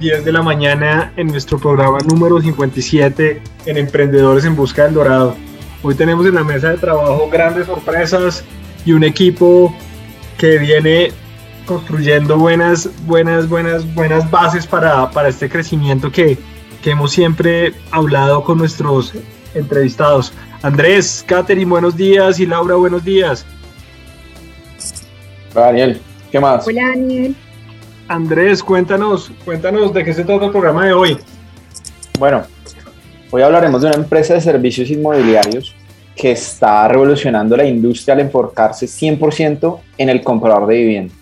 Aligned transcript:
10 0.00 0.24
de 0.24 0.32
la 0.32 0.40
mañana 0.40 1.12
en 1.18 1.26
nuestro 1.26 1.58
programa 1.58 1.98
número 2.06 2.40
57 2.40 3.42
en 3.66 3.76
Emprendedores 3.76 4.46
en 4.46 4.56
Busca 4.56 4.84
del 4.84 4.94
Dorado. 4.94 5.36
Hoy 5.82 5.94
tenemos 5.94 6.24
en 6.26 6.36
la 6.36 6.42
mesa 6.42 6.70
de 6.70 6.78
trabajo 6.78 7.28
grandes 7.30 7.66
sorpresas 7.66 8.42
y 8.86 8.92
un 8.92 9.04
equipo 9.04 9.74
que 10.38 10.56
viene 10.56 11.12
construyendo 11.66 12.38
buenas, 12.38 12.88
buenas, 13.04 13.46
buenas, 13.46 13.94
buenas 13.94 14.28
bases 14.30 14.66
para, 14.66 15.10
para 15.10 15.28
este 15.28 15.50
crecimiento 15.50 16.10
que, 16.10 16.38
que 16.82 16.90
hemos 16.92 17.12
siempre 17.12 17.74
hablado 17.90 18.42
con 18.42 18.56
nuestros 18.56 19.12
entrevistados. 19.54 20.32
Andrés, 20.62 21.22
Katherine, 21.28 21.70
buenos 21.70 21.94
días 21.94 22.40
y 22.40 22.46
Laura, 22.46 22.74
buenos 22.76 23.04
días. 23.04 23.44
Daniel, 25.54 26.00
¿qué 26.32 26.40
más? 26.40 26.66
Hola, 26.66 26.88
Daniel. 26.88 27.36
Andrés, 28.10 28.60
cuéntanos, 28.64 29.30
cuéntanos 29.44 29.94
de 29.94 30.02
qué 30.02 30.12
se 30.12 30.24
trata 30.24 30.46
el 30.46 30.50
programa 30.50 30.84
de 30.84 30.92
hoy. 30.92 31.16
Bueno, 32.18 32.42
hoy 33.30 33.40
hablaremos 33.40 33.82
de 33.82 33.86
una 33.86 33.98
empresa 33.98 34.34
de 34.34 34.40
servicios 34.40 34.90
inmobiliarios 34.90 35.76
que 36.16 36.32
está 36.32 36.88
revolucionando 36.88 37.56
la 37.56 37.64
industria 37.64 38.14
al 38.14 38.20
enfocarse 38.22 38.86
100% 38.86 39.78
en 39.96 40.08
el 40.08 40.24
comprador 40.24 40.66
de 40.66 40.74
vivienda. 40.74 41.14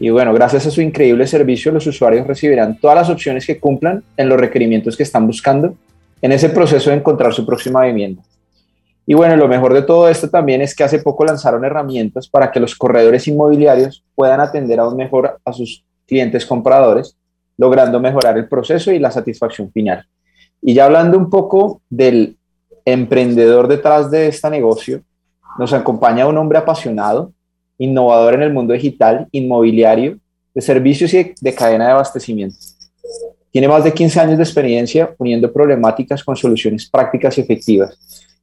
Y 0.00 0.10
bueno, 0.10 0.34
gracias 0.34 0.66
a 0.66 0.72
su 0.72 0.80
increíble 0.80 1.28
servicio, 1.28 1.70
los 1.70 1.86
usuarios 1.86 2.26
recibirán 2.26 2.76
todas 2.80 2.96
las 2.96 3.08
opciones 3.08 3.46
que 3.46 3.60
cumplan 3.60 4.02
en 4.16 4.28
los 4.28 4.40
requerimientos 4.40 4.96
que 4.96 5.04
están 5.04 5.28
buscando 5.28 5.76
en 6.20 6.32
ese 6.32 6.48
proceso 6.48 6.90
de 6.90 6.96
encontrar 6.96 7.32
su 7.34 7.46
próxima 7.46 7.84
vivienda. 7.84 8.24
Y 9.06 9.14
bueno, 9.14 9.36
lo 9.36 9.46
mejor 9.46 9.72
de 9.74 9.82
todo 9.82 10.08
esto 10.08 10.28
también 10.28 10.60
es 10.60 10.74
que 10.74 10.82
hace 10.82 10.98
poco 10.98 11.24
lanzaron 11.24 11.64
herramientas 11.64 12.26
para 12.26 12.50
que 12.50 12.58
los 12.58 12.74
corredores 12.74 13.28
inmobiliarios 13.28 14.02
puedan 14.16 14.40
atender 14.40 14.80
aún 14.80 14.96
mejor 14.96 15.38
a 15.44 15.52
sus 15.52 15.84
clientes 16.06 16.46
compradores, 16.46 17.16
logrando 17.56 18.00
mejorar 18.00 18.36
el 18.38 18.48
proceso 18.48 18.92
y 18.92 18.98
la 18.98 19.10
satisfacción 19.10 19.70
final. 19.72 20.06
Y 20.62 20.74
ya 20.74 20.86
hablando 20.86 21.18
un 21.18 21.30
poco 21.30 21.82
del 21.90 22.36
emprendedor 22.84 23.68
detrás 23.68 24.10
de 24.10 24.28
este 24.28 24.48
negocio, 24.50 25.02
nos 25.58 25.72
acompaña 25.72 26.26
un 26.26 26.38
hombre 26.38 26.58
apasionado, 26.58 27.32
innovador 27.78 28.34
en 28.34 28.42
el 28.42 28.52
mundo 28.52 28.72
digital, 28.72 29.28
inmobiliario, 29.32 30.18
de 30.54 30.60
servicios 30.62 31.12
y 31.12 31.34
de, 31.40 31.54
cadena 31.54 31.86
de 31.86 31.92
abastecimiento. 31.92 32.56
Tiene 33.50 33.68
más 33.68 33.84
de 33.84 33.92
15 33.92 34.20
años 34.20 34.36
de 34.38 34.44
experiencia 34.44 35.14
uniendo 35.18 35.52
problemáticas 35.52 36.22
con 36.22 36.36
soluciones 36.36 36.88
prácticas 36.88 37.36
y 37.36 37.42
efectivas. 37.42 37.98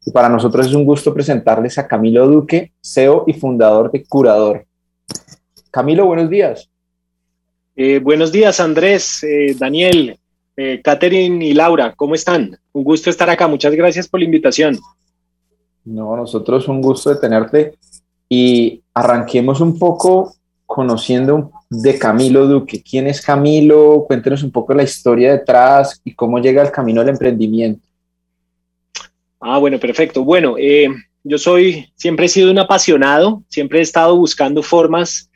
Y 0.05 0.11
para 0.11 0.29
nosotros 0.29 0.67
es 0.67 0.73
un 0.73 0.85
gusto 0.85 1.13
presentarles 1.13 1.77
a 1.77 1.87
Camilo 1.87 2.27
Duque, 2.27 2.71
CEO 2.81 3.23
y 3.27 3.33
fundador 3.33 3.91
de 3.91 4.03
Curador. 4.03 4.65
Camilo, 5.71 6.05
buenos 6.05 6.29
días. 6.29 6.69
Eh, 7.75 7.97
buenos 7.97 8.31
días, 8.31 8.59
Andrés, 8.59 9.23
eh, 9.23 9.55
Daniel, 9.57 10.19
eh, 10.55 10.79
Catherine 10.83 11.43
y 11.43 11.55
Laura, 11.55 11.93
¿cómo 11.95 12.13
están? 12.13 12.55
Un 12.71 12.83
gusto 12.83 13.09
estar 13.09 13.27
acá, 13.31 13.47
muchas 13.47 13.73
gracias 13.73 14.07
por 14.07 14.19
la 14.19 14.25
invitación. 14.25 14.77
No, 15.83 16.15
nosotros 16.15 16.67
un 16.67 16.81
gusto 16.81 17.09
de 17.09 17.15
tenerte 17.19 17.73
y 18.29 18.79
arranquemos 18.93 19.59
un 19.59 19.79
poco 19.79 20.35
conociendo 20.67 21.51
de 21.67 21.97
Camilo 21.97 22.45
Duque. 22.45 22.83
¿Quién 22.83 23.07
es 23.07 23.21
Camilo? 23.21 24.05
Cuéntenos 24.07 24.43
un 24.43 24.51
poco 24.51 24.75
la 24.75 24.83
historia 24.83 25.31
detrás 25.31 25.99
y 26.03 26.13
cómo 26.13 26.37
llega 26.37 26.61
el 26.61 26.71
camino 26.71 27.01
del 27.01 27.09
emprendimiento. 27.09 27.87
Ah, 29.39 29.57
bueno, 29.57 29.79
perfecto. 29.79 30.23
Bueno, 30.23 30.55
yo 31.23 31.37
soy, 31.39 31.91
siempre 31.95 32.27
he 32.27 32.29
sido 32.29 32.51
un 32.51 32.59
apasionado, 32.59 33.41
siempre 33.49 33.79
he 33.79 33.81
estado 33.81 34.15
buscando 34.15 34.61
formas 34.61 35.29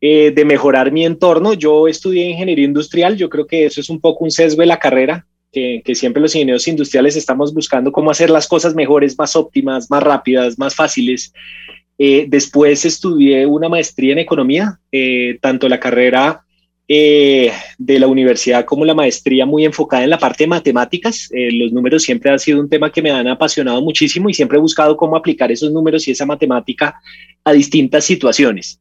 eh, 0.00 0.30
de 0.30 0.44
mejorar 0.44 0.92
mi 0.92 1.04
entorno. 1.04 1.54
Yo 1.54 1.88
estudié 1.88 2.30
ingeniería 2.30 2.64
industrial, 2.64 3.16
yo 3.16 3.28
creo 3.28 3.48
que 3.48 3.66
eso 3.66 3.80
es 3.80 3.90
un 3.90 4.00
poco 4.00 4.22
un 4.22 4.30
sesgo 4.30 4.60
de 4.60 4.66
la 4.66 4.78
carrera, 4.78 5.26
que, 5.50 5.82
siempre 5.96 6.22
los 6.22 6.36
ingenieros 6.36 6.68
industriales 6.68 7.16
estamos 7.16 7.52
buscando 7.52 7.90
cómo 7.90 8.12
hacer 8.12 8.30
las 8.30 8.46
cosas 8.46 8.76
mejores, 8.76 9.18
más 9.18 9.34
óptimas, 9.34 9.90
más 9.90 10.00
rápidas, 10.00 10.56
más 10.56 10.76
fáciles. 10.76 11.32
Eh, 11.98 12.26
después 12.28 12.84
estudié 12.84 13.44
una 13.44 13.68
maestría 13.68 14.12
en 14.12 14.20
economía, 14.20 14.78
eh, 14.92 15.36
tanto 15.40 15.68
la 15.68 15.80
carrera 15.80 16.44
de 16.86 17.98
la 17.98 18.06
universidad 18.06 18.64
como 18.64 18.84
la 18.84 18.94
maestría 18.94 19.44
muy 19.44 19.66
enfocada 19.66 20.04
en 20.04 20.10
la 20.10 20.18
parte 20.18 20.44
de 20.44 20.48
matemáticas. 20.48 21.28
los 21.30 21.70
números 21.70 22.02
siempre 22.02 22.30
han 22.30 22.38
sido 22.38 22.60
un 22.60 22.68
tema 22.70 22.90
que 22.90 23.02
me 23.02 23.10
han 23.10 23.28
apasionado 23.28 23.82
muchísimo 23.82 24.30
y 24.30 24.34
siempre 24.34 24.56
he 24.56 24.60
buscado 24.60 24.96
cómo 24.96 25.14
aplicar 25.14 25.52
esos 25.52 25.70
números 25.70 26.08
y 26.08 26.12
esa 26.12 26.24
matemática 26.24 26.94
a 27.44 27.52
distintas 27.52 28.04
situaciones. 28.04 28.80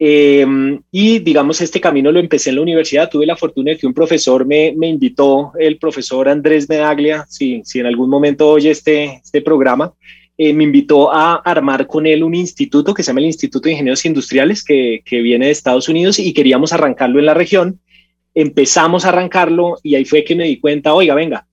Em, 0.00 0.80
y 0.92 1.18
digamos, 1.18 1.60
este 1.60 1.80
camino 1.80 2.12
lo 2.12 2.20
empecé 2.20 2.50
en 2.50 2.56
la 2.56 2.62
universidad. 2.62 3.10
Tuve 3.10 3.26
la 3.26 3.36
fortuna 3.36 3.72
de 3.72 3.78
que 3.78 3.86
un 3.86 3.94
profesor 3.94 4.46
me, 4.46 4.72
me 4.76 4.88
invitó, 4.88 5.52
el 5.58 5.78
profesor 5.78 6.28
Andrés 6.28 6.68
Medaglia, 6.68 7.24
si, 7.28 7.62
si 7.64 7.80
en 7.80 7.86
algún 7.86 8.08
momento 8.08 8.48
oye 8.48 8.70
este, 8.70 9.20
este 9.24 9.42
programa, 9.42 9.92
eh, 10.36 10.52
me 10.52 10.62
invitó 10.62 11.12
a 11.12 11.34
armar 11.36 11.88
con 11.88 12.06
él 12.06 12.22
un 12.22 12.34
instituto 12.34 12.94
que 12.94 13.02
se 13.02 13.08
llama 13.08 13.20
el 13.20 13.26
Instituto 13.26 13.64
de 13.64 13.72
Ingenieros 13.72 14.04
Industriales, 14.04 14.62
que, 14.62 15.02
que 15.04 15.20
viene 15.20 15.46
de 15.46 15.52
Estados 15.52 15.88
Unidos 15.88 16.20
y 16.20 16.32
queríamos 16.32 16.72
arrancarlo 16.72 17.18
en 17.18 17.26
la 17.26 17.34
región. 17.34 17.80
Empezamos 18.40 19.04
a 19.04 19.08
arrancarlo 19.08 19.78
y 19.82 19.96
ahí 19.96 20.04
fue 20.04 20.22
que 20.22 20.36
me 20.36 20.44
di 20.44 20.60
cuenta, 20.60 20.94
oiga, 20.94 21.12
venga, 21.14 21.44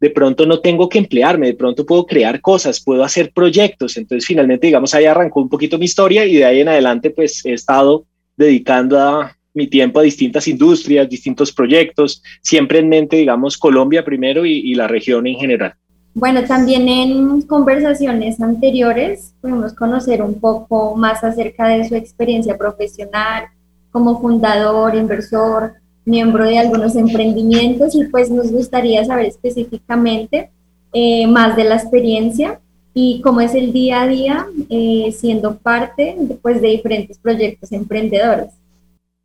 de 0.00 0.08
pronto 0.08 0.46
no 0.46 0.60
tengo 0.60 0.88
que 0.88 0.98
emplearme, 0.98 1.48
de 1.48 1.54
pronto 1.54 1.84
puedo 1.84 2.06
crear 2.06 2.40
cosas, 2.40 2.80
puedo 2.80 3.04
hacer 3.04 3.30
proyectos. 3.32 3.98
Entonces, 3.98 4.26
finalmente, 4.26 4.66
digamos, 4.66 4.94
ahí 4.94 5.04
arrancó 5.04 5.42
un 5.42 5.50
poquito 5.50 5.78
mi 5.78 5.84
historia 5.84 6.24
y 6.24 6.36
de 6.36 6.46
ahí 6.46 6.60
en 6.60 6.68
adelante, 6.68 7.10
pues 7.10 7.44
he 7.44 7.52
estado 7.52 8.06
dedicando 8.36 9.28
mi 9.52 9.66
tiempo 9.66 10.00
a 10.00 10.02
distintas 10.02 10.48
industrias, 10.48 11.08
distintos 11.10 11.52
proyectos, 11.52 12.22
siempre 12.40 12.78
en 12.78 12.88
mente, 12.88 13.16
digamos, 13.16 13.58
Colombia 13.58 14.02
primero 14.02 14.46
y, 14.46 14.74
la 14.74 14.88
región 14.88 15.26
en 15.26 15.36
general. 15.36 15.74
Bueno, 16.14 16.42
también 16.44 16.88
en 16.88 17.42
conversaciones 17.42 18.40
anteriores 18.40 19.34
pudimos 19.42 19.74
conocer 19.74 20.22
un 20.22 20.40
poco 20.40 20.96
más 20.96 21.22
acerca 21.22 21.68
de 21.68 21.86
su 21.86 21.94
experiencia 21.94 22.56
profesional 22.56 23.44
como 23.90 24.20
fundador, 24.20 24.94
inversor, 24.94 25.74
miembro 26.04 26.44
de 26.44 26.58
algunos 26.58 26.96
emprendimientos 26.96 27.94
y 27.94 28.04
pues 28.04 28.30
nos 28.30 28.50
gustaría 28.50 29.04
saber 29.04 29.26
específicamente 29.26 30.50
eh, 30.92 31.26
más 31.26 31.56
de 31.56 31.64
la 31.64 31.76
experiencia 31.76 32.60
y 32.92 33.20
cómo 33.20 33.40
es 33.40 33.54
el 33.54 33.72
día 33.72 34.02
a 34.02 34.08
día 34.08 34.46
eh, 34.68 35.14
siendo 35.16 35.56
parte 35.56 36.16
pues, 36.42 36.60
de 36.60 36.68
diferentes 36.68 37.18
proyectos 37.18 37.70
emprendedores. 37.72 38.48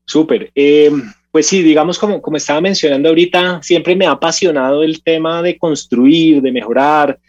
Súper. 0.06 0.52
Eh, 0.54 0.92
pues 1.32 1.48
sí, 1.48 1.64
digamos 1.64 1.98
como, 1.98 2.22
como 2.22 2.38
estaba 2.38 2.62
mencionando 2.62 3.10
ahorita, 3.10 3.62
siempre 3.64 3.96
me 3.96 4.06
ha 4.06 4.12
apasionado 4.12 4.84
el 4.84 5.02
tema 5.02 5.42
de 5.42 5.58
construir, 5.58 6.42
de 6.42 6.52
mejorar, 6.52 7.20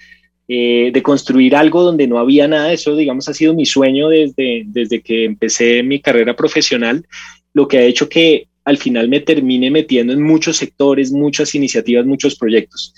de 0.47 1.01
construir 1.03 1.57
algo 1.57 1.83
donde 1.83 2.07
no 2.07 2.19
había 2.19 2.47
nada. 2.47 2.73
Eso, 2.73 2.95
digamos, 2.95 3.29
ha 3.29 3.35
sido 3.35 3.53
mi 3.53 3.67
sueño 3.67 4.09
desde, 4.09 4.63
desde 4.67 5.01
que 5.01 5.25
empecé 5.25 5.83
mi 5.83 6.01
carrera 6.01 6.37
profesional, 6.37 7.05
lo 7.53 7.67
que 7.67 7.79
ha 7.79 7.83
hecho 7.83 8.09
que 8.09 8.47
al 8.67 8.79
final 8.79 9.09
me 9.09 9.21
termine 9.21 9.71
metiendo 9.71 10.13
en 10.13 10.21
muchos 10.21 10.57
sectores, 10.57 11.13
muchas 11.13 11.55
iniciativas, 11.55 12.05
muchos 12.05 12.37
proyectos. 12.37 12.93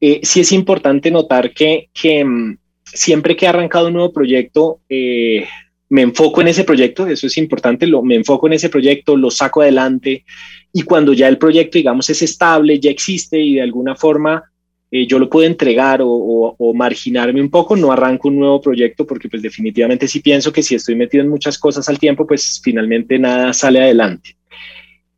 Eh, 0.00 0.20
sí 0.22 0.40
es 0.40 0.52
importante 0.52 1.10
notar 1.10 1.52
que, 1.52 1.88
mm, 2.24 2.56
siempre 2.84 3.36
que 3.36 3.44
he 3.44 3.48
arrancado 3.48 3.88
un 3.88 3.94
nuevo 3.94 4.12
proyecto, 4.12 4.80
eh, 4.88 5.44
me 5.88 6.02
enfoco 6.02 6.40
en 6.40 6.48
ese 6.48 6.62
proyecto, 6.62 7.08
eso 7.08 7.26
es 7.26 7.36
importante, 7.36 7.86
lo, 7.88 8.00
me 8.02 8.14
enfoco 8.14 8.46
en 8.46 8.52
ese 8.52 8.68
proyecto, 8.68 9.16
lo 9.16 9.30
saco 9.30 9.60
adelante 9.60 10.24
y 10.72 10.82
cuando 10.82 11.12
ya 11.12 11.26
el 11.26 11.38
proyecto, 11.38 11.78
digamos, 11.78 12.08
es 12.10 12.22
estable, 12.22 12.78
ya 12.78 12.90
existe 12.90 13.40
y 13.40 13.54
de 13.54 13.62
alguna 13.62 13.96
forma 13.96 14.44
eh, 14.92 15.04
yo 15.06 15.18
lo 15.18 15.28
puedo 15.28 15.48
entregar 15.48 16.00
o, 16.00 16.08
o, 16.08 16.74
marginarme 16.74 17.40
un 17.40 17.50
poco, 17.50 17.74
no 17.74 17.90
arranco 17.90 18.28
un 18.28 18.38
nuevo 18.38 18.60
proyecto 18.60 19.04
porque 19.04 19.28
pues 19.28 19.42
definitivamente 19.42 20.06
sí 20.06 20.20
pienso 20.20 20.52
que 20.52 20.62
si 20.62 20.76
estoy 20.76 20.94
metido 20.94 21.24
en 21.24 21.30
muchas 21.30 21.58
cosas 21.58 21.88
al 21.88 21.98
tiempo, 21.98 22.24
pues 22.24 22.60
finalmente 22.62 23.18
nada 23.18 23.52
sale 23.52 23.80
adelante. 23.80 24.37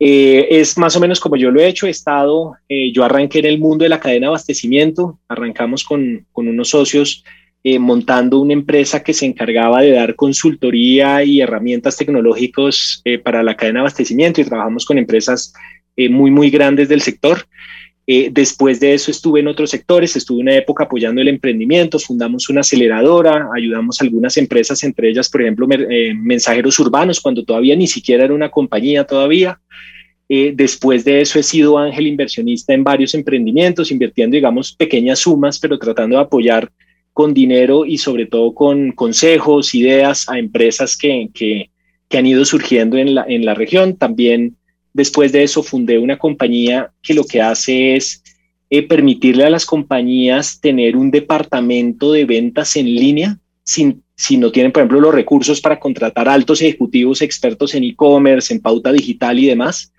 Eh, 0.03 0.59
es 0.59 0.79
más 0.79 0.95
o 0.95 0.99
menos 0.99 1.19
como 1.19 1.35
yo 1.35 1.51
lo 1.51 1.61
he 1.61 1.67
hecho, 1.67 1.85
he 1.85 1.91
estado, 1.91 2.55
eh, 2.67 2.91
yo 2.91 3.03
arranqué 3.03 3.37
en 3.37 3.45
el 3.45 3.59
mundo 3.59 3.83
de 3.83 3.89
la 3.89 3.99
cadena 3.99 4.25
de 4.25 4.27
abastecimiento, 4.29 5.19
arrancamos 5.27 5.83
con, 5.83 6.25
con 6.31 6.47
unos 6.47 6.69
socios 6.69 7.23
eh, 7.63 7.77
montando 7.77 8.39
una 8.39 8.53
empresa 8.53 9.03
que 9.03 9.13
se 9.13 9.27
encargaba 9.27 9.81
de 9.81 9.91
dar 9.91 10.15
consultoría 10.15 11.23
y 11.23 11.39
herramientas 11.39 11.97
tecnológicas 11.97 13.03
para 13.23 13.43
la 13.43 13.55
cadena 13.55 13.77
de 13.77 13.81
abastecimiento 13.81 14.41
y 14.41 14.45
trabajamos 14.45 14.85
con 14.85 14.97
empresas 14.97 15.53
muy, 15.95 16.31
muy 16.31 16.49
grandes 16.49 16.89
del 16.89 17.01
sector. 17.01 17.45
Después 18.05 18.79
de 18.79 18.93
eso 18.93 19.09
estuve 19.09 19.39
en 19.39 19.47
otros 19.47 19.69
sectores, 19.69 20.15
estuve 20.15 20.41
una 20.41 20.55
época 20.55 20.83
apoyando 20.83 21.21
el 21.21 21.29
emprendimiento, 21.29 21.97
fundamos 21.97 22.49
una 22.49 22.61
aceleradora, 22.61 23.47
ayudamos 23.55 24.01
a 24.01 24.03
algunas 24.03 24.35
empresas, 24.35 24.83
entre 24.83 25.09
ellas, 25.09 25.29
por 25.29 25.41
ejemplo, 25.41 25.67
mensajeros 26.15 26.77
urbanos, 26.79 27.21
cuando 27.21 27.45
todavía 27.45 27.75
ni 27.75 27.87
siquiera 27.87 28.25
era 28.25 28.33
una 28.33 28.49
compañía 28.49 29.05
todavía. 29.05 29.59
Eh, 30.33 30.53
después 30.55 31.03
de 31.03 31.19
eso 31.19 31.39
he 31.39 31.43
sido 31.43 31.77
ángel 31.77 32.07
inversionista 32.07 32.73
en 32.73 32.85
varios 32.85 33.13
emprendimientos, 33.13 33.91
invirtiendo, 33.91 34.35
digamos, 34.35 34.71
pequeñas 34.71 35.19
sumas, 35.19 35.59
pero 35.59 35.77
tratando 35.77 36.15
de 36.15 36.21
apoyar 36.21 36.71
con 37.11 37.33
dinero 37.33 37.85
y 37.85 37.97
sobre 37.97 38.27
todo 38.27 38.53
con 38.53 38.93
consejos, 38.93 39.75
ideas 39.75 40.29
a 40.29 40.39
empresas 40.39 40.95
que, 40.95 41.29
que, 41.33 41.69
han 42.17 42.25
ido 42.25 42.45
surgiendo 42.45 42.95
en 42.95 43.13
la, 43.13 43.25
en 43.27 43.43
la 43.43 43.55
región. 43.55 43.97
También 43.97 44.55
después 44.93 45.31
de 45.31 45.43
eso 45.43 45.63
fundé 45.63 45.97
una 45.97 46.17
compañía 46.17 46.91
que 47.01 47.13
lo 47.13 47.23
que 47.23 47.41
hace 47.41 47.95
es 47.95 48.23
eh, 48.69 48.87
permitirle 48.87 49.43
a 49.43 49.49
las 49.49 49.65
compañías 49.65 50.59
tener 50.61 50.95
un 50.95 51.11
departamento 51.11 52.13
de 52.13 52.25
ventas 52.25 52.75
en 52.75 52.85
línea 52.85 53.37
sin, 53.63 54.03
si 54.15 54.37
no 54.37 54.51
tienen, 54.51 54.71
por 54.71 54.81
ejemplo, 54.81 55.01
los 55.01 55.13
recursos 55.13 55.59
para 55.59 55.79
contratar 55.79 56.29
altos 56.29 56.61
ejecutivos 56.61 57.21
expertos 57.21 57.75
en 57.75 57.83
e-commerce, 57.83 58.53
en 58.53 58.61
pauta 58.61 58.91
digital 58.91 59.39
y 59.39 59.47
demás. 59.47 59.91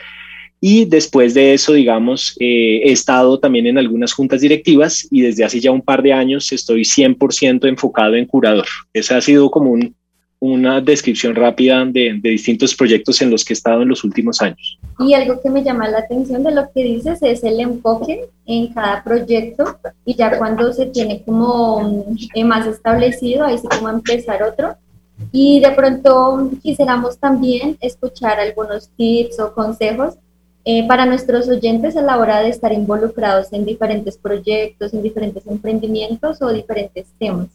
Y 0.64 0.84
después 0.84 1.34
de 1.34 1.54
eso, 1.54 1.72
digamos, 1.72 2.36
eh, 2.38 2.82
he 2.84 2.92
estado 2.92 3.40
también 3.40 3.66
en 3.66 3.78
algunas 3.78 4.12
juntas 4.12 4.40
directivas 4.40 5.08
y 5.10 5.20
desde 5.22 5.44
hace 5.44 5.58
ya 5.58 5.72
un 5.72 5.82
par 5.82 6.02
de 6.02 6.12
años 6.12 6.52
estoy 6.52 6.82
100% 6.82 7.68
enfocado 7.68 8.14
en 8.14 8.26
curador. 8.26 8.66
Esa 8.92 9.16
ha 9.16 9.20
sido 9.20 9.50
como 9.50 9.76
una 10.42 10.80
descripción 10.80 11.36
rápida 11.36 11.84
de, 11.84 12.18
distintos 12.20 12.74
proyectos 12.74 13.22
en 13.22 13.30
los 13.30 13.44
que 13.44 13.52
he 13.52 13.54
estado 13.54 13.82
en 13.82 13.88
los 13.88 14.02
últimos 14.02 14.42
años. 14.42 14.76
Y 14.98 15.14
algo 15.14 15.40
que 15.40 15.48
me 15.48 15.62
llama 15.62 15.88
la 15.88 15.98
atención 15.98 16.42
de 16.42 16.50
lo 16.50 16.68
que 16.72 16.82
dices 16.82 17.22
es 17.22 17.44
el 17.44 17.60
enfoque 17.60 18.24
en 18.44 18.72
cada 18.74 19.04
proyecto 19.04 19.78
y 20.04 20.16
ya 20.16 20.36
cuando 20.36 20.72
se 20.72 20.86
tiene 20.86 21.22
como 21.22 22.04
eh, 22.34 22.42
más 22.42 22.66
establecido, 22.66 23.44
ahí 23.44 23.56
sí 23.56 23.68
como 23.68 23.88
empezar 23.88 24.42
otro. 24.42 24.74
Y 25.30 25.60
de 25.60 25.70
pronto 25.70 26.50
quisiéramos 26.60 27.18
también 27.18 27.76
escuchar 27.80 28.40
algunos 28.40 28.88
tips 28.96 29.38
o 29.38 29.54
consejos 29.54 30.14
eh, 30.64 30.88
para 30.88 31.06
nuestros 31.06 31.48
oyentes 31.48 31.96
a 31.96 32.02
la 32.02 32.18
hora 32.18 32.40
de 32.40 32.48
estar 32.48 32.72
involucrados 32.72 33.52
en 33.52 33.64
diferentes 33.64 34.18
proyectos, 34.18 34.92
en 34.92 35.04
diferentes 35.04 35.46
emprendimientos 35.46 36.42
o 36.42 36.52
diferentes 36.52 37.06
temas. 37.20 37.46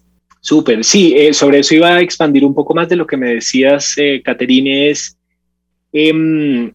Súper, 0.42 0.84
sí, 0.84 1.13
eh, 1.16 1.34
sobre 1.34 1.60
eso 1.60 1.75
iba 1.75 1.95
a 1.95 2.01
expandir 2.01 2.45
un 2.45 2.54
poco 2.54 2.74
más 2.74 2.88
de 2.88 2.95
lo 2.95 3.06
que 3.06 3.18
me 3.18 3.36
decías, 3.36 3.94
eh, 3.98 4.22
Caterine, 4.24 4.89
es, 4.89 5.18
em, 5.92 6.72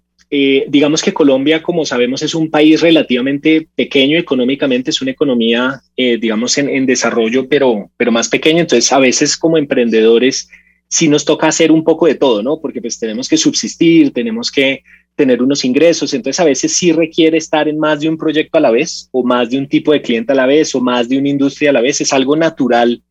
digamos 0.68 1.02
que 1.02 1.12
Colombia, 1.12 1.62
como 1.62 1.84
sabemos, 1.84 2.22
es 2.22 2.34
un 2.34 2.50
país 2.50 2.80
relativamente 2.80 3.68
pequeño 3.74 4.18
económicamente, 4.18 4.90
es 4.90 5.02
una 5.02 5.10
economía, 5.10 5.82
digamos, 5.94 6.56
en, 6.56 6.70
en, 6.70 6.86
desarrollo, 6.86 7.46
pero, 7.46 7.90
pero 7.98 8.10
más 8.10 8.30
pequeña, 8.30 8.60
entonces 8.60 8.90
a 8.92 8.98
veces 8.98 9.36
como 9.36 9.58
emprendedores 9.58 10.48
sí 10.92 11.08
nos 11.08 11.24
toca 11.24 11.48
hacer 11.48 11.72
un 11.72 11.84
poco 11.84 12.06
de 12.06 12.14
todo, 12.14 12.42
¿no? 12.42 12.60
Porque 12.60 12.80
pues 12.80 12.98
tenemos 12.98 13.26
que 13.26 13.38
subsistir, 13.38 14.12
tenemos 14.12 14.50
que 14.50 14.82
tener 15.14 15.42
unos 15.42 15.64
ingresos, 15.64 16.12
entonces 16.12 16.38
a 16.38 16.44
veces 16.44 16.76
sí 16.76 16.92
requiere 16.92 17.38
estar 17.38 17.66
en 17.66 17.78
más 17.78 18.00
de 18.00 18.10
un 18.10 18.18
proyecto 18.18 18.58
a 18.58 18.60
la 18.60 18.70
vez 18.70 19.08
o 19.10 19.22
más 19.22 19.48
de 19.48 19.56
un 19.58 19.68
tipo 19.68 19.92
de 19.92 20.02
cliente 20.02 20.32
a 20.32 20.34
la 20.34 20.44
vez 20.44 20.74
o 20.74 20.80
más 20.80 21.08
de 21.08 21.16
una 21.18 21.30
industria 21.30 21.70
a 21.70 21.72
la 21.72 21.80
vez, 21.80 22.02
es 22.02 22.12
algo 22.12 22.36
natural 22.36 23.02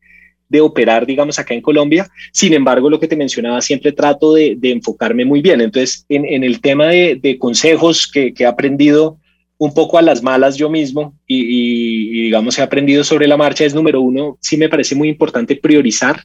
de 0.52 0.60
operar, 0.60 1.06
digamos, 1.06 1.38
acá 1.38 1.54
en 1.54 1.62
Colombia. 1.62 2.06
Sin 2.30 2.52
embargo, 2.52 2.90
lo 2.90 3.00
que 3.00 3.08
te 3.08 3.16
mencionaba, 3.16 3.60
siempre 3.62 3.90
trato 3.90 4.34
de, 4.34 4.56
enfocarme 4.62 5.24
muy 5.24 5.40
bien. 5.40 5.62
Entonces, 5.62 6.04
en, 6.08 6.44
el 6.44 6.60
tema 6.60 6.88
de, 6.88 7.36
consejos 7.40 8.06
que, 8.06 8.34
he 8.38 8.46
aprendido 8.46 9.18
un 9.56 9.72
poco 9.72 9.96
a 9.96 10.02
las 10.02 10.22
malas 10.22 10.56
yo 10.56 10.68
mismo 10.68 11.16
y, 11.26 12.24
digamos, 12.24 12.58
he 12.58 12.62
aprendido 12.62 13.02
sobre 13.02 13.26
la 13.26 13.36
marcha, 13.36 13.64
es 13.64 13.74
número 13.74 14.00
uno, 14.00 14.36
sí 14.40 14.56
me 14.56 14.68
parece 14.68 14.94
muy 14.94 15.08
importante 15.08 15.56
priorizar 15.56 16.22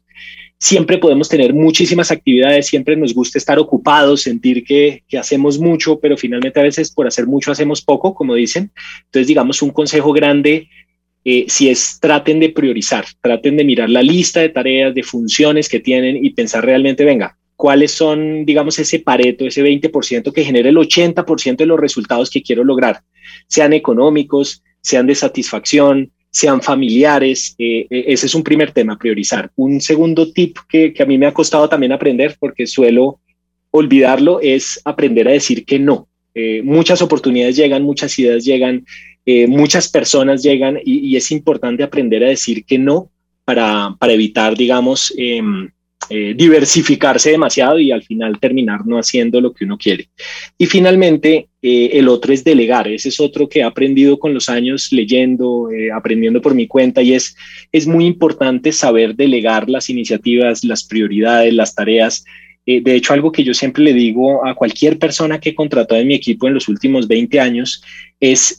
siempre 0.60 0.98
podemos 0.98 1.30
tener 1.30 1.54
muchísimas 1.54 2.12
actividades, 2.12 2.68
siempre 2.68 2.96
nos 2.96 3.14
gusta 3.14 3.38
estar 3.38 3.60
ocupados, 3.60 4.24
sentir 4.24 4.64
que, 4.64 5.04
hacemos 5.18 5.60
mucho, 5.60 6.00
pero 6.00 6.18
finalmente 6.18 6.60
a 6.60 6.64
veces 6.64 6.92
por 6.92 7.08
hacer 7.08 7.28
mucho 7.28 7.52
hacemos 7.52 7.82
poco, 7.82 8.14
como 8.14 8.34
dicen. 8.34 8.72
Entonces, 9.06 9.28
digamos, 9.28 9.62
un 9.62 9.70
consejo 9.70 10.12
grande, 10.14 10.70
eh, 11.30 11.44
si 11.50 11.68
es, 11.68 12.00
traten 12.00 12.40
de 12.40 12.48
priorizar, 12.48 13.04
traten 13.20 13.58
de 13.58 13.66
mirar 13.66 13.90
la 13.90 14.02
lista 14.02 14.40
de 14.40 14.48
tareas, 14.48 14.96
de 14.96 15.04
funciones 15.04 15.68
que 15.68 15.82
tienen 15.82 16.24
y 16.24 16.30
pensar 16.30 16.64
realmente, 16.64 17.04
venga, 17.04 17.38
cuáles 17.58 17.92
son, 17.92 18.46
digamos, 18.46 18.80
ese 18.80 19.00
pareto, 19.00 19.46
ese 19.46 19.62
20% 19.62 20.32
que 20.32 20.46
genera 20.46 20.70
el 20.70 20.78
80% 20.78 21.58
de 21.58 21.66
los 21.66 21.78
resultados 21.78 22.30
que 22.30 22.42
quiero 22.42 22.64
lograr, 22.64 23.02
sean 23.46 23.74
económicos, 23.74 24.64
sean 24.80 25.06
de 25.06 25.16
satisfacción, 25.16 26.14
sean 26.32 26.62
familiares. 26.62 27.56
Eh, 27.58 27.88
eh, 27.90 28.06
ese 28.08 28.28
es 28.28 28.34
un 28.34 28.44
primer 28.44 28.72
tema, 28.72 28.98
priorizar. 28.98 29.52
Un 29.58 29.82
segundo 29.82 30.32
tip 30.32 30.56
que, 30.70 30.94
a 30.98 31.06
mí 31.06 31.18
me 31.18 31.26
ha 31.26 31.34
costado 31.34 31.68
también 31.68 31.92
aprender, 31.92 32.38
porque 32.40 32.68
suelo 32.68 33.20
olvidarlo, 33.72 34.40
es 34.42 34.80
aprender 34.86 35.28
a 35.28 35.32
decir 35.32 35.66
que 35.66 35.78
no. 35.78 36.08
Eh, 36.34 36.62
muchas 36.64 37.02
oportunidades 37.02 37.58
llegan, 37.58 37.84
muchas 37.84 38.18
ideas 38.18 38.46
llegan, 38.46 38.86
muchas 39.48 39.90
personas 39.90 40.42
llegan 40.42 40.80
y, 40.84 41.16
es 41.18 41.32
importante 41.32 41.84
aprender 41.84 42.24
a 42.24 42.30
decir 42.30 42.64
que 42.64 42.78
no 42.78 43.12
para, 43.44 43.96
para 44.00 44.14
evitar, 44.14 44.56
digamos, 44.56 45.14
em, 45.18 45.70
eh, 46.10 46.34
diversificarse 46.38 47.32
demasiado 47.32 47.80
y 47.80 47.92
al 47.92 48.02
final 48.02 48.40
terminar 48.40 48.86
no 48.86 48.98
haciendo 48.98 49.42
lo 49.42 49.52
que 49.52 49.66
uno 49.66 49.78
quiere. 49.78 50.08
Y 50.58 50.66
finalmente, 50.66 51.50
eh, 51.62 51.90
el 51.94 52.08
otro 52.08 52.32
es 52.32 52.46
delegar. 52.46 52.88
Ese 52.88 53.10
es 53.10 53.20
otro 53.20 53.50
que 53.50 53.60
he 53.60 53.64
aprendido 53.64 54.18
con 54.18 54.34
los 54.34 54.48
años 54.48 54.88
leyendo, 54.94 55.70
eh, 55.70 55.92
aprendiendo 55.92 56.42
por 56.42 56.56
mi 56.56 56.66
cuenta 56.66 57.02
y 57.02 57.14
es, 57.14 57.36
es 57.74 57.88
muy 57.88 58.06
importante 58.06 58.72
saber 58.72 59.16
delegar 59.16 59.70
las 59.70 59.90
iniciativas, 59.90 60.64
las 60.64 60.86
prioridades, 60.86 61.54
las 61.54 61.76
tareas. 61.76 62.24
de 62.66 62.96
hecho, 62.96 63.14
algo 63.14 63.32
que 63.32 63.46
yo 63.46 63.54
siempre 63.54 63.84
le 63.84 63.94
digo 63.94 64.46
a 64.46 64.54
cualquier 64.54 65.00
persona 65.00 65.40
que 65.40 65.50
he 65.50 65.56
contratado 65.56 66.00
en 66.02 66.08
mi 66.08 66.16
equipo 66.16 66.48
en 66.48 66.54
los 66.54 66.68
últimos 66.68 67.08
20 67.08 67.40
años 67.40 67.82
es 68.20 68.58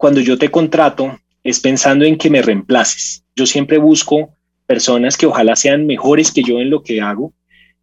cuando 0.00 0.22
yo 0.22 0.38
te 0.38 0.50
contrato, 0.50 1.20
es 1.44 1.60
pensando 1.60 2.06
en 2.06 2.16
que 2.16 2.30
me 2.30 2.40
reemplaces. 2.40 3.22
Yo 3.36 3.44
siempre 3.44 3.76
busco 3.76 4.34
personas 4.64 5.18
que 5.18 5.26
ojalá 5.26 5.54
sean 5.56 5.86
mejores 5.86 6.32
que 6.32 6.42
yo 6.42 6.58
en 6.58 6.70
lo 6.70 6.82
que 6.82 7.02
hago 7.02 7.34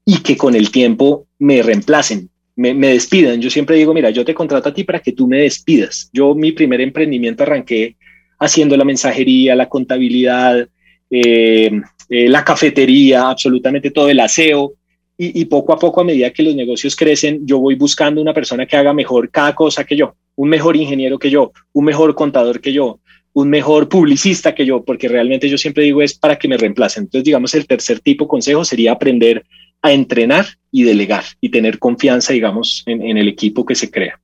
y 0.03 0.23
que 0.23 0.35
con 0.35 0.55
el 0.55 0.71
tiempo 0.71 1.27
me 1.37 1.61
reemplacen, 1.61 2.31
me, 2.55 2.73
despidan. 2.73 3.39
Yo 3.39 3.51
siempre 3.51 3.75
digo, 3.75 3.93
mira, 3.93 4.09
yo 4.09 4.25
te 4.25 4.33
contrato 4.33 4.69
a 4.69 4.73
ti 4.73 4.83
para 4.83 4.99
que 4.99 5.11
tú 5.11 5.27
me 5.27 5.43
despidas. 5.43 6.09
Yo 6.11 6.33
mi 6.33 6.53
primer 6.53 6.81
emprendimiento 6.81 7.43
arranqué 7.43 7.97
haciendo 8.39 8.75
la 8.75 8.83
mensajería, 8.83 9.55
la 9.55 9.69
contabilidad, 9.69 10.67
eh, 11.11 11.69
eh, 12.09 12.29
la 12.29 12.43
cafetería, 12.43 13.29
absolutamente 13.29 13.91
todo 13.91 14.09
el 14.09 14.21
aseo. 14.21 14.73
Y, 15.19 15.45
poco 15.45 15.73
a 15.73 15.79
poco, 15.79 16.01
a 16.01 16.03
medida 16.03 16.31
que 16.31 16.43
los 16.43 16.53
negocios 16.53 16.95
crecen, 16.95 17.41
yo 17.43 17.57
voy 17.57 17.73
buscando 17.73 18.21
una 18.21 18.35
persona 18.35 18.67
que 18.67 18.77
haga 18.77 18.93
mejor 18.93 19.31
cada 19.31 19.55
cosa 19.55 19.83
que 19.83 19.95
yo, 19.95 20.15
un 20.35 20.47
mejor 20.47 20.75
ingeniero 20.75 21.17
que 21.17 21.31
yo, 21.31 21.53
un 21.73 21.85
mejor 21.85 22.13
contador 22.13 22.61
que 22.61 22.71
yo, 22.71 22.99
un 23.33 23.49
mejor 23.49 23.89
publicista 23.89 24.53
que 24.53 24.65
yo, 24.65 24.83
porque 24.83 25.07
realmente 25.07 25.49
yo 25.49 25.57
siempre 25.57 25.83
digo 25.83 26.03
es 26.03 26.17
para 26.17 26.37
que 26.37 26.47
me 26.47 26.57
reemplacen. 26.57 27.03
Entonces, 27.03 27.23
digamos, 27.23 27.53
el 27.55 27.65
tercer 27.65 27.99
tipo 27.99 28.27
consejo 28.27 28.63
sería 28.63 28.91
aprender 28.91 29.43
a 29.81 29.91
entrenar 29.91 30.45
y 30.71 30.83
delegar 30.83 31.23
y 31.41 31.49
tener 31.49 31.79
confianza, 31.79 32.33
digamos, 32.33 32.83
en, 32.85 33.17
el 33.17 33.27
equipo 33.27 33.65
que 33.65 33.75
se 33.75 33.89
crea. 33.89 34.19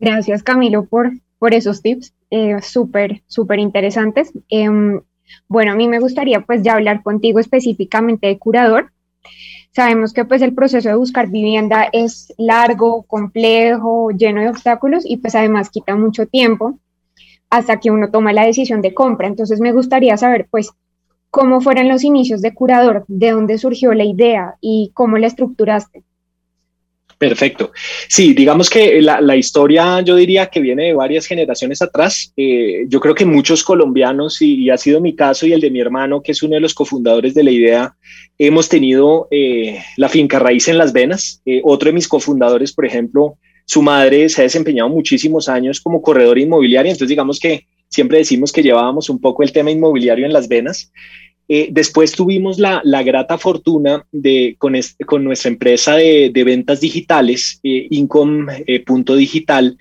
Gracias, 0.00 0.42
Camilo, 0.42 0.84
por, 0.84 1.12
por 1.38 1.54
esos 1.54 1.82
tips 1.82 2.12
eh, 2.30 2.56
súper, 2.62 3.22
súper 3.26 3.58
interesantes. 3.58 4.32
Em, 4.48 5.00
bueno, 5.48 5.72
a 5.72 5.74
mí 5.74 5.88
me 5.88 6.00
gustaría 6.00 6.40
pues 6.40 6.62
ya 6.62 6.74
hablar 6.74 7.02
contigo 7.02 7.38
específicamente 7.38 8.26
de 8.26 8.38
curador. 8.38 8.92
Sabemos 9.72 10.12
que 10.12 10.24
pues 10.24 10.42
el 10.42 10.54
proceso 10.54 10.88
de 10.88 10.94
buscar 10.96 11.28
vivienda 11.28 11.88
es 11.92 12.32
largo, 12.36 13.02
complejo, 13.04 14.10
lleno 14.10 14.40
de 14.40 14.48
obstáculos 14.48 15.04
y 15.06 15.18
pues 15.18 15.34
además 15.34 15.70
quita 15.70 15.94
mucho 15.94 16.26
tiempo 16.26 16.78
hasta 17.50 17.78
que 17.80 17.90
uno 17.90 18.10
toma 18.10 18.32
la 18.32 18.44
decisión 18.44 18.82
de 18.82 18.94
compra. 18.94 19.26
Entonces 19.26 19.60
me 19.60 19.72
gustaría 19.72 20.16
saber, 20.16 20.48
pues, 20.50 20.70
cómo 21.30 21.60
fueron 21.60 21.88
los 21.88 22.04
inicios 22.04 22.42
de 22.42 22.54
Curador, 22.54 23.04
de 23.08 23.30
dónde 23.30 23.58
surgió 23.58 23.92
la 23.94 24.04
idea 24.04 24.56
y 24.60 24.90
cómo 24.94 25.18
la 25.18 25.26
estructuraste. 25.26 26.02
Perfecto. 27.18 27.72
Sí, 28.08 28.32
digamos 28.32 28.70
que 28.70 29.02
la, 29.02 29.36
historia 29.36 30.00
yo 30.02 30.14
diría 30.14 30.46
que 30.46 30.60
viene 30.60 30.84
de 30.84 30.92
varias 30.92 31.26
generaciones 31.26 31.82
atrás. 31.82 32.32
Eh, 32.36 32.84
yo 32.86 33.00
creo 33.00 33.12
que 33.12 33.24
muchos 33.24 33.64
colombianos, 33.64 34.40
y, 34.40 34.70
ha 34.70 34.78
sido 34.78 35.00
mi 35.00 35.16
caso 35.16 35.44
y 35.44 35.52
el 35.52 35.60
de 35.60 35.72
mi 35.72 35.80
hermano, 35.80 36.22
que 36.22 36.30
es 36.30 36.44
uno 36.44 36.54
de 36.54 36.60
los 36.60 36.74
cofundadores 36.74 37.34
de 37.34 37.42
la 37.42 37.50
idea, 37.50 37.96
hemos 38.38 38.68
tenido 38.68 39.26
eh, 39.32 39.80
la 39.96 40.08
finca 40.08 40.38
raíz 40.38 40.68
en 40.68 40.78
las 40.78 40.92
venas. 40.92 41.42
Eh, 41.44 41.60
otro 41.64 41.88
de 41.88 41.94
mis 41.94 42.06
cofundadores, 42.06 42.72
por 42.72 42.86
ejemplo, 42.86 43.36
su 43.66 43.82
madre 43.82 44.28
se 44.28 44.42
ha 44.42 44.44
desempeñado 44.44 44.88
muchísimos 44.88 45.48
años 45.48 45.80
como 45.80 46.00
corredor 46.00 46.38
inmobiliario, 46.38 46.92
entonces 46.92 47.08
digamos 47.08 47.40
que 47.40 47.66
siempre 47.88 48.18
decimos 48.18 48.52
que 48.52 48.62
llevábamos 48.62 49.10
un 49.10 49.20
poco 49.20 49.42
el 49.42 49.50
tema 49.50 49.72
inmobiliario 49.72 50.24
en 50.24 50.32
las 50.32 50.46
venas. 50.46 50.92
Eh, 51.50 51.68
después 51.70 52.12
tuvimos 52.12 52.58
la, 52.58 52.82
grata 53.02 53.38
fortuna 53.38 54.04
de, 54.12 54.54
con, 54.58 54.74
con 55.06 55.24
nuestra 55.24 55.50
empresa 55.50 55.94
de, 55.94 56.30
ventas 56.44 56.80
digitales, 56.80 57.58
eh, 57.62 57.86
Income.digital, 57.90 59.78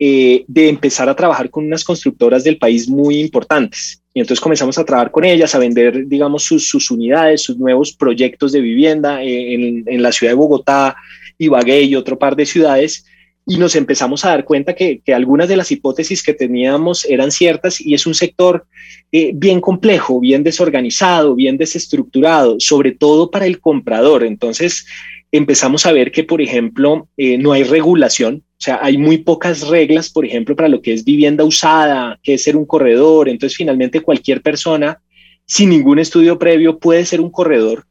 eh, 0.00 0.44
de 0.48 0.68
empezar 0.68 1.08
a 1.08 1.14
trabajar 1.14 1.50
con 1.50 1.66
unas 1.66 1.84
constructoras 1.84 2.42
del 2.42 2.58
país 2.58 2.88
muy 2.88 3.20
importantes. 3.20 4.02
Y 4.12 4.20
entonces 4.20 4.40
comenzamos 4.40 4.76
a 4.76 4.84
trabajar 4.84 5.12
con 5.12 5.24
ellas, 5.24 5.54
a 5.54 5.58
vender, 5.58 6.08
digamos, 6.08 6.42
sus, 6.42 6.90
unidades, 6.90 7.42
sus 7.42 7.58
nuevos 7.58 7.92
proyectos 7.92 8.50
de 8.50 8.60
vivienda 8.60 9.22
en, 9.22 9.84
en, 9.86 10.02
la 10.02 10.10
ciudad 10.10 10.32
de 10.32 10.36
Bogotá, 10.36 10.96
Ibagué 11.38 11.82
y 11.82 11.96
otro 11.96 12.18
par 12.18 12.36
de 12.36 12.46
ciudades 12.46 13.04
y 13.46 13.58
nos 13.58 13.76
empezamos 13.76 14.24
a 14.24 14.30
dar 14.30 14.44
cuenta 14.44 14.74
que, 14.74 15.02
algunas 15.14 15.48
de 15.48 15.56
las 15.56 15.70
hipótesis 15.70 16.22
que 16.22 16.32
teníamos 16.32 17.04
eran 17.04 17.30
ciertas 17.30 17.80
y 17.80 17.94
es 17.94 18.06
un 18.06 18.14
sector 18.14 18.66
eh, 19.12 19.32
bien 19.34 19.60
complejo, 19.60 20.18
bien 20.18 20.42
desorganizado, 20.42 21.34
bien 21.34 21.58
desestructurado, 21.58 22.56
sobre 22.58 22.92
todo 22.92 23.30
para 23.30 23.46
el 23.46 23.60
comprador. 23.60 24.24
Entonces 24.24 24.86
empezamos 25.30 25.84
a 25.84 25.92
ver 25.92 26.10
que, 26.10 26.24
por 26.24 26.40
ejemplo, 26.40 27.08
eh, 27.16 27.36
no 27.36 27.52
hay 27.52 27.64
regulación, 27.64 28.44
o 28.52 28.60
sea, 28.64 28.78
hay 28.80 28.96
muy 28.96 29.18
pocas 29.18 29.68
reglas, 29.68 30.08
por 30.08 30.24
ejemplo, 30.24 30.56
para 30.56 30.68
lo 30.68 30.80
que 30.80 30.94
es 30.94 31.04
vivienda 31.04 31.44
usada, 31.44 32.18
que 32.22 32.34
es 32.34 32.44
ser 32.44 32.56
un 32.56 32.64
corredor. 32.64 33.28
Entonces, 33.28 33.56
finalmente, 33.56 34.00
cualquier 34.00 34.40
persona 34.40 35.00
sin 35.44 35.68
ningún 35.68 35.98
estudio 35.98 36.38
previo 36.38 36.78
puede 36.78 37.04
ser 37.04 37.20
un 37.20 37.30
corredor 37.30 37.84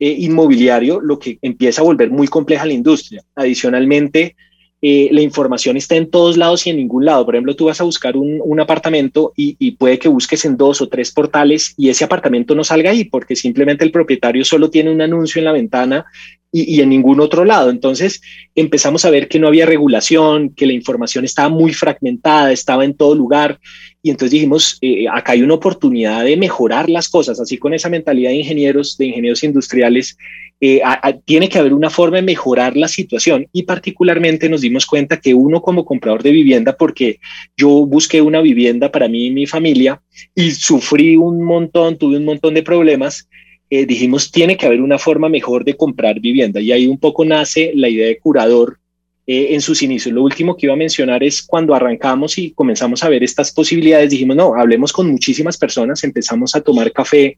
eh, 0.00 0.16
inmobiliario, 0.18 1.00
lo 1.00 1.18
que 1.18 1.38
empieza 1.42 1.80
a 1.80 1.84
volver 1.84 2.10
muy 2.10 2.26
compleja 2.26 2.66
la 2.66 2.72
industria. 2.72 3.22
Adicionalmente, 3.36 4.34
eh, 4.82 5.08
la 5.10 5.22
información 5.22 5.76
está 5.76 5.96
en 5.96 6.10
todos 6.10 6.36
lados 6.36 6.66
y 6.66 6.70
en 6.70 6.76
ningún 6.76 7.06
lado. 7.06 7.24
Por 7.24 7.34
ejemplo, 7.34 7.56
tú 7.56 7.64
vas 7.66 7.80
a 7.80 7.84
buscar 7.84 8.16
un, 8.16 8.60
apartamento 8.60 9.32
y, 9.36 9.70
puede 9.72 9.98
que 9.98 10.08
busques 10.08 10.44
en 10.44 10.56
dos 10.56 10.80
o 10.80 10.88
tres 10.88 11.12
portales 11.12 11.74
y 11.76 11.88
ese 11.88 12.04
apartamento 12.04 12.54
no 12.54 12.64
salga 12.64 12.90
ahí 12.90 13.04
porque 13.04 13.36
simplemente 13.36 13.84
el 13.84 13.90
propietario 13.90 14.44
solo 14.44 14.70
tiene 14.70 14.90
un 14.90 15.00
anuncio 15.00 15.38
en 15.38 15.44
la 15.44 15.52
ventana 15.52 16.06
y, 16.52 16.80
en 16.80 16.88
ningún 16.88 17.20
otro 17.20 17.44
lado. 17.44 17.70
Entonces 17.70 18.20
empezamos 18.54 19.04
a 19.04 19.10
ver 19.10 19.28
que 19.28 19.38
no 19.38 19.48
había 19.48 19.66
regulación, 19.66 20.50
que 20.50 20.66
la 20.66 20.72
información 20.72 21.24
estaba 21.24 21.48
muy 21.48 21.72
fragmentada, 21.72 22.52
estaba 22.52 22.84
en 22.84 22.94
todo 22.94 23.14
lugar. 23.14 23.58
Y 24.06 24.10
entonces 24.10 24.30
dijimos, 24.30 24.78
eh, 24.82 25.06
acá 25.12 25.32
hay 25.32 25.42
una 25.42 25.54
oportunidad 25.54 26.24
de 26.24 26.36
mejorar 26.36 26.88
las 26.88 27.08
cosas, 27.08 27.40
así 27.40 27.58
con 27.58 27.74
esa 27.74 27.88
mentalidad 27.88 28.30
de 28.30 28.36
ingenieros, 28.36 28.96
de 28.96 29.06
ingenieros 29.06 29.42
industriales, 29.42 30.16
eh, 30.60 30.80
tiene 31.24 31.48
que 31.48 31.58
haber 31.58 31.74
una 31.74 31.90
forma 31.90 32.18
de 32.18 32.22
mejorar 32.22 32.76
la 32.76 32.86
situación 32.86 33.48
y 33.52 33.64
particularmente 33.64 34.48
nos 34.48 34.60
dimos 34.60 34.86
cuenta 34.86 35.16
que 35.16 35.34
uno 35.34 35.60
como 35.60 35.84
comprador 35.84 36.22
de 36.22 36.30
vivienda, 36.30 36.76
porque 36.76 37.18
yo 37.56 37.84
busqué 37.84 38.22
una 38.22 38.40
vivienda 38.40 38.92
para 38.92 39.08
mí 39.08 39.26
y 39.26 39.30
mi 39.30 39.48
familia 39.48 40.00
y 40.36 40.52
sufrí 40.52 41.16
un 41.16 41.42
montón, 41.42 41.98
tuve 41.98 42.18
un 42.18 42.26
montón 42.26 42.54
de 42.54 42.62
problemas, 42.62 43.28
eh, 43.70 43.86
dijimos, 43.86 44.30
tiene 44.30 44.56
que 44.56 44.66
haber 44.66 44.82
una 44.82 45.00
forma 45.00 45.28
mejor 45.28 45.64
de 45.64 45.74
comprar 45.74 46.20
vivienda 46.20 46.60
y 46.60 46.70
ahí 46.70 46.86
un 46.86 46.98
poco 46.98 47.24
nace 47.24 47.72
la 47.74 47.88
idea 47.88 48.06
de 48.06 48.20
curador. 48.20 48.78
Eh, 49.28 49.54
en 49.54 49.60
sus 49.60 49.82
inicios. 49.82 50.14
Lo 50.14 50.22
último 50.22 50.56
que 50.56 50.66
iba 50.66 50.74
a 50.74 50.76
mencionar 50.76 51.24
es 51.24 51.42
cuando 51.42 51.74
arrancamos 51.74 52.38
y 52.38 52.52
comenzamos 52.52 53.02
a 53.02 53.08
ver 53.08 53.24
estas 53.24 53.50
posibilidades, 53.50 54.10
dijimos, 54.10 54.36
no, 54.36 54.54
hablemos 54.54 54.92
con 54.92 55.10
muchísimas 55.10 55.58
personas, 55.58 56.04
empezamos 56.04 56.54
a 56.54 56.60
tomar 56.60 56.92
café 56.92 57.36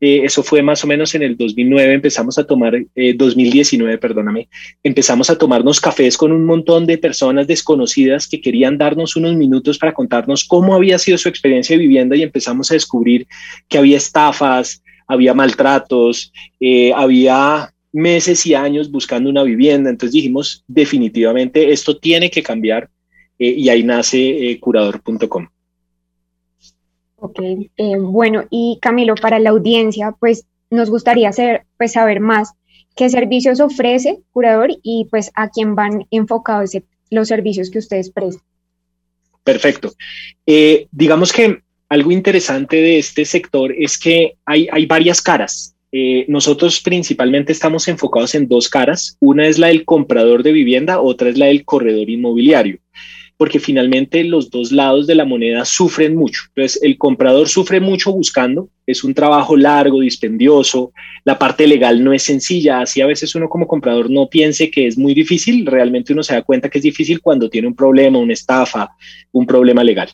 eh, 0.00 0.22
eso 0.24 0.42
fue 0.42 0.62
más 0.62 0.84
o 0.84 0.86
menos 0.86 1.14
en 1.14 1.22
el 1.22 1.36
2009, 1.36 1.94
empezamos 1.94 2.38
a 2.38 2.44
tomar, 2.44 2.74
2019, 2.94 3.94
eh, 3.94 3.98
perdóname, 3.98 4.48
empezamos 4.82 5.30
a 5.30 5.38
tomarnos 5.38 5.80
cafés 5.80 6.18
con 6.18 6.32
un 6.32 6.44
montón 6.44 6.84
de 6.84 6.98
personas 6.98 7.46
desconocidas 7.46 8.28
que 8.28 8.40
querían 8.40 8.76
darnos 8.76 9.16
unos 9.16 9.34
minutos 9.36 9.78
para 9.78 9.94
contarnos 9.94 10.44
cómo 10.44 10.74
había 10.74 10.98
sido 10.98 11.16
su 11.16 11.30
experiencia 11.30 11.76
de 11.76 11.82
vivienda 11.82 12.14
y 12.14 12.22
empezamos 12.22 12.70
a 12.70 12.74
descubrir 12.74 13.26
que 13.68 13.78
había 13.78 13.96
estafas, 13.96 14.82
había 15.06 15.32
maltratos, 15.32 16.30
eh, 16.60 16.92
había 16.94 17.72
meses 17.96 18.46
y 18.46 18.54
años 18.54 18.90
buscando 18.90 19.30
una 19.30 19.42
vivienda. 19.42 19.90
Entonces 19.90 20.12
dijimos, 20.12 20.64
definitivamente 20.68 21.72
esto 21.72 21.98
tiene 21.98 22.30
que 22.30 22.42
cambiar 22.42 22.90
y 23.38 23.68
ahí 23.68 23.82
nace 23.82 24.58
curador.com. 24.60 25.48
Ok, 27.16 27.40
eh, 27.40 27.96
bueno, 27.98 28.44
y 28.50 28.78
Camilo, 28.80 29.14
para 29.14 29.38
la 29.38 29.50
audiencia, 29.50 30.14
pues 30.18 30.46
nos 30.70 30.90
gustaría 30.90 31.28
hacer, 31.28 31.64
pues, 31.78 31.92
saber 31.92 32.20
más 32.20 32.52
qué 32.94 33.08
servicios 33.08 33.60
ofrece 33.60 34.20
Curador 34.32 34.70
y 34.82 35.06
pues 35.10 35.30
a 35.34 35.48
quién 35.48 35.74
van 35.74 36.06
enfocados 36.10 36.70
los 37.10 37.28
servicios 37.28 37.70
que 37.70 37.78
ustedes 37.78 38.10
prestan. 38.10 38.42
Perfecto. 39.44 39.92
Eh, 40.44 40.88
digamos 40.90 41.32
que 41.32 41.62
algo 41.88 42.10
interesante 42.10 42.76
de 42.76 42.98
este 42.98 43.24
sector 43.24 43.72
es 43.72 43.98
que 43.98 44.36
hay, 44.44 44.66
hay 44.72 44.86
varias 44.86 45.22
caras. 45.22 45.75
Eh, 45.92 46.26
nosotros 46.28 46.80
principalmente 46.80 47.52
estamos 47.52 47.88
enfocados 47.88 48.34
en 48.34 48.48
dos 48.48 48.68
caras. 48.68 49.16
Una 49.20 49.46
es 49.46 49.58
la 49.58 49.68
del 49.68 49.84
comprador 49.84 50.42
de 50.42 50.52
vivienda, 50.52 51.00
otra 51.00 51.28
es 51.28 51.38
la 51.38 51.46
del 51.46 51.64
corredor 51.64 52.10
inmobiliario 52.10 52.80
porque 53.36 53.60
finalmente 53.60 54.24
los 54.24 54.50
dos 54.50 54.72
lados 54.72 55.06
de 55.06 55.14
la 55.14 55.24
moneda 55.24 55.64
sufren 55.64 56.16
mucho. 56.16 56.42
Entonces, 56.48 56.82
el 56.82 56.96
comprador 56.96 57.48
sufre 57.48 57.80
mucho 57.80 58.12
buscando, 58.12 58.70
es 58.86 59.04
un 59.04 59.12
trabajo 59.14 59.56
largo, 59.56 60.00
dispendioso, 60.00 60.92
la 61.24 61.38
parte 61.38 61.66
legal 61.66 62.02
no 62.02 62.12
es 62.12 62.22
sencilla, 62.22 62.80
así 62.80 63.00
a 63.00 63.06
veces 63.06 63.34
uno 63.34 63.48
como 63.48 63.66
comprador 63.66 64.10
no 64.10 64.28
piense 64.28 64.70
que 64.70 64.86
es 64.86 64.96
muy 64.96 65.12
difícil, 65.12 65.66
realmente 65.66 66.12
uno 66.12 66.22
se 66.22 66.34
da 66.34 66.42
cuenta 66.42 66.70
que 66.70 66.78
es 66.78 66.84
difícil 66.84 67.20
cuando 67.20 67.50
tiene 67.50 67.68
un 67.68 67.76
problema, 67.76 68.18
una 68.18 68.32
estafa, 68.32 68.90
un 69.32 69.46
problema 69.46 69.84
legal. 69.84 70.08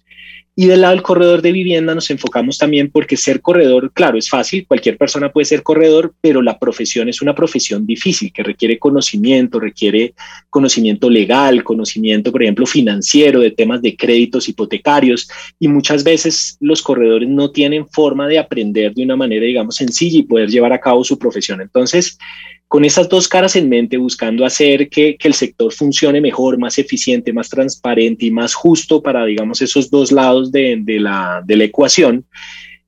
Y 0.54 0.66
del 0.66 0.82
lado 0.82 0.92
del 0.92 1.02
corredor 1.02 1.40
de 1.40 1.50
vivienda 1.50 1.94
nos 1.94 2.10
enfocamos 2.10 2.58
también 2.58 2.90
porque 2.90 3.16
ser 3.16 3.40
corredor, 3.40 3.90
claro, 3.94 4.18
es 4.18 4.28
fácil, 4.28 4.66
cualquier 4.66 4.98
persona 4.98 5.32
puede 5.32 5.46
ser 5.46 5.62
corredor, 5.62 6.12
pero 6.20 6.42
la 6.42 6.58
profesión 6.58 7.08
es 7.08 7.22
una 7.22 7.34
profesión 7.34 7.86
difícil 7.86 8.30
que 8.34 8.42
requiere 8.42 8.78
conocimiento, 8.78 9.58
requiere 9.58 10.12
conocimiento 10.50 11.08
legal, 11.08 11.64
conocimiento, 11.64 12.30
por 12.30 12.42
ejemplo, 12.42 12.66
financiero, 12.66 13.40
de 13.40 13.50
temas 13.50 13.80
de 13.80 13.96
créditos 13.96 14.46
hipotecarios, 14.46 15.26
y 15.58 15.68
muchas 15.68 16.04
veces 16.04 16.58
los 16.60 16.82
corredores 16.82 17.30
no 17.30 17.50
tienen 17.50 17.88
forma 17.88 18.28
de 18.28 18.38
aprender 18.38 18.92
de 18.92 19.04
una 19.04 19.16
manera, 19.16 19.46
digamos, 19.46 19.76
sencilla 19.76 20.18
y 20.18 20.24
poder 20.24 20.50
llevar 20.50 20.74
a 20.74 20.80
cabo 20.80 21.02
su 21.02 21.18
profesión. 21.18 21.62
Entonces, 21.62 22.18
con 22.72 22.86
estas 22.86 23.06
dos 23.06 23.28
caras 23.28 23.54
en 23.54 23.68
mente, 23.68 23.98
buscando 23.98 24.46
hacer 24.46 24.88
que, 24.88 25.18
el 25.22 25.34
sector 25.34 25.70
funcione 25.74 26.22
mejor, 26.22 26.56
más 26.56 26.78
eficiente, 26.78 27.30
más 27.30 27.50
transparente 27.50 28.24
y 28.24 28.30
más 28.30 28.54
justo 28.54 29.02
para, 29.02 29.26
digamos, 29.26 29.60
esos 29.60 29.90
dos 29.90 30.10
lados 30.10 30.50
de, 30.50 30.82
la, 30.98 31.42
de 31.44 31.56
la 31.56 31.64
ecuación, 31.64 32.24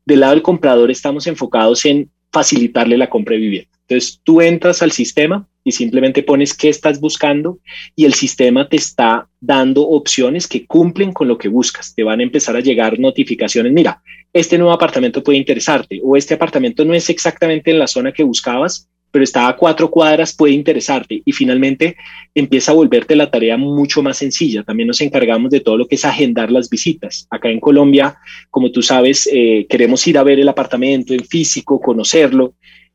del 0.07 0.21
lado 0.21 0.33
del 0.33 0.41
comprador 0.41 0.91
estamos 0.91 1.27
enfocados 1.27 1.85
en 1.85 2.11
facilitarle 2.33 2.97
la 2.97 3.11
compra 3.11 3.35
de 3.35 3.43
vivienda. 3.43 3.69
Entonces, 3.87 4.23
tú 4.25 4.41
entras 4.41 4.81
al 4.81 4.91
sistema 4.91 5.47
y 5.63 5.73
simplemente 5.73 6.23
pones 6.23 6.55
qué 6.55 6.71
estás 6.71 6.99
buscando 6.99 7.59
y 7.95 8.07
el 8.07 8.15
sistema 8.15 8.67
te 8.67 8.77
está 8.77 9.29
dando 9.39 9.83
opciones 9.83 10.49
que 10.49 10.65
cumplen 10.65 11.13
con 11.13 11.29
lo 11.29 11.37
que 11.37 11.49
buscas. 11.49 11.95
Te 11.95 12.05
van 12.05 12.21
a 12.21 12.23
empezar 12.23 12.57
a 12.57 12.61
llegar 12.61 12.99
notificaciones. 12.99 13.71
Mira, 13.75 14.01
este 14.33 14.57
nuevo 14.57 14.73
apartamento 14.73 15.23
puede 15.23 15.37
interesarte 15.37 16.01
o 16.03 16.17
este 16.17 16.33
apartamento 16.33 16.87
no 16.87 16.95
es 16.95 17.11
exactamente 17.11 17.71
en 17.71 17.79
la 17.79 17.87
zona 17.87 18.13
que 18.13 18.23
buscabas, 18.23 18.89
pero 19.15 19.23
está 19.23 19.47
a 19.47 19.57
cuatro 19.57 19.93
cuadras, 19.93 20.35
puede 20.35 20.55
interesarte 20.55 21.23
y 21.25 21.31
finalmente 21.31 21.97
empieza 22.35 22.73
a 22.73 22.75
volverte 22.75 23.15
la 23.15 23.31
tarea 23.31 23.57
mucho 23.57 24.03
más 24.03 24.17
sencilla. 24.17 24.65
También 24.65 24.89
nos 24.89 25.01
encargamos 25.01 25.53
de 25.53 25.61
todo 25.61 25.79
lo 25.79 25.87
que 25.87 25.95
es 25.95 26.05
agendar 26.05 26.51
las 26.51 26.69
visitas. 26.69 27.25
Acá 27.31 27.49
en 27.49 27.61
Colombia, 27.61 28.17
como 28.51 28.73
tú 28.73 28.83
sabes, 28.83 29.29
eh, 29.33 29.69
queremos 29.69 30.05
ir 30.09 30.19
a 30.19 30.25
ver 30.25 30.41
el 30.41 30.49
apartamento 30.49 31.15
en 31.15 31.25
físico, 31.25 31.81
conocerlo. 31.81 32.55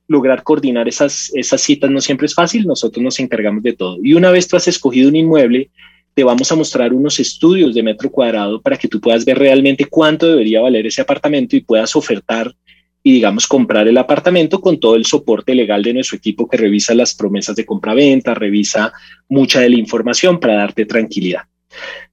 Lograr 0.10 0.44
coordinar 0.44 0.90
esas, 0.90 1.32
esas 1.36 1.62
citas 1.62 1.90
no 1.90 2.02
siempre 2.02 2.26
es 2.26 2.36
fácil, 2.36 2.68
nosotros 2.68 3.02
nos 3.02 3.18
encargamos 3.22 3.64
de 3.64 3.72
todo. 3.72 3.98
Y 4.04 4.14
una 4.14 4.30
vez 4.30 4.46
tú 4.46 4.58
has 4.58 4.68
escogido 4.68 5.08
un 5.08 5.16
inmueble, 5.16 5.70
te 6.16 6.26
vamos 6.26 6.52
a 6.52 6.56
mostrar 6.56 6.94
unos 6.94 7.18
estudios 7.22 7.74
de 7.74 7.82
metro 7.82 8.12
cuadrado 8.12 8.62
para 8.62 8.76
que 8.76 8.90
tú 8.90 9.00
puedas 9.00 9.24
ver 9.24 9.40
realmente 9.40 9.86
cuánto 9.86 10.28
debería 10.28 10.60
valer 10.60 10.86
ese 10.86 11.02
apartamento 11.02 11.56
y 11.56 11.62
puedas 11.62 11.96
ofertar 11.96 12.54
y 13.04 13.14
digamos 13.14 13.48
comprar 13.48 13.88
el 13.88 13.98
apartamento 13.98 14.60
con 14.60 14.80
todo 14.80 14.96
el 14.96 15.06
soporte 15.06 15.56
legal 15.56 15.84
de 15.84 15.94
nuestro 15.94 16.18
equipo 16.18 16.48
que 16.48 16.58
revisa 16.58 16.94
las 16.94 17.14
promesas 17.16 17.56
de 17.56 17.66
compra-venta, 17.66 18.34
revisa 18.34 18.92
mucha 19.28 19.62
de 19.62 19.70
la 19.70 19.78
información 19.78 20.40
para 20.40 20.56
darte 20.56 20.86
tranquilidad. 20.86 21.44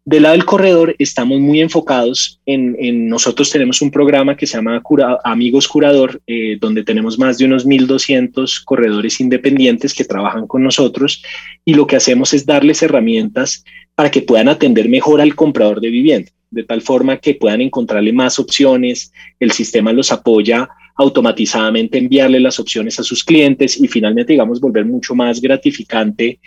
Del 0.05 0.23
lado 0.23 0.35
del 0.35 0.45
corredor 0.45 0.95
estamos 0.99 1.41
muy 1.41 1.61
enfocados 1.61 2.41
en, 2.47 3.09
nosotros 3.09 3.51
tenemos 3.51 3.83
un 3.83 3.91
programa 3.91 4.37
que 4.37 4.47
se 4.47 4.57
llama 4.57 4.81
Amigos 5.25 5.67
Curador, 5.67 6.21
eh, 6.29 6.59
donde 6.61 6.85
tenemos 6.85 7.19
más 7.19 7.39
de 7.39 7.47
unos 7.47 7.67
1.200 7.67 8.63
corredores 8.65 9.19
independientes 9.21 9.95
que 9.95 10.05
trabajan 10.05 10.47
con 10.47 10.63
nosotros 10.63 11.23
y 11.65 11.75
lo 11.75 11.89
que 11.89 11.97
hacemos 11.97 12.35
es 12.35 12.47
darles 12.47 12.83
herramientas 12.83 13.65
para 13.97 14.11
que 14.11 14.23
puedan 14.23 14.49
atender 14.49 14.89
mejor 14.89 15.21
al 15.21 15.35
comprador 15.35 15.81
de 15.81 15.91
vivienda, 15.91 16.31
de 16.51 16.65
tal 16.65 16.83
forma 16.83 17.19
que 17.19 17.35
puedan 17.35 17.61
encontrarle 17.61 18.13
más 18.13 18.39
opciones, 18.39 19.13
el 19.41 19.53
sistema 19.53 19.93
los 19.93 20.13
apoya 20.13 20.69
automatizadamente 20.97 21.99
enviarle 21.99 22.41
las 22.41 22.59
opciones 22.59 22.99
a 22.99 23.03
sus 23.03 23.23
clientes 23.23 23.79
y 23.79 23.87
finalmente, 23.87 24.33
digamos, 24.33 24.61
volver 24.61 24.85
mucho 24.87 25.15
más 25.15 25.41
gratificante 25.41 26.39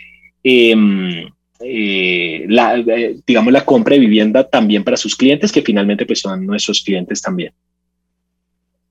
em, 0.42 1.28
eh, 1.60 2.46
la, 2.48 2.76
eh, 2.78 3.20
digamos, 3.26 3.52
la 3.52 3.64
compra 3.64 3.94
de 3.94 4.00
vivienda 4.00 4.48
también 4.48 4.82
para 4.82 4.96
sus 4.96 5.14
clientes, 5.14 5.52
que 5.52 5.62
finalmente 5.62 6.06
pues, 6.06 6.20
son 6.20 6.44
nuestros 6.46 6.82
clientes 6.82 7.22
también. 7.22 7.52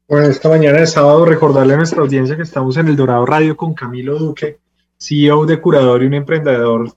Bueno, 0.08 0.28
esta 0.28 0.50
mañana 0.50 0.80
de 0.80 0.88
sábado 0.88 1.26
recordarle 1.26 1.74
a 1.74 1.78
nuestra 1.78 2.02
audiencia 2.02 2.36
que 2.36 2.44
estamos 2.44 2.78
en 2.78 2.88
el 2.88 2.96
Dorado 2.96 3.26
Radio 3.26 3.56
con 3.58 3.74
Camilo 3.74 4.18
Duque, 4.18 4.58
CEO 4.98 5.46
de 5.46 5.60
Curador 5.60 6.04
y 6.04 6.08
un 6.08 6.14
emprendedor 6.14 6.92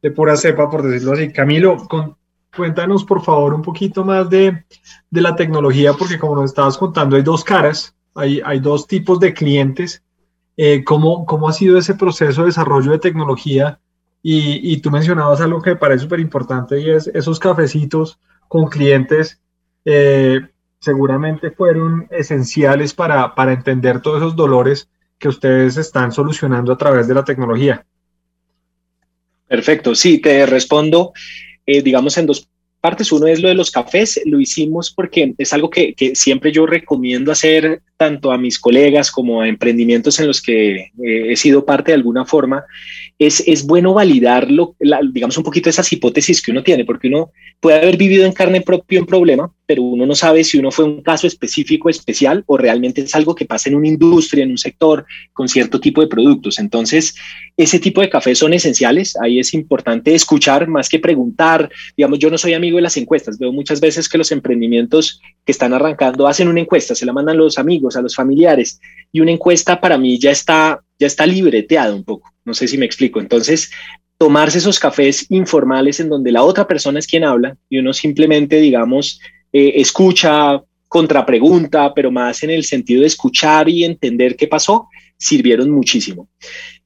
de 0.00 0.10
pura 0.10 0.36
cepa, 0.36 0.70
por 0.70 0.82
decirlo 0.82 1.12
así. 1.14 1.32
Camilo, 1.32 1.76
cuéntanos 2.54 3.04
por 3.04 3.22
favor 3.22 3.54
un 3.54 3.62
poquito 3.62 4.04
más 4.04 4.28
de, 4.28 4.64
de, 5.10 5.20
la 5.20 5.36
tecnología, 5.36 5.92
porque 5.92 6.18
como 6.18 6.36
nos 6.36 6.50
estabas 6.50 6.76
contando, 6.76 7.16
hay 7.16 7.22
dos 7.22 7.44
caras, 7.44 7.94
hay, 8.14 8.40
hay 8.44 8.60
dos 8.60 8.86
tipos 8.86 9.20
de 9.20 9.32
clientes. 9.32 10.02
Eh, 10.56 10.82
¿cómo, 10.82 11.24
¿Cómo 11.24 11.48
ha 11.48 11.52
sido 11.52 11.78
ese 11.78 11.94
proceso 11.94 12.42
de 12.42 12.48
desarrollo 12.48 12.90
de 12.90 12.98
tecnología? 12.98 13.78
Y, 14.22 14.72
y 14.72 14.80
tú 14.80 14.90
mencionabas 14.90 15.40
algo 15.40 15.62
que 15.62 15.70
me 15.70 15.76
parece 15.76 16.02
súper 16.02 16.18
importante 16.20 16.80
y 16.80 16.90
es 16.90 17.06
esos 17.08 17.38
cafecitos 17.38 18.18
con 18.48 18.66
clientes. 18.66 19.40
Eh, 19.84 20.40
seguramente 20.80 21.50
fueron 21.50 22.08
esenciales 22.10 22.94
para, 22.94 23.34
para 23.34 23.52
entender 23.52 24.00
todos 24.00 24.18
esos 24.18 24.36
dolores 24.36 24.88
que 25.18 25.28
ustedes 25.28 25.76
están 25.76 26.12
solucionando 26.12 26.72
a 26.72 26.78
través 26.78 27.08
de 27.08 27.14
la 27.14 27.24
tecnología. 27.24 27.84
Perfecto, 29.46 29.94
sí, 29.94 30.20
te 30.20 30.44
respondo, 30.46 31.12
eh, 31.68 31.82
digamos, 31.82 32.16
en 32.16 32.24
dos 32.24 32.48
partes. 32.80 33.12
Uno 33.12 33.26
es 33.26 33.42
lo 33.42 33.48
de 33.48 33.54
los 33.54 33.70
cafés, 33.70 34.18
lo 34.24 34.40
hicimos 34.40 34.90
porque 34.90 35.34
es 35.36 35.52
algo 35.52 35.68
que, 35.68 35.92
que, 35.92 36.14
siempre 36.14 36.50
yo 36.50 36.64
recomiendo 36.64 37.30
hacer 37.30 37.82
tanto 37.98 38.32
a 38.32 38.38
mis 38.38 38.58
colegas 38.58 39.10
como 39.10 39.42
a 39.42 39.48
emprendimientos 39.48 40.18
en 40.18 40.28
los 40.28 40.40
que 40.40 40.76
eh, 40.76 40.90
he 41.02 41.36
sido 41.36 41.66
parte 41.66 41.90
de 41.90 41.96
alguna 41.96 42.24
forma, 42.24 42.64
es, 43.18 43.42
es 43.46 43.66
bueno 43.66 43.94
validarlo, 43.94 44.76
digamos, 45.12 45.36
un 45.36 45.44
poquito 45.44 45.68
esas 45.68 45.92
hipótesis 45.92 46.40
que 46.40 46.52
uno 46.52 46.62
tiene, 46.62 46.84
porque 46.84 47.08
uno 47.08 47.32
puede 47.60 47.78
haber 47.78 47.96
vivido 47.96 48.24
en 48.24 48.32
carne 48.32 48.60
propia 48.60 49.00
un 49.00 49.06
problema, 49.06 49.52
pero 49.66 49.82
uno 49.82 50.06
no 50.06 50.14
sabe 50.14 50.44
si 50.44 50.56
uno 50.56 50.70
fue 50.70 50.84
un 50.84 51.02
caso 51.02 51.26
específico, 51.26 51.90
especial, 51.90 52.44
o 52.46 52.56
realmente 52.56 53.00
es 53.00 53.14
algo 53.16 53.34
que 53.34 53.44
pasa 53.44 53.68
en 53.68 53.74
una 53.74 53.88
industria, 53.88 54.44
en 54.44 54.52
un 54.52 54.58
sector, 54.58 55.04
con 55.32 55.48
cierto 55.48 55.80
tipo 55.80 56.00
de 56.00 56.06
productos. 56.06 56.60
Entonces, 56.60 57.16
ese 57.56 57.80
tipo 57.80 58.00
de 58.00 58.08
cafés 58.08 58.38
son 58.38 58.54
esenciales. 58.54 59.16
Ahí 59.20 59.40
es 59.40 59.52
importante 59.52 60.14
escuchar 60.14 60.68
más 60.68 60.88
que 60.88 61.00
preguntar. 61.00 61.68
Digamos, 61.96 62.20
yo 62.20 62.30
no 62.30 62.38
soy 62.38 62.54
amigo 62.54 62.76
de 62.76 62.82
las 62.82 62.96
encuestas. 62.96 63.38
Veo 63.38 63.52
muchas 63.52 63.80
veces 63.80 64.08
que 64.08 64.16
los 64.16 64.30
emprendimientos 64.30 65.20
que 65.44 65.52
están 65.52 65.74
arrancando 65.74 66.28
hacen 66.28 66.48
una 66.48 66.60
encuesta, 66.60 66.94
se 66.94 67.04
la 67.04 67.12
mandan 67.12 67.36
los 67.36 67.58
amigos, 67.58 67.96
a 67.96 68.02
los 68.02 68.14
familiares, 68.14 68.80
y 69.12 69.20
una 69.20 69.32
encuesta 69.32 69.80
para 69.80 69.98
mí 69.98 70.18
ya 70.18 70.30
está, 70.30 70.80
ya 70.98 71.06
está 71.06 71.26
libreteada 71.26 71.94
un 71.94 72.04
poco. 72.04 72.32
No 72.44 72.54
sé 72.54 72.68
si 72.68 72.78
me 72.78 72.86
explico. 72.86 73.20
Entonces, 73.20 73.70
tomarse 74.16 74.58
esos 74.58 74.78
cafés 74.78 75.26
informales 75.30 76.00
en 76.00 76.08
donde 76.08 76.32
la 76.32 76.42
otra 76.42 76.66
persona 76.66 76.98
es 76.98 77.06
quien 77.06 77.24
habla 77.24 77.56
y 77.68 77.78
uno 77.78 77.92
simplemente, 77.92 78.60
digamos, 78.60 79.20
eh, 79.52 79.74
escucha, 79.76 80.62
contrapregunta, 80.88 81.92
pero 81.94 82.10
más 82.10 82.42
en 82.42 82.50
el 82.50 82.64
sentido 82.64 83.02
de 83.02 83.06
escuchar 83.06 83.68
y 83.68 83.84
entender 83.84 84.36
qué 84.36 84.48
pasó, 84.48 84.88
sirvieron 85.16 85.70
muchísimo. 85.70 86.28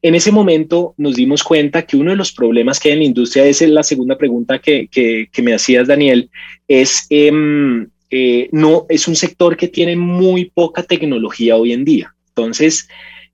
En 0.01 0.15
ese 0.15 0.33
momento 0.33 0.95
nos 0.97 1.15
dimos 1.15 1.45
cuenta 1.45 1.83
que 1.83 1.97
uno 1.97 2.11
de 2.11 2.17
los 2.17 2.33
problemas 2.33 2.81
que 2.81 2.89
hay 2.89 2.95
en 2.95 2.99
la 3.01 3.05
industria, 3.05 3.45
es 3.45 3.61
la 3.63 3.83
segunda 3.83 4.19
pregunta 4.19 4.59
que, 4.59 4.89
que, 4.89 5.43
me 5.43 5.55
hacías, 5.55 5.87
Daniel, 5.87 6.31
es, 6.67 7.07
em, 7.11 7.89
eh, 8.15 8.51
no, 8.53 8.85
es 8.91 9.09
un 9.09 9.17
sector 9.17 9.57
que 9.57 9.69
tiene 9.69 9.97
muy 9.97 10.45
poca 10.45 10.83
tecnología 10.83 11.57
hoy 11.57 11.73
en 11.73 11.83
día. 11.83 12.15
Entonces, 12.29 12.87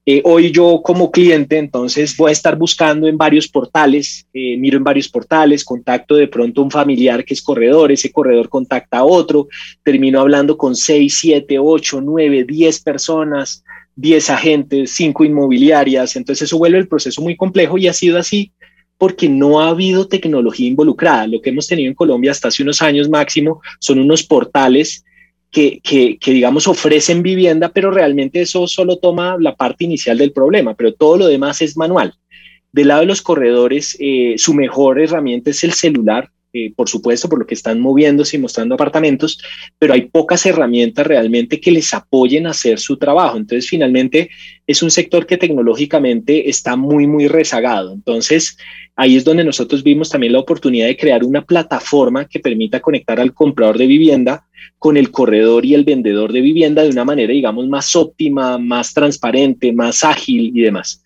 eh, 0.07 0.23
hoy 0.25 0.53
yo 0.53 0.83
como 0.85 1.11
cliente, 1.11 1.59
entonces 1.59 2.17
voy 2.17 2.29
a 2.29 2.33
estar 2.33 2.57
buscando 2.57 3.09
en 3.09 3.19
varios 3.19 3.49
portales, 3.49 4.25
eh, 4.33 4.57
miro 4.57 4.79
en 4.79 4.85
varios 4.85 5.09
portales, 5.09 5.65
contacto 5.65 6.15
de 6.15 6.29
pronto 6.29 6.63
un 6.63 6.71
familiar 6.71 7.25
que 7.25 7.35
es 7.35 7.43
corredor, 7.43 7.91
ese 7.91 8.13
corredor 8.13 8.49
contacta 8.49 8.99
a 8.99 9.05
otro, 9.05 9.49
termino 9.83 10.21
hablando 10.21 10.57
con 10.57 10.77
6, 10.77 11.13
7, 11.13 11.59
8, 11.59 12.01
9, 12.01 12.45
10 12.45 12.81
personas, 12.81 13.65
10 13.97 14.31
agentes, 14.31 14.93
5 14.93 15.25
inmobiliarias, 15.25 16.15
entonces 16.15 16.47
eso 16.47 16.57
vuelve 16.57 16.79
el 16.79 16.87
proceso 16.87 17.21
muy 17.21 17.37
complejo 17.37 17.79
y 17.79 17.89
ha 17.89 17.93
sido 17.93 18.17
así 18.17 18.53
porque 18.99 19.29
no 19.29 19.61
ha 19.61 19.69
habido 19.69 20.09
tecnología 20.09 20.69
involucrada. 20.69 21.27
Lo 21.29 21.41
que 21.41 21.51
hemos 21.51 21.69
tenido 21.69 21.89
en 21.89 21.95
Colombia 21.95 22.33
hasta 22.33 22.49
hace 22.49 22.65
unos 22.65 22.83
años 22.83 23.09
máximo 23.09 23.63
son 23.79 24.01
unos 24.01 24.25
portales 24.25 25.05
que, 25.51 25.81
que, 25.81 26.33
digamos, 26.33 26.69
ofrecen 26.69 27.23
vivienda, 27.23 27.71
pero 27.71 27.91
realmente 27.91 28.43
eso 28.43 28.67
solo 28.67 28.99
toma 28.99 29.37
la 29.39 29.55
parte 29.55 29.85
inicial 29.85 30.19
del 30.19 30.33
problema, 30.33 30.75
pero 30.75 30.93
todo 30.93 31.17
lo 31.17 31.27
demás 31.27 31.63
es 31.63 31.77
manual. 31.77 32.13
Del 32.71 32.89
lado 32.89 33.01
de 33.01 33.07
los 33.07 33.23
corredores, 33.23 33.97
eh, 33.99 34.35
su 34.37 34.53
mejor 34.53 35.01
herramienta 35.01 35.51
es 35.51 35.65
el 35.65 35.73
celular, 35.73 36.31
eh, 36.53 36.73
por 36.75 36.89
supuesto, 36.89 37.29
por 37.29 37.41
lo 37.41 37.47
que 37.47 37.55
están 37.55 37.79
moviéndose 37.79 38.37
y 38.37 38.41
mostrando 38.41 38.75
apartamentos, 38.75 39.39
pero 39.79 39.93
hay 39.93 40.07
pocas 40.07 40.47
herramientas 40.47 41.07
realmente 41.07 41.61
que 41.61 41.71
les 41.71 41.93
apoyen 41.93 42.47
a 42.47 42.51
hacer 42.51 42.79
su 42.79 42.97
trabajo. 42.97 43.37
Entonces, 43.37 43.69
finalmente, 43.69 44.31
es 44.67 44.83
un 44.83 44.91
sector 44.91 45.27
que 45.27 45.37
tecnológicamente 45.37 46.49
está 46.49 46.75
muy, 46.75 47.07
muy 47.07 47.29
rezagado. 47.29 47.93
Entonces, 47.93 48.57
ahí 48.97 49.17
es 49.17 49.25
donde 49.25 49.45
nosotros 49.45 49.83
vimos 49.83 50.09
también 50.09 50.33
la 50.33 50.41
oportunidad 50.41 50.87
de 50.87 50.97
crear 50.97 51.23
una 51.23 51.45
plataforma 51.45 52.27
que 52.27 52.41
permita 52.41 52.81
conectar 52.81 53.21
al 53.21 53.35
comprador 53.35 53.77
de 53.77 53.87
vivienda 53.87 54.47
con 54.79 54.97
el 54.97 55.11
corredor 55.11 55.67
y 55.67 55.75
el 55.75 55.85
vendedor 55.85 56.33
de 56.33 56.41
vivienda 56.41 56.83
de 56.83 56.91
una 56.91 57.05
manera, 57.05 57.33
digamos, 57.33 57.69
más 57.69 57.95
óptima, 57.95 58.57
más 58.57 58.95
transparente, 58.95 59.73
más 59.73 60.03
ágil 60.03 60.53
y 60.55 60.63
demás. 60.63 61.05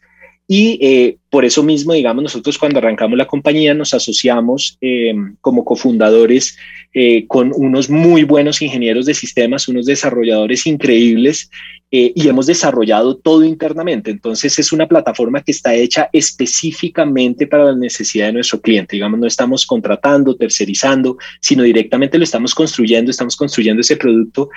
Y 0.49 0.79
eh, 0.83 1.17
por 1.31 1.45
eso 1.45 1.63
mismo, 1.63 1.93
digamos, 1.93 2.25
nosotros 2.25 2.59
cuando 2.59 2.79
arrancamos 2.79 3.17
la 3.17 3.27
compañía 3.27 3.75
nos 3.75 3.95
asociamos 3.95 4.77
eh, 4.81 5.15
como 5.41 5.65
cofundadores 5.65 6.57
eh, 6.93 7.27
con 7.27 7.53
unos 7.55 7.89
muy 7.89 8.25
buenos 8.25 8.61
ingenieros 8.61 9.07
de 9.07 9.15
sistemas, 9.15 9.69
unos 9.69 9.87
desarrolladores 9.87 10.67
increíbles 10.67 11.51
y 11.95 12.27
hemos 12.27 12.47
desarrollado 12.47 13.19
todo 13.19 13.45
internamente. 13.45 14.11
Entonces 14.11 14.59
es 14.59 14.73
una 14.73 14.89
plataforma 14.89 15.43
que 15.43 15.53
está 15.53 15.75
hecha 15.75 16.09
específicamente 16.11 17.47
para 17.47 17.65
la 17.65 17.77
necesidad 17.77 18.29
de 18.29 18.33
nuestro 18.33 18.63
cliente. 18.63 18.97
Digamos, 18.97 19.21
no 19.21 19.27
estamos 19.27 19.67
contratando, 19.67 20.35
tercerizando, 20.35 21.19
sino 21.43 21.63
directamente 21.63 22.17
lo 22.17 22.25
estamos 22.25 22.55
construyendo, 22.55 23.11
estamos 23.11 23.37
construyendo 23.37 23.83
ese 23.83 23.99
producto 23.99 24.49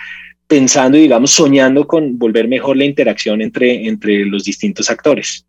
pensando 0.48 0.98
y, 0.98 1.02
digamos, 1.02 1.32
soñando 1.32 1.86
con 1.86 2.18
volver 2.18 2.48
mejor 2.48 2.78
la 2.78 2.86
interacción 2.86 3.42
entre, 3.42 3.86
entre 3.86 4.26
los 4.26 4.46
distintos 4.46 4.90
actores 4.90 5.46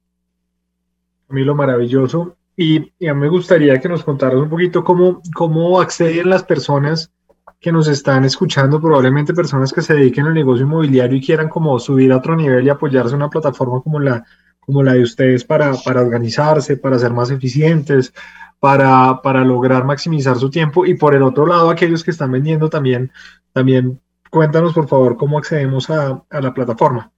a 1.29 1.33
mí 1.33 1.45
lo 1.45 1.55
maravilloso. 1.55 2.37
Y, 2.57 2.81
mí 2.81 3.13
me 3.15 3.29
gustaría 3.29 3.79
que 3.81 3.89
nos 3.89 4.03
contaras 4.03 4.37
un 4.37 4.49
poquito 4.49 4.83
cómo, 4.83 5.21
cómo 5.35 5.81
acceden 5.81 6.31
las 6.31 6.43
personas 6.43 7.13
que 7.61 7.73
nos 7.73 7.89
están 7.89 8.25
escuchando, 8.25 8.81
probablemente 8.81 9.35
personas 9.35 9.73
que 9.73 9.83
se 9.83 9.95
dediquen 9.95 10.27
al 10.27 10.35
negocio 10.35 10.65
inmobiliario 10.65 11.17
y 11.17 11.25
quieran 11.25 11.49
como 11.49 11.79
subir 11.79 12.13
a 12.13 12.19
otro 12.19 12.37
nivel 12.37 12.65
y 12.67 12.71
apoyarse 12.71 13.11
en 13.11 13.17
una 13.17 13.31
plataforma 13.31 13.81
como 13.83 13.99
la, 13.99 14.25
como 14.61 14.83
la 14.83 14.95
de 14.95 15.03
ustedes 15.03 15.45
para, 15.45 15.75
para 15.85 16.01
organizarse, 16.01 16.77
para 16.77 16.99
ser 16.99 17.13
más 17.13 17.31
eficientes, 17.31 18.13
para, 18.59 19.21
para, 19.23 19.45
lograr 19.45 19.85
maximizar 19.85 20.37
su 20.37 20.51
tiempo. 20.51 20.87
Y 20.87 20.95
por 20.95 21.15
el 21.15 21.23
otro 21.23 21.47
lado, 21.47 21.71
aquellos 21.71 22.05
que 22.05 22.11
están 22.11 22.33
vendiendo 22.33 22.69
también, 22.71 23.11
también 23.53 24.01
cuéntanos 24.31 24.73
por 24.73 24.89
favor 24.89 25.17
cómo 25.17 25.39
accedemos 25.39 25.89
a, 25.91 26.23
a 26.31 26.41
la 26.41 26.55
plataforma. 26.55 27.11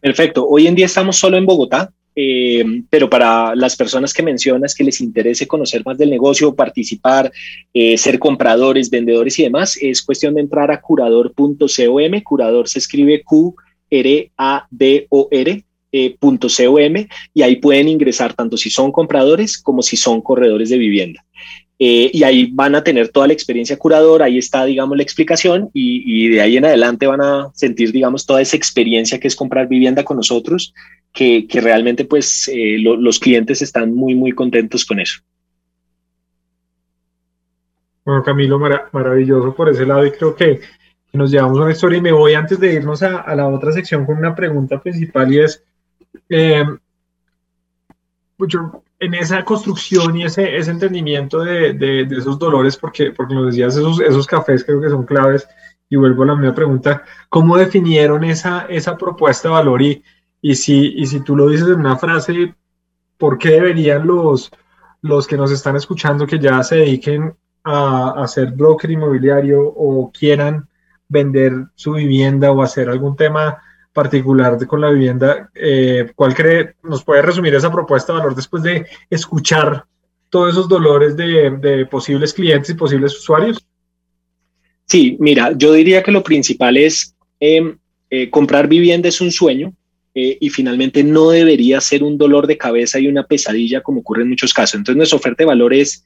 Perfecto. 0.00 0.46
Hoy 0.46 0.66
en 0.66 0.74
día 0.74 0.86
estamos 0.86 1.16
solo 1.16 1.36
en 1.36 1.46
Bogotá. 1.46 1.92
Eh, 2.14 2.82
pero 2.90 3.08
para 3.08 3.54
las 3.54 3.74
personas 3.76 4.12
que 4.12 4.22
mencionas 4.22 4.74
que 4.74 4.84
les 4.84 5.00
interese 5.00 5.46
conocer 5.46 5.82
más 5.84 5.96
del 5.98 6.10
negocio, 6.10 6.54
participar, 6.54 7.32
eh, 7.72 7.96
ser 7.96 8.18
compradores, 8.18 8.90
vendedores 8.90 9.38
y 9.38 9.44
demás, 9.44 9.78
es 9.80 10.02
cuestión 10.02 10.34
de 10.34 10.42
entrar 10.42 10.70
a 10.70 10.80
curador.com. 10.80 11.58
Curador 12.24 12.68
se 12.68 12.78
escribe 12.78 13.22
Q-R-A-D-O-R. 13.22 13.64
Eh, 15.94 16.16
y 17.34 17.42
ahí 17.42 17.56
pueden 17.56 17.86
ingresar 17.88 18.32
tanto 18.32 18.56
si 18.56 18.70
son 18.70 18.90
compradores 18.90 19.58
como 19.58 19.82
si 19.82 19.96
son 19.96 20.22
corredores 20.22 20.70
de 20.70 20.78
vivienda. 20.78 21.22
Eh, 21.84 22.12
y 22.14 22.22
ahí 22.22 22.48
van 22.52 22.76
a 22.76 22.84
tener 22.84 23.08
toda 23.08 23.26
la 23.26 23.32
experiencia 23.32 23.76
curador, 23.76 24.22
ahí 24.22 24.38
está, 24.38 24.64
digamos, 24.64 24.96
la 24.96 25.02
explicación 25.02 25.68
y, 25.74 26.28
de 26.28 26.40
ahí 26.40 26.56
en 26.56 26.64
adelante 26.64 27.08
van 27.08 27.20
a 27.20 27.50
sentir, 27.54 27.90
digamos, 27.90 28.24
toda 28.24 28.40
esa 28.40 28.56
experiencia 28.56 29.18
que 29.18 29.26
es 29.26 29.34
comprar 29.34 29.66
vivienda 29.66 30.04
con 30.04 30.16
nosotros, 30.16 30.72
que, 31.12 31.44
realmente 31.52 32.04
pues 32.04 32.48
eh, 32.54 32.76
los 32.78 33.18
clientes 33.18 33.62
están 33.62 33.92
muy, 33.92 34.14
muy 34.14 34.30
contentos 34.30 34.84
con 34.84 35.00
eso. 35.00 35.22
Bueno, 38.04 38.22
Camilo, 38.22 38.60
maravilloso 38.92 39.52
por 39.52 39.68
ese 39.68 39.84
lado 39.84 40.06
y 40.06 40.12
creo 40.12 40.36
que 40.36 40.60
nos 41.12 41.32
llevamos 41.32 41.58
una 41.58 41.72
historia 41.72 41.98
y 41.98 42.02
me 42.02 42.12
voy 42.12 42.34
antes 42.34 42.60
de 42.60 42.74
irnos 42.74 43.02
a, 43.02 43.34
la 43.34 43.48
otra 43.48 43.72
sección 43.72 44.06
con 44.06 44.18
una 44.18 44.36
pregunta 44.36 44.80
principal 44.80 45.34
y 45.34 45.40
es, 45.40 45.64
eh, 46.28 46.64
en 49.02 49.14
esa 49.14 49.44
construcción 49.44 50.16
y 50.16 50.24
ese, 50.24 50.56
ese 50.56 50.70
entendimiento 50.70 51.40
de, 51.40 51.72
de, 51.72 52.02
esos 52.02 52.38
dolores, 52.38 52.76
porque, 52.76 53.10
porque 53.10 53.34
nos 53.34 53.46
decías, 53.46 53.76
esos, 53.76 54.00
esos 54.00 54.28
cafés 54.28 54.64
creo 54.64 54.80
que 54.80 54.88
son 54.88 55.04
claves, 55.04 55.46
y 55.88 55.96
vuelvo 55.96 56.22
a 56.22 56.26
la 56.26 56.36
misma 56.36 56.54
pregunta, 56.54 57.02
¿cómo 57.28 57.56
definieron 57.56 58.22
esa, 58.22 58.66
esa 58.68 58.96
propuesta 58.96 59.48
de 59.48 59.54
valor? 59.54 59.82
Y, 59.82 60.04
y, 60.40 60.54
si, 60.54 60.94
y 60.96 61.06
si 61.06 61.20
tú 61.20 61.34
lo 61.34 61.48
dices 61.48 61.66
en 61.66 61.80
una 61.80 61.96
frase, 61.96 62.54
¿por 63.18 63.38
qué 63.38 63.50
deberían 63.50 64.06
los, 64.06 64.52
los 65.00 65.26
que 65.26 65.36
nos 65.36 65.50
están 65.50 65.74
escuchando 65.74 66.26
que 66.26 66.38
ya 66.38 66.62
se 66.62 66.76
dediquen 66.76 67.34
a, 67.64 68.22
hacer 68.22 68.52
broker 68.52 68.90
inmobiliario 68.90 69.64
o 69.66 70.12
quieran 70.12 70.68
vender 71.08 71.52
su 71.74 71.94
vivienda 71.94 72.52
o 72.52 72.62
hacer 72.62 72.88
algún 72.88 73.16
tema 73.16 73.60
particular 73.92 74.66
con 74.66 74.80
la 74.80 74.90
vivienda, 74.90 75.50
eh, 75.54 76.10
¿cuál 76.14 76.34
cree, 76.34 76.74
nos 76.82 77.04
puede 77.04 77.22
resumir 77.22 77.54
esa 77.54 77.70
propuesta 77.70 78.12
de 78.12 78.18
valor 78.18 78.34
después 78.34 78.62
de 78.62 78.86
escuchar 79.10 79.84
todos 80.30 80.52
esos 80.52 80.68
dolores 80.68 81.16
de, 81.16 81.86
posibles 81.90 82.32
clientes 82.32 82.70
y 82.70 82.74
posibles 82.74 83.16
usuarios? 83.18 83.58
Sí, 84.86 85.16
mira, 85.20 85.52
yo 85.56 85.72
diría 85.72 86.02
que 86.02 86.10
lo 86.10 86.22
principal 86.22 86.76
es 86.76 87.14
em, 87.38 87.76
eh, 88.10 88.30
comprar 88.30 88.66
vivienda 88.66 89.08
es 89.08 89.20
un 89.20 89.30
sueño 89.30 89.74
eh, 90.14 90.38
y 90.40 90.50
finalmente 90.50 91.04
no 91.04 91.30
debería 91.30 91.80
ser 91.80 92.02
un 92.02 92.18
dolor 92.18 92.46
de 92.46 92.58
cabeza 92.58 92.98
y 92.98 93.08
una 93.08 93.26
pesadilla 93.26 93.82
como 93.82 94.00
ocurre 94.00 94.22
en 94.22 94.30
muchos 94.30 94.54
casos. 94.54 94.74
Entonces 94.74 94.96
nuestra 94.96 95.18
oferta 95.18 95.42
de 95.42 95.48
valor 95.48 95.74
es 95.74 96.04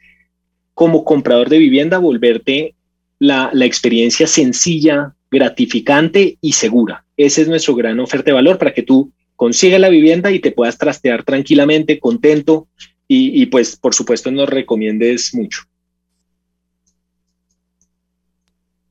como 0.74 1.04
comprador 1.04 1.48
de 1.48 1.58
vivienda 1.58 1.98
volverte 1.98 2.74
la, 3.18 3.50
la 3.52 3.64
experiencia 3.64 4.26
sencilla, 4.26 5.14
gratificante 5.30 6.36
y 6.40 6.52
segura. 6.52 7.05
Ese 7.16 7.42
es 7.42 7.48
nuestro 7.48 7.74
gran 7.74 7.98
oferta 8.00 8.26
de 8.26 8.34
valor 8.34 8.58
para 8.58 8.74
que 8.74 8.82
tú 8.82 9.12
consigas 9.36 9.80
la 9.80 9.88
vivienda 9.88 10.30
y 10.30 10.40
te 10.40 10.52
puedas 10.52 10.78
trastear 10.78 11.22
tranquilamente, 11.22 12.00
contento 12.00 12.68
y, 13.08 13.46
pues 13.46 13.76
por 13.76 13.94
supuesto 13.94 14.30
nos 14.32 14.48
recomiendes 14.48 15.32
mucho. 15.34 15.62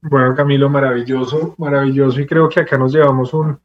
Bueno, 0.01 0.35
Camilo, 0.35 0.69
maravilloso, 0.69 1.55
maravilloso. 1.57 2.21
Y 2.21 2.27
creo 2.27 2.47
que 2.47 2.61
acá 2.61 2.77
nos 2.77 2.93
llevamos 2.93 3.33
un, 3.33 3.59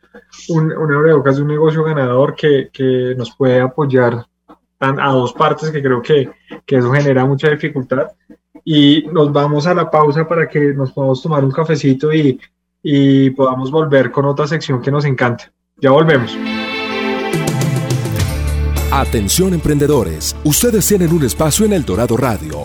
un, 0.48 0.68
de 0.68 1.42
un 1.42 1.48
negocio 1.48 1.84
ganador 1.84 2.34
que, 2.34 2.70
que, 2.72 3.14
nos 3.16 3.36
puede 3.36 3.60
apoyar 3.60 4.26
a 4.80 5.12
dos 5.12 5.34
partes, 5.34 5.70
que 5.70 5.82
creo 5.82 6.00
que, 6.00 6.30
que, 6.64 6.76
eso 6.76 6.90
genera 6.90 7.26
mucha 7.26 7.50
dificultad. 7.50 8.08
Y 8.64 9.04
nos 9.12 9.32
vamos 9.32 9.66
a 9.66 9.74
la 9.74 9.90
pausa 9.90 10.26
para 10.26 10.48
que 10.48 10.72
nos 10.72 10.92
podamos 10.92 11.22
tomar 11.22 11.44
un 11.44 11.52
cafecito 11.52 12.12
y 12.12 12.40
y 12.82 13.30
podamos 13.30 13.70
volver 13.70 14.10
con 14.10 14.24
otra 14.26 14.46
sección 14.46 14.80
que 14.80 14.90
nos 14.90 15.04
encanta. 15.04 15.52
Ya 15.78 15.90
volvemos. 15.90 16.36
Atención 18.92 19.54
emprendedores, 19.54 20.36
ustedes 20.44 20.86
tienen 20.88 21.12
un 21.12 21.24
espacio 21.24 21.64
en 21.64 21.72
El 21.72 21.84
Dorado 21.84 22.16
Radio. 22.16 22.64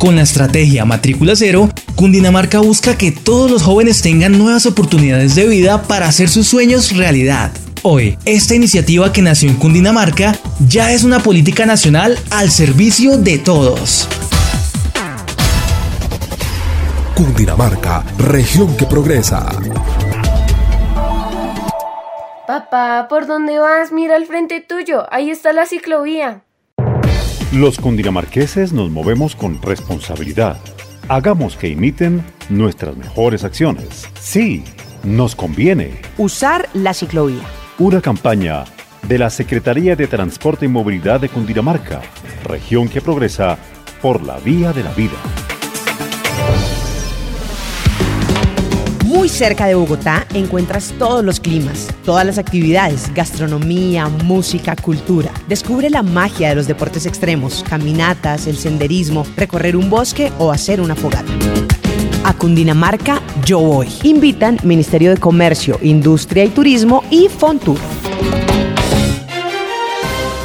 Con 0.00 0.16
la 0.16 0.22
estrategia 0.22 0.86
Matrícula 0.86 1.36
Cero, 1.36 1.68
Cundinamarca 1.94 2.60
busca 2.60 2.96
que 2.96 3.12
todos 3.12 3.50
los 3.50 3.62
jóvenes 3.62 4.00
tengan 4.00 4.38
nuevas 4.38 4.64
oportunidades 4.64 5.34
de 5.34 5.46
vida 5.46 5.82
para 5.82 6.08
hacer 6.08 6.30
sus 6.30 6.48
sueños 6.48 6.96
realidad. 6.96 7.50
Hoy, 7.82 8.16
esta 8.24 8.54
iniciativa 8.54 9.12
que 9.12 9.20
nació 9.20 9.50
en 9.50 9.56
Cundinamarca 9.56 10.38
ya 10.66 10.90
es 10.90 11.04
una 11.04 11.20
política 11.20 11.66
nacional 11.66 12.18
al 12.30 12.50
servicio 12.50 13.18
de 13.18 13.40
todos. 13.40 14.08
Cundinamarca, 17.14 18.02
región 18.16 18.74
que 18.78 18.86
progresa. 18.86 19.50
Papá, 22.46 23.06
¿por 23.10 23.26
dónde 23.26 23.58
vas? 23.58 23.92
Mira 23.92 24.16
al 24.16 24.24
frente 24.24 24.62
tuyo, 24.62 25.04
ahí 25.12 25.28
está 25.28 25.52
la 25.52 25.66
ciclovía. 25.66 26.44
Los 27.52 27.80
cundinamarqueses 27.80 28.72
nos 28.72 28.92
movemos 28.92 29.34
con 29.34 29.60
responsabilidad. 29.60 30.56
Hagamos 31.08 31.56
que 31.56 31.66
imiten 31.66 32.24
nuestras 32.48 32.96
mejores 32.96 33.42
acciones. 33.42 34.06
Sí, 34.20 34.62
nos 35.02 35.34
conviene. 35.34 36.00
Usar 36.16 36.68
la 36.74 36.94
ciclovía. 36.94 37.42
Una 37.80 38.00
campaña 38.00 38.66
de 39.08 39.18
la 39.18 39.30
Secretaría 39.30 39.96
de 39.96 40.06
Transporte 40.06 40.66
y 40.66 40.68
Movilidad 40.68 41.18
de 41.18 41.28
Cundinamarca, 41.28 42.02
región 42.44 42.88
que 42.88 43.00
progresa 43.00 43.58
por 44.00 44.22
la 44.22 44.38
vía 44.38 44.72
de 44.72 44.84
la 44.84 44.92
vida. 44.92 45.49
Cerca 49.30 49.66
de 49.66 49.74
Bogotá 49.74 50.26
encuentras 50.34 50.92
todos 50.98 51.24
los 51.24 51.40
climas, 51.40 51.88
todas 52.04 52.26
las 52.26 52.38
actividades, 52.38 53.12
gastronomía, 53.14 54.08
música, 54.08 54.76
cultura. 54.76 55.30
Descubre 55.48 55.88
la 55.88 56.02
magia 56.02 56.50
de 56.50 56.56
los 56.56 56.66
deportes 56.66 57.06
extremos, 57.06 57.64
caminatas, 57.68 58.46
el 58.46 58.56
senderismo, 58.56 59.26
recorrer 59.36 59.76
un 59.76 59.88
bosque 59.88 60.32
o 60.38 60.50
hacer 60.50 60.80
una 60.80 60.96
fogata. 60.96 61.32
A 62.24 62.34
Cundinamarca 62.34 63.22
yo 63.44 63.60
voy. 63.60 63.88
Invitan 64.02 64.58
Ministerio 64.62 65.10
de 65.10 65.16
Comercio, 65.16 65.78
Industria 65.82 66.44
y 66.44 66.48
Turismo 66.48 67.02
y 67.10 67.28
Fontur. 67.28 67.78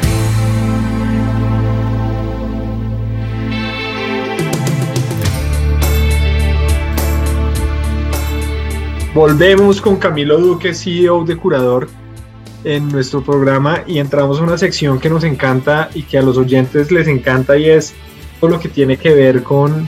Volvemos 9.13 9.81
con 9.81 9.97
Camilo 9.97 10.39
Duque, 10.39 10.73
CEO 10.73 11.25
de 11.25 11.35
Curador, 11.35 11.89
en 12.63 12.87
nuestro 12.89 13.21
programa 13.21 13.83
y 13.85 13.99
entramos 13.99 14.39
a 14.39 14.43
una 14.43 14.57
sección 14.57 14.99
que 14.99 15.09
nos 15.09 15.23
encanta 15.23 15.89
y 15.93 16.03
que 16.03 16.17
a 16.17 16.21
los 16.21 16.37
oyentes 16.37 16.91
les 16.91 17.07
encanta 17.07 17.57
y 17.57 17.69
es 17.69 17.93
todo 18.39 18.51
lo 18.51 18.59
que 18.59 18.69
tiene 18.69 18.95
que 18.97 19.13
ver 19.13 19.43
con 19.43 19.87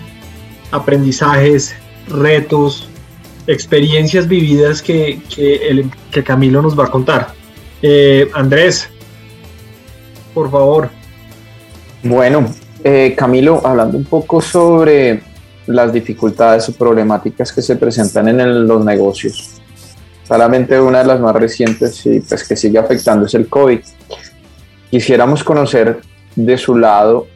aprendizajes, 0.71 1.75
retos, 2.09 2.89
experiencias 3.47 4.27
vividas 4.27 4.81
que, 4.81 5.21
que 6.11 6.23
Camilo 6.23 6.61
nos 6.61 6.77
va 6.77 6.85
a 6.85 6.91
contar. 6.91 7.33
Eh, 7.81 8.29
Andrés, 8.33 8.89
por 10.33 10.51
favor. 10.51 10.89
Bueno, 12.03 12.53
eh, 12.83 13.13
Camilo, 13.17 13.65
hablando 13.65 13.97
un 13.97 14.05
poco 14.05 14.41
sobre 14.41 15.21
las 15.67 15.93
dificultades 15.93 16.67
o 16.69 16.73
problemáticas 16.73 17.51
que 17.51 17.61
se 17.61 17.75
presentan 17.75 18.27
en 18.27 18.67
los 18.67 18.83
negocios. 18.83 19.61
Solamente 20.23 20.79
una 20.79 20.99
de 20.99 21.05
las 21.05 21.19
más 21.19 21.35
recientes 21.35 22.05
y 22.05 22.21
pues 22.21 22.47
que 22.47 22.55
sigue 22.55 22.79
afectando 22.79 23.25
es 23.25 23.33
el 23.33 23.47
COVID. 23.47 23.79
Quisiéramos 24.89 25.43
conocer 25.43 25.99
de 26.35 26.57
su 26.57 26.75
lado 26.77 27.27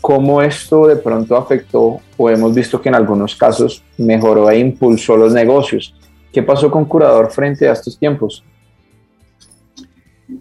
cómo 0.00 0.42
esto 0.42 0.86
de 0.86 0.96
pronto 0.96 1.36
afectó 1.36 2.00
o 2.16 2.30
hemos 2.30 2.54
visto 2.54 2.80
que 2.80 2.88
en 2.88 2.94
algunos 2.94 3.34
casos 3.34 3.82
mejoró 3.98 4.50
e 4.50 4.58
impulsó 4.58 5.16
los 5.16 5.32
negocios. 5.32 5.94
¿Qué 6.32 6.42
pasó 6.42 6.70
con 6.70 6.84
Curador 6.84 7.30
frente 7.30 7.68
a 7.68 7.72
estos 7.72 7.98
tiempos? 7.98 8.44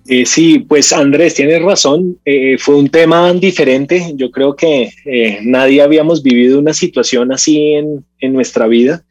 Eh, 0.08 0.26
sí, 0.26 0.60
pues 0.60 0.92
Andrés, 0.94 1.36
tienes 1.36 1.62
razón. 1.62 2.18
Eh, 2.26 2.58
fue 2.58 2.76
un 2.76 2.90
tema 2.90 3.32
diferente. 3.34 4.14
Yo 4.16 4.32
creo 4.32 4.56
que 4.56 4.92
eh, 5.06 5.40
nadie 5.44 5.82
habíamos 5.82 6.24
vivido 6.24 6.60
una 6.60 6.74
situación 6.74 7.32
así 7.32 7.74
en, 7.74 8.04
en 8.20 8.34
nuestra 8.34 8.68
vida. 8.68 9.04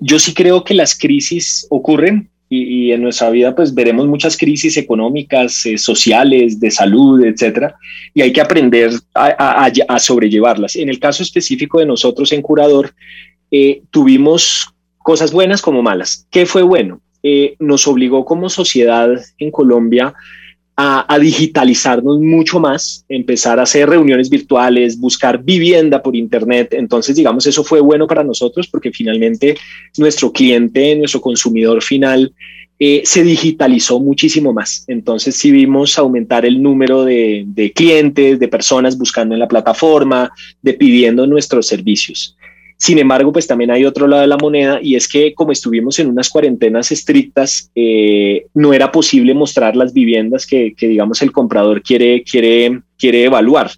yo 0.00 0.18
sí 0.18 0.32
creo 0.32 0.64
que 0.64 0.74
las 0.74 0.96
crisis 0.96 1.66
ocurren 1.68 2.30
y, 2.48 2.90
en 2.92 3.02
nuestra 3.02 3.28
vida 3.28 3.54
pues 3.54 3.74
veremos 3.74 4.06
muchas 4.06 4.34
crisis 4.34 4.78
económicas, 4.78 5.62
sociales, 5.76 6.58
de 6.58 6.70
salud, 6.70 7.22
etcétera, 7.22 7.74
y 8.14 8.22
hay 8.22 8.32
que 8.32 8.40
aprender 8.40 8.90
a, 9.12 9.66
a, 9.66 9.70
a, 9.88 9.98
sobrellevarlas. 9.98 10.76
En 10.76 10.88
el 10.88 10.98
caso 10.98 11.22
específico 11.22 11.80
de 11.80 11.84
nosotros 11.84 12.32
en 12.32 12.40
Curador, 12.40 12.94
tuvimos 13.90 14.72
cosas 14.96 15.32
buenas 15.32 15.60
como 15.60 15.82
malas. 15.82 16.26
¿Qué 16.30 16.46
fue 16.46 16.62
bueno? 16.62 17.02
Eh, 17.30 17.56
nos 17.58 17.86
obligó 17.86 18.24
como 18.24 18.48
sociedad 18.48 19.10
en 19.38 19.50
Colombia 19.50 20.14
a, 20.74 21.18
digitalizarnos 21.18 22.20
mucho 22.20 22.58
más, 22.58 23.04
empezar 23.06 23.58
a 23.58 23.64
hacer 23.64 23.86
reuniones 23.86 24.30
virtuales, 24.30 24.98
buscar 24.98 25.42
vivienda 25.42 26.02
por 26.02 26.16
Internet. 26.16 26.72
Entonces, 26.72 27.16
digamos, 27.16 27.46
eso 27.46 27.62
fue 27.64 27.80
bueno 27.80 28.06
para 28.06 28.24
nosotros 28.24 28.66
porque 28.68 28.92
finalmente 28.92 29.58
nuestro 29.98 30.32
cliente, 30.32 30.96
nuestro 30.96 31.20
consumidor 31.20 31.82
final, 31.82 32.32
eh, 32.78 33.02
se 33.04 33.24
digitalizó 33.24 34.00
muchísimo 34.00 34.54
más. 34.54 34.84
Entonces, 34.86 35.36
sí 35.36 35.50
vimos 35.50 35.98
aumentar 35.98 36.46
el 36.46 36.62
número 36.62 37.04
de, 37.04 37.44
de 37.46 37.72
clientes, 37.72 38.38
de 38.38 38.48
personas 38.48 38.96
buscando 38.96 39.34
en 39.34 39.40
la 39.40 39.48
plataforma, 39.48 40.30
de 40.62 40.72
pidiendo 40.72 41.26
nuestros 41.26 41.66
servicios. 41.66 42.37
Sin 42.78 42.98
embargo, 43.00 43.32
pues 43.32 43.48
también 43.48 43.72
hay 43.72 43.84
otro 43.84 44.06
lado 44.06 44.22
de 44.22 44.28
la 44.28 44.36
moneda 44.36 44.78
y 44.80 44.94
es 44.94 45.08
que 45.08 45.34
como 45.34 45.50
estuvimos 45.50 45.98
en 45.98 46.08
unas 46.08 46.30
cuarentenas 46.30 46.92
estrictas, 46.92 47.72
eh, 47.74 48.46
no 48.54 48.72
era 48.72 48.92
posible 48.92 49.34
mostrar 49.34 49.74
las 49.74 49.92
viviendas 49.92 50.46
que, 50.46 50.74
digamos 50.78 51.20
el 51.20 51.32
comprador 51.32 51.82
quiere, 51.82 52.22
quiere, 52.22 52.80
quiere 52.96 53.24
evaluar. 53.24 53.72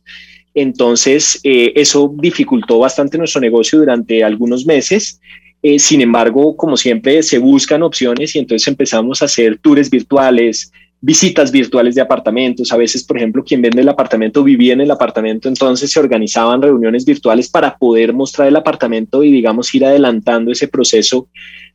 Entonces, 0.53 1.41
eh, 1.45 1.73
eso 1.77 2.15
dificultó 2.19 2.79
bastante 2.79 3.17
nuestro 3.17 3.41
negocio 3.41 3.79
durante 3.79 4.23
algunos 4.23 4.67
meses. 4.67 5.19
Eh, 5.63 5.79
sin 5.79 6.03
embargo, 6.03 6.55
como 6.55 6.77
siempre, 6.77 7.23
se 7.23 7.39
buscan 7.39 7.83
opciones 7.83 8.35
y 8.35 8.39
entonces 8.39 8.69
empezamos 8.69 9.23
a 9.23 9.27
hacer 9.27 9.59
tours 9.59 9.89
virtuales, 9.89 10.73
visitas 11.01 11.51
virtuales 11.51 11.95
de 11.95 12.03
apartamentos. 12.03 12.73
A 12.73 12.77
veces, 12.77 13.05
por 13.05 13.17
ejemplo, 13.17 13.43
quien 13.45 13.63
vende 13.63 13.81
el 13.81 13.89
apartamento 13.89 14.45
vivía 14.45 14.75
en 14.75 14.83
el 14.83 14.91
apartamento, 14.91 15.49
entonces 15.49 15.91
se 15.91 16.01
organizaban 16.01 16.61
reuniones 16.61 17.05
virtuales 17.05 17.49
para 17.49 17.77
poder 17.77 18.13
mostrar 18.13 18.49
el 18.49 18.57
apartamento 18.57 19.25
y, 19.25 19.33
digamos, 19.33 19.75
ir 19.75 19.85
adelantando 19.85 20.53
ese 20.53 20.69
proceso 20.69 21.29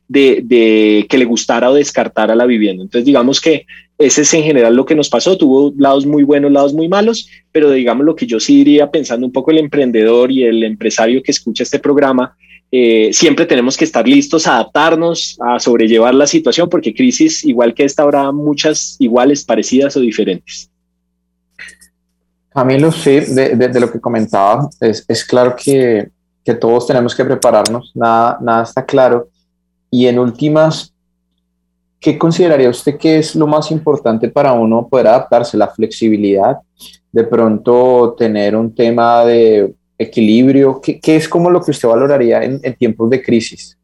de, 0.08 1.06
que 1.08 1.18
le 1.18 1.24
gustara 1.24 1.70
o 1.70 1.74
descartara 1.74 2.36
la 2.36 2.46
vivienda. 2.46 2.84
Entonces, 2.84 3.04
digamos 3.04 3.40
que 3.40 3.66
ese 3.98 4.22
es 4.22 4.34
en 4.34 4.44
general 4.44 4.76
lo 4.76 4.84
que 4.84 4.94
nos 4.94 5.08
pasó. 5.08 5.36
Tuvo 5.36 5.74
lados 5.76 6.06
muy 6.06 6.22
buenos, 6.22 6.52
lados 6.52 6.72
muy 6.72 6.88
malos, 6.88 7.28
pero 7.50 7.70
digamos 7.70 8.04
lo 8.04 8.14
que 8.14 8.26
yo 8.26 8.38
sí 8.38 8.58
diría 8.58 8.90
pensando 8.90 9.26
un 9.26 9.32
poco 9.32 9.50
el 9.50 9.58
emprendedor 9.58 10.30
y 10.30 10.44
el 10.44 10.62
empresario 10.62 11.22
que 11.22 11.32
escucha 11.32 11.64
este 11.64 11.78
programa 11.78 12.36
eh, 12.72 13.10
siempre 13.12 13.46
tenemos 13.46 13.76
que 13.76 13.84
estar 13.84 14.06
listos 14.06 14.46
a 14.46 14.54
adaptarnos, 14.56 15.38
a 15.40 15.60
sobrellevar 15.60 16.14
la 16.14 16.26
situación, 16.26 16.68
porque 16.68 16.94
crisis, 16.94 17.44
igual 17.44 17.74
que 17.74 17.84
esta, 17.84 18.02
habrá 18.02 18.32
muchas 18.32 18.96
iguales, 18.98 19.44
parecidas 19.44 19.96
o 19.96 20.00
diferentes. 20.00 20.70
Camilo, 22.50 22.90
sí, 22.90 23.20
de, 23.20 23.80
lo 23.80 23.92
que 23.92 24.00
comentaba, 24.00 24.68
es, 24.80 25.04
es 25.06 25.24
claro 25.24 25.54
que, 25.54 26.08
que, 26.44 26.54
todos 26.54 26.86
tenemos 26.86 27.14
que 27.14 27.24
prepararnos, 27.24 27.92
nada, 27.94 28.38
nada 28.40 28.62
está 28.64 28.84
claro. 28.84 29.28
Y 29.90 30.06
en 30.06 30.18
últimas, 30.18 30.92
¿qué 32.00 32.18
consideraría 32.18 32.70
usted 32.70 32.96
que 32.96 33.18
es 33.18 33.36
lo 33.36 33.46
más 33.46 33.70
importante 33.70 34.28
para 34.28 34.52
uno 34.52 34.88
poder 34.88 35.08
adaptarse? 35.08 35.56
La 35.56 35.68
flexibilidad, 35.68 36.56
de 37.12 37.24
pronto 37.24 38.14
tener 38.18 38.56
un 38.56 38.74
tema 38.74 39.24
de 39.24 39.74
equilibrio? 39.98 40.80
¿Qué, 40.80 41.16
es 41.16 41.28
como 41.28 41.50
lo 41.50 41.62
que 41.62 41.70
usted 41.70 41.88
valoraría 41.88 42.42
en, 42.42 42.60
tiempos 42.74 43.10
de 43.10 43.22
crisis? 43.22 43.78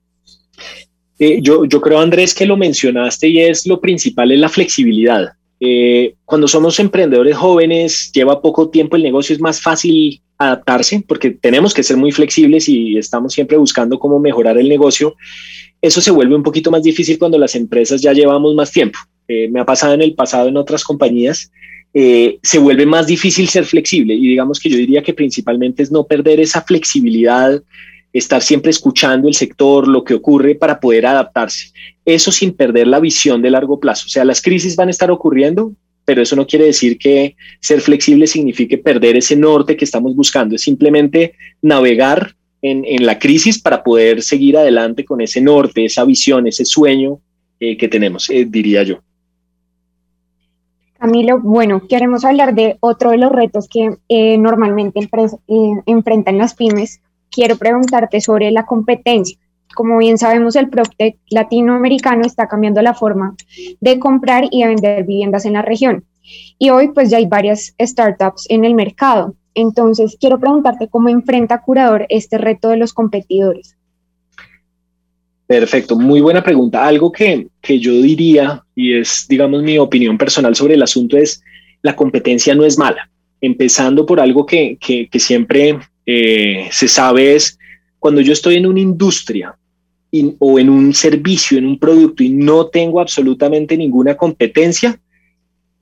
Eh, 1.18 1.40
yo, 1.40 1.64
yo 1.64 1.80
creo, 1.80 1.98
Andrés, 1.98 2.34
que 2.34 2.46
lo 2.46 2.56
mencionaste 2.56 3.28
y 3.28 3.40
es 3.40 3.66
lo 3.66 3.80
principal, 3.80 4.32
es 4.32 4.38
la 4.38 4.48
flexibilidad. 4.48 5.32
Eh, 5.60 6.16
cuando 6.24 6.48
somos 6.48 6.80
emprendedores 6.80 7.36
jóvenes, 7.36 8.10
lleva 8.12 8.42
poco 8.42 8.68
tiempo 8.68 8.96
el 8.96 9.04
negocio, 9.04 9.32
es 9.32 9.40
más 9.40 9.60
fácil 9.60 10.20
adaptarse 10.36 11.04
porque 11.06 11.30
tenemos 11.30 11.72
que 11.72 11.84
ser 11.84 11.96
muy 11.96 12.10
flexibles 12.10 12.68
y 12.68 12.96
estamos 12.98 13.32
siempre 13.32 13.56
buscando 13.56 13.98
cómo 13.98 14.18
mejorar 14.18 14.58
el 14.58 14.68
negocio. 14.68 15.14
Eso 15.80 16.00
se 16.00 16.10
vuelve 16.10 16.34
un 16.34 16.42
poquito 16.42 16.70
más 16.72 16.82
difícil 16.82 17.18
cuando 17.18 17.38
las 17.38 17.54
empresas 17.54 18.02
ya 18.02 18.12
llevamos 18.12 18.54
más 18.56 18.72
tiempo. 18.72 18.98
Eh, 19.28 19.48
me 19.50 19.60
ha 19.60 19.64
pasado 19.64 19.94
en 19.94 20.02
el 20.02 20.14
pasado 20.14 20.48
en 20.48 20.56
otras 20.56 20.82
compañías 20.82 21.52
eh, 21.94 22.38
se 22.42 22.58
vuelve 22.58 22.86
más 22.86 23.06
difícil 23.06 23.48
ser 23.48 23.64
flexible. 23.64 24.14
Y 24.14 24.28
digamos 24.28 24.58
que 24.58 24.70
yo 24.70 24.76
diría 24.76 25.02
que 25.02 25.14
principalmente 25.14 25.82
es 25.82 25.90
no 25.90 26.04
perder 26.04 26.40
esa 26.40 26.62
flexibilidad, 26.62 27.62
estar 28.12 28.42
siempre 28.42 28.70
escuchando 28.70 29.28
el 29.28 29.34
sector, 29.34 29.88
lo 29.88 30.04
que 30.04 30.14
ocurre 30.14 30.54
para 30.54 30.80
poder 30.80 31.06
adaptarse. 31.06 31.72
Eso 32.04 32.32
sin 32.32 32.52
perder 32.52 32.86
la 32.86 33.00
visión 33.00 33.42
de 33.42 33.50
largo 33.50 33.78
plazo. 33.80 34.06
O 34.06 34.10
sea, 34.10 34.24
las 34.24 34.42
crisis 34.42 34.76
van 34.76 34.88
a 34.88 34.90
estar 34.90 35.10
ocurriendo, 35.10 35.72
pero 36.04 36.22
eso 36.22 36.36
no 36.36 36.46
quiere 36.46 36.66
decir 36.66 36.98
que 36.98 37.36
ser 37.60 37.80
flexible 37.80 38.26
signifique 38.26 38.78
perder 38.78 39.16
ese 39.16 39.36
norte 39.36 39.76
que 39.76 39.84
estamos 39.84 40.14
buscando. 40.14 40.56
Es 40.56 40.62
simplemente 40.62 41.34
navegar 41.60 42.34
en, 42.60 43.04
la 43.04 43.18
crisis 43.18 43.60
para 43.60 43.82
poder 43.82 44.22
seguir 44.22 44.56
adelante 44.56 45.04
con 45.04 45.20
ese 45.20 45.40
norte, 45.40 45.84
esa 45.84 46.04
visión, 46.04 46.46
ese 46.46 46.64
sueño 46.64 47.20
eh, 47.58 47.76
que 47.76 47.88
tenemos, 47.88 48.30
eh, 48.30 48.46
diría 48.48 48.82
yo. 48.84 49.00
Camilo, 51.02 51.40
bueno, 51.40 51.82
queremos 51.88 52.24
hablar 52.24 52.54
de 52.54 52.76
otro 52.78 53.10
de 53.10 53.18
los 53.18 53.32
retos 53.32 53.68
que 53.68 53.98
eh, 54.08 54.38
normalmente 54.38 55.00
eh, 55.00 55.70
enfrentan 55.86 56.38
las 56.38 56.54
pymes. 56.54 57.00
Quiero 57.28 57.56
preguntarte 57.56 58.20
sobre 58.20 58.52
la 58.52 58.66
competencia. 58.66 59.36
Como 59.74 59.98
bien 59.98 60.16
sabemos, 60.16 60.54
el 60.54 60.70
PropTech 60.70 61.18
latinoamericano 61.28 62.24
está 62.24 62.46
cambiando 62.46 62.80
la 62.82 62.94
forma 62.94 63.34
de 63.80 63.98
comprar 63.98 64.44
y 64.48 64.62
de 64.62 64.68
vender 64.68 65.04
viviendas 65.04 65.44
en 65.44 65.54
la 65.54 65.62
región. 65.62 66.04
Y 66.56 66.70
hoy 66.70 66.92
pues 66.92 67.10
ya 67.10 67.16
hay 67.16 67.26
varias 67.26 67.74
startups 67.80 68.46
en 68.48 68.64
el 68.64 68.76
mercado. 68.76 69.34
Entonces, 69.54 70.16
quiero 70.20 70.38
preguntarte 70.38 70.86
cómo 70.86 71.08
enfrenta 71.08 71.62
Curador 71.62 72.06
este 72.10 72.38
reto 72.38 72.68
de 72.68 72.76
los 72.76 72.92
competidores. 72.92 73.76
Perfecto, 75.52 75.98
muy 75.98 76.22
buena 76.22 76.42
pregunta. 76.42 76.86
Algo 76.86 77.12
que, 77.12 77.46
yo 77.62 78.00
diría, 78.00 78.64
y 78.74 78.94
es, 78.94 79.26
digamos, 79.28 79.62
mi 79.62 79.76
opinión 79.76 80.16
personal 80.16 80.56
sobre 80.56 80.76
el 80.76 80.82
asunto, 80.82 81.18
es 81.18 81.42
la 81.82 81.94
competencia 81.94 82.54
no 82.54 82.64
es 82.64 82.78
mala. 82.78 83.10
Empezando 83.38 84.06
por 84.06 84.18
algo 84.18 84.46
que, 84.46 84.78
siempre 85.12 85.78
eh, 86.06 86.68
se 86.70 86.88
sabe 86.88 87.34
es 87.34 87.58
cuando 87.98 88.22
yo 88.22 88.32
estoy 88.32 88.54
en 88.54 88.64
una 88.64 88.80
industria 88.80 89.54
o 90.38 90.58
en 90.58 90.70
un 90.70 90.94
servicio, 90.94 91.58
en 91.58 91.66
un 91.66 91.78
producto 91.78 92.22
y 92.22 92.30
no 92.30 92.68
tengo 92.68 92.98
absolutamente 92.98 93.76
ninguna 93.76 94.16
competencia, 94.16 94.98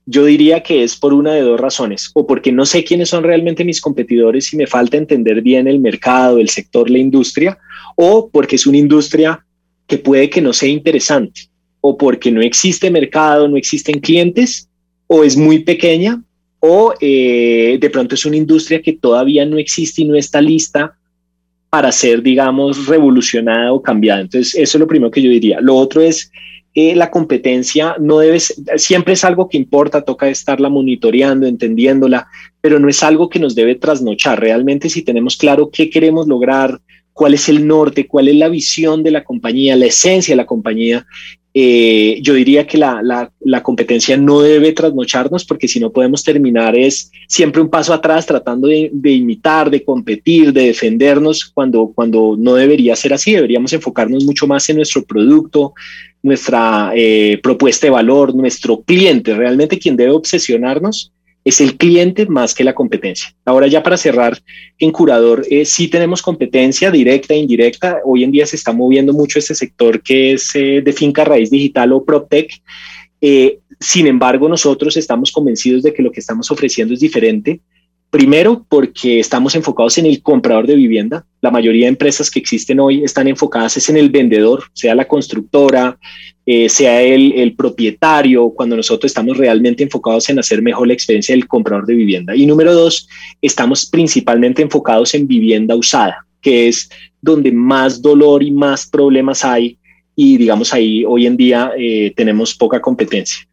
yo 0.05 0.25
diría 0.25 0.63
que 0.63 0.83
es 0.83 0.97
por 0.97 1.13
una 1.13 1.31
de 1.31 1.43
dos 1.43 1.61
razones, 1.61 2.11
o 2.13 2.27
porque 2.27 2.51
no 2.51 2.65
sé 2.65 2.83
quiénes 2.83 3.07
son 3.07 3.23
realmente 3.23 3.63
mis 3.63 3.79
competidores 3.79 4.51
y 4.51 4.57
me 4.57 4.67
falta 4.67 4.97
entender 4.97 5.41
bien 5.41 5.69
el 5.69 5.79
mercado, 5.79 6.39
el 6.39 6.49
sector, 6.49 6.89
la 6.89 6.97
industria, 6.97 7.57
o 7.95 8.29
porque 8.29 8.57
es 8.57 8.67
una 8.67 8.77
industria 8.77 9.45
que 9.91 9.97
puede 9.97 10.29
que 10.29 10.39
no 10.39 10.53
sea 10.53 10.69
interesante 10.69 11.49
o 11.81 11.97
porque 11.97 12.31
no 12.31 12.41
existe 12.41 12.89
mercado, 12.89 13.49
no 13.49 13.57
existen 13.57 13.99
clientes 13.99 14.69
o 15.05 15.25
es 15.25 15.35
muy 15.35 15.65
pequeña 15.65 16.23
o 16.61 16.93
eh, 17.01 17.77
de 17.77 17.89
pronto 17.89 18.15
es 18.15 18.25
una 18.25 18.37
industria 18.37 18.81
que 18.81 18.93
todavía 18.93 19.45
no 19.45 19.57
existe 19.57 20.03
y 20.03 20.05
no 20.05 20.15
está 20.15 20.39
lista 20.39 20.95
para 21.69 21.91
ser, 21.91 22.23
digamos, 22.23 22.87
revolucionada 22.87 23.73
o 23.73 23.81
cambiada. 23.81 24.21
Entonces, 24.21 24.55
eso 24.55 24.77
es 24.77 24.79
lo 24.79 24.87
primero 24.87 25.11
que 25.11 25.21
yo 25.21 25.29
diría. 25.29 25.59
Lo 25.59 25.75
otro 25.75 25.99
es 25.99 26.31
eh, 26.73 26.95
la 26.95 27.11
competencia 27.11 27.97
no 27.99 28.19
debe 28.19 28.39
siempre 28.39 29.15
es 29.15 29.25
algo 29.25 29.49
que 29.49 29.57
importa, 29.57 30.05
toca 30.05 30.29
estarla 30.29 30.69
monitoreando, 30.69 31.47
entendiéndola, 31.47 32.27
pero 32.61 32.79
no 32.79 32.87
es 32.87 33.03
algo 33.03 33.27
que 33.27 33.39
nos 33.39 33.55
debe 33.55 33.75
trasnochar. 33.75 34.39
Realmente 34.39 34.87
si 34.87 35.01
tenemos 35.01 35.35
claro 35.35 35.69
qué 35.69 35.89
queremos 35.89 36.29
lograr, 36.29 36.79
cuál 37.21 37.35
es 37.35 37.49
el 37.49 37.67
norte, 37.67 38.07
cuál 38.07 38.29
es 38.29 38.35
la 38.35 38.49
visión 38.49 39.03
de 39.03 39.11
la 39.11 39.23
compañía, 39.23 39.75
la 39.75 39.85
esencia 39.85 40.31
de 40.31 40.37
la 40.37 40.47
compañía. 40.47 41.05
Eh, 41.53 42.17
yo 42.23 42.33
diría 42.33 42.65
que 42.65 42.79
la, 42.79 42.99
la, 43.39 43.61
competencia 43.61 44.17
no 44.17 44.41
debe 44.41 44.73
trasnocharnos 44.73 45.45
porque 45.45 45.67
si 45.67 45.79
no 45.79 45.91
podemos 45.91 46.23
terminar 46.23 46.75
es 46.75 47.11
siempre 47.27 47.61
un 47.61 47.69
paso 47.69 47.93
atrás 47.93 48.25
tratando 48.25 48.69
de, 48.69 48.89
imitar, 49.03 49.69
de 49.69 49.83
competir, 49.83 50.51
de 50.51 50.63
defendernos 50.63 51.45
cuando, 51.45 51.91
cuando 51.93 52.35
no 52.39 52.55
debería 52.55 52.95
ser 52.95 53.13
así. 53.13 53.33
Deberíamos 53.33 53.71
enfocarnos 53.71 54.25
mucho 54.25 54.47
más 54.47 54.67
en 54.69 54.77
nuestro 54.77 55.03
producto, 55.03 55.73
nuestra 56.23 56.91
eh, 56.95 57.39
propuesta 57.43 57.85
de 57.85 57.91
valor, 57.91 58.33
nuestro 58.33 58.81
cliente. 58.81 59.35
Realmente 59.35 59.77
quien 59.77 59.95
debe 59.95 60.09
obsesionarnos 60.09 61.13
es 61.43 61.59
el 61.59 61.77
cliente 61.77 62.25
más 62.27 62.53
que 62.53 62.63
la 62.63 62.75
competencia. 62.75 63.33
Ahora 63.45 63.67
ya 63.67 63.81
para 63.81 63.97
cerrar, 63.97 64.37
en 64.77 64.91
Curador 64.91 65.45
eh, 65.49 65.65
sí 65.65 65.87
tenemos 65.87 66.21
competencia 66.21 66.91
directa 66.91 67.33
e 67.33 67.37
indirecta. 67.37 67.99
Hoy 68.05 68.23
en 68.23 68.31
día 68.31 68.45
se 68.45 68.55
está 68.55 68.71
moviendo 68.71 69.13
mucho 69.13 69.39
ese 69.39 69.55
sector 69.55 70.01
que 70.01 70.33
es 70.33 70.55
eh, 70.55 70.81
de 70.81 70.93
finca 70.93 71.23
raíz 71.23 71.49
digital 71.49 71.93
o 71.93 72.03
PropTech. 72.03 72.61
Eh, 73.21 73.59
sin 73.79 74.07
embargo, 74.07 74.47
nosotros 74.47 74.95
estamos 74.97 75.31
convencidos 75.31 75.83
de 75.83 75.93
que 75.93 76.03
lo 76.03 76.11
que 76.11 76.19
estamos 76.19 76.51
ofreciendo 76.51 76.93
es 76.93 76.99
diferente. 76.99 77.61
Primero, 78.11 78.65
porque 78.67 79.19
estamos 79.19 79.55
enfocados 79.55 79.97
en 79.97 80.05
el 80.05 80.21
comprador 80.21 80.67
de 80.67 80.75
vivienda. 80.75 81.25
La 81.39 81.49
mayoría 81.49 81.85
de 81.85 81.89
empresas 81.89 82.29
que 82.29 82.39
existen 82.39 82.79
hoy 82.79 83.03
están 83.03 83.27
enfocadas 83.27 83.89
en 83.89 83.95
el 83.95 84.09
vendedor, 84.09 84.65
sea 84.73 84.93
la 84.95 85.07
constructora, 85.07 85.97
eh, 86.45 86.69
sea 86.69 87.01
el, 87.01 87.53
propietario, 87.55 88.49
cuando 88.49 88.75
nosotros 88.75 89.09
estamos 89.09 89.37
realmente 89.37 89.83
enfocados 89.83 90.29
en 90.29 90.39
hacer 90.39 90.61
mejor 90.61 90.87
la 90.87 90.93
experiencia 90.93 91.35
del 91.35 91.47
comprador 91.47 91.85
de 91.85 91.95
vivienda. 91.95 92.35
Y 92.35 92.45
número 92.45 92.73
dos, 92.73 93.07
estamos 93.41 93.85
principalmente 93.85 94.61
enfocados 94.61 95.13
en 95.13 95.27
vivienda 95.27 95.75
usada, 95.75 96.25
que 96.41 96.67
es 96.67 96.89
donde 97.21 97.51
más 97.51 98.01
dolor 98.01 98.41
y 98.41 98.51
más 98.51 98.87
problemas 98.87 99.45
hay 99.45 99.77
y 100.15 100.37
digamos 100.37 100.73
ahí 100.73 101.05
hoy 101.05 101.25
en 101.25 101.37
día 101.37 101.71
eh, 101.77 102.13
tenemos 102.15 102.53
poca 102.53 102.81
competencia. 102.81 103.47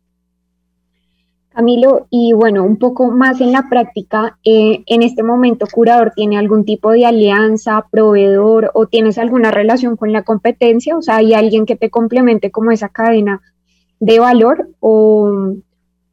Camilo, 1.59 2.07
y 2.09 2.33
bueno, 2.35 2.63
un 2.63 2.77
poco 2.77 3.11
más 3.11 3.41
en 3.41 3.51
la 3.51 3.69
práctica, 3.69 4.39
eh, 4.45 4.85
en 4.87 5.03
este 5.03 5.25
momento, 5.25 5.67
Curador 5.67 6.13
tiene 6.15 6.39
algún 6.39 6.65
tipo 6.65 6.93
de 6.93 7.05
alianza, 7.05 7.85
proveedor 7.91 8.71
o 8.75 8.87
tienes 8.87 9.19
alguna 9.19 9.51
relación 9.51 9.97
con 9.97 10.13
la 10.13 10.23
competencia, 10.23 10.97
o 10.97 11.03
sea, 11.03 11.17
hay 11.17 11.35
alguien 11.35 11.67
que 11.67 11.75
te 11.75 11.91
complemente 11.91 12.53
como 12.53 12.71
esa 12.71 12.91
cadena 12.91 13.41
de 13.99 14.21
valor 14.21 14.69
o, 14.79 15.57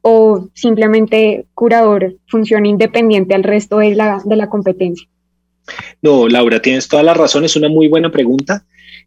o 0.02 0.48
simplemente 0.56 1.46
Curador 1.54 2.16
funciona 2.26 2.68
independiente 2.68 3.36
al 3.36 3.44
resto 3.44 3.78
de 3.78 3.94
la, 3.94 4.24
de 4.26 4.36
la 4.38 4.50
competencia. 4.50 5.08
No, 6.02 6.28
Laura, 6.28 6.60
tienes 6.60 6.88
toda 6.88 7.04
la 7.04 7.14
razón, 7.14 7.46
es 7.46 7.56
una 7.56 7.70
muy 7.70 7.88
buena 7.88 8.12
pregunta. 8.12 8.66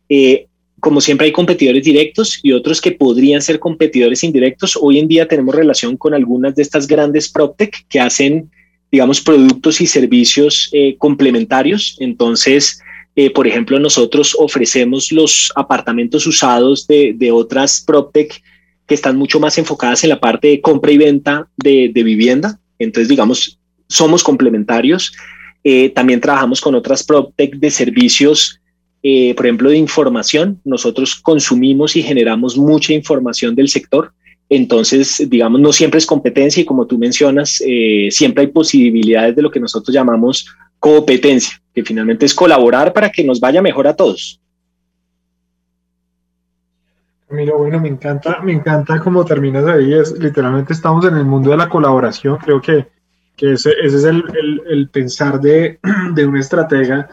Eh, 0.08 0.46
como 0.80 1.00
siempre 1.00 1.26
hay 1.26 1.32
competidores 1.32 1.84
directos 1.84 2.38
y 2.42 2.52
otros 2.52 2.80
que 2.80 2.92
podrían 2.92 3.42
ser 3.42 3.58
competidores 3.58 4.22
indirectos. 4.22 4.78
Hoy 4.80 4.98
en 4.98 5.08
día 5.08 5.26
tenemos 5.26 5.54
relación 5.54 5.96
con 5.96 6.14
algunas 6.14 6.54
de 6.54 6.62
estas 6.62 6.86
grandes 6.86 7.28
PropTech 7.28 7.86
que 7.88 8.00
hacen, 8.00 8.50
digamos, 8.90 9.20
productos 9.20 9.80
y 9.80 9.86
servicios 9.86 10.68
eh, 10.72 10.96
complementarios. 10.98 11.96
Entonces, 12.00 12.80
eh, 13.16 13.30
por 13.30 13.46
ejemplo, 13.46 13.78
nosotros 13.80 14.36
ofrecemos 14.38 15.10
los 15.10 15.52
apartamentos 15.56 16.26
usados 16.26 16.86
de, 16.86 17.14
de, 17.16 17.32
otras 17.32 17.82
PropTech 17.84 18.42
que 18.86 18.94
están 18.94 19.16
mucho 19.16 19.40
más 19.40 19.58
enfocadas 19.58 20.04
en 20.04 20.10
la 20.10 20.20
parte 20.20 20.48
de 20.48 20.60
compra 20.60 20.92
y 20.92 20.98
venta 20.98 21.48
de, 21.56 21.90
de 21.92 22.02
vivienda. 22.02 22.60
Entonces, 22.78 23.08
digamos, 23.08 23.58
somos 23.88 24.22
complementarios. 24.22 25.12
Eh, 25.64 25.90
también 25.90 26.20
trabajamos 26.20 26.60
con 26.60 26.74
otras 26.74 27.02
PropTech 27.02 27.56
de 27.56 27.70
servicios 27.70 28.60
eh, 29.02 29.34
por 29.34 29.46
ejemplo, 29.46 29.70
de 29.70 29.76
información. 29.76 30.60
Nosotros 30.64 31.14
consumimos 31.16 31.96
y 31.96 32.02
generamos 32.02 32.56
mucha 32.56 32.92
información 32.92 33.54
del 33.54 33.68
sector. 33.68 34.12
Entonces, 34.48 35.22
digamos, 35.28 35.60
no 35.60 35.72
siempre 35.72 35.98
es 35.98 36.06
competencia 36.06 36.62
y 36.62 36.64
como 36.64 36.86
tú 36.86 36.98
mencionas, 36.98 37.62
eh, 37.66 38.08
siempre 38.10 38.42
hay 38.42 38.46
posibilidades 38.48 39.36
de 39.36 39.42
lo 39.42 39.50
que 39.50 39.60
nosotros 39.60 39.94
llamamos 39.94 40.46
competencia, 40.80 41.60
que 41.74 41.84
finalmente 41.84 42.24
es 42.24 42.34
colaborar 42.34 42.92
para 42.92 43.10
que 43.10 43.24
nos 43.24 43.40
vaya 43.40 43.60
mejor 43.60 43.86
a 43.86 43.94
todos. 43.94 44.40
Mira, 47.30 47.54
bueno, 47.54 47.78
me 47.78 47.88
encanta, 47.88 48.40
me 48.42 48.52
encanta 48.52 49.00
cómo 49.00 49.22
terminas 49.24 49.66
ahí. 49.66 49.92
Es, 49.92 50.18
literalmente 50.18 50.72
estamos 50.72 51.04
en 51.04 51.16
el 51.16 51.26
mundo 51.26 51.50
de 51.50 51.58
la 51.58 51.68
colaboración. 51.68 52.38
Creo 52.38 52.60
que, 52.62 52.88
que 53.36 53.52
ese, 53.52 53.72
ese 53.82 53.96
es 53.98 54.04
el, 54.04 54.24
el, 54.34 54.62
el 54.66 54.88
pensar 54.88 55.38
de, 55.38 55.78
de 56.14 56.26
un 56.26 56.38
estratega 56.38 57.06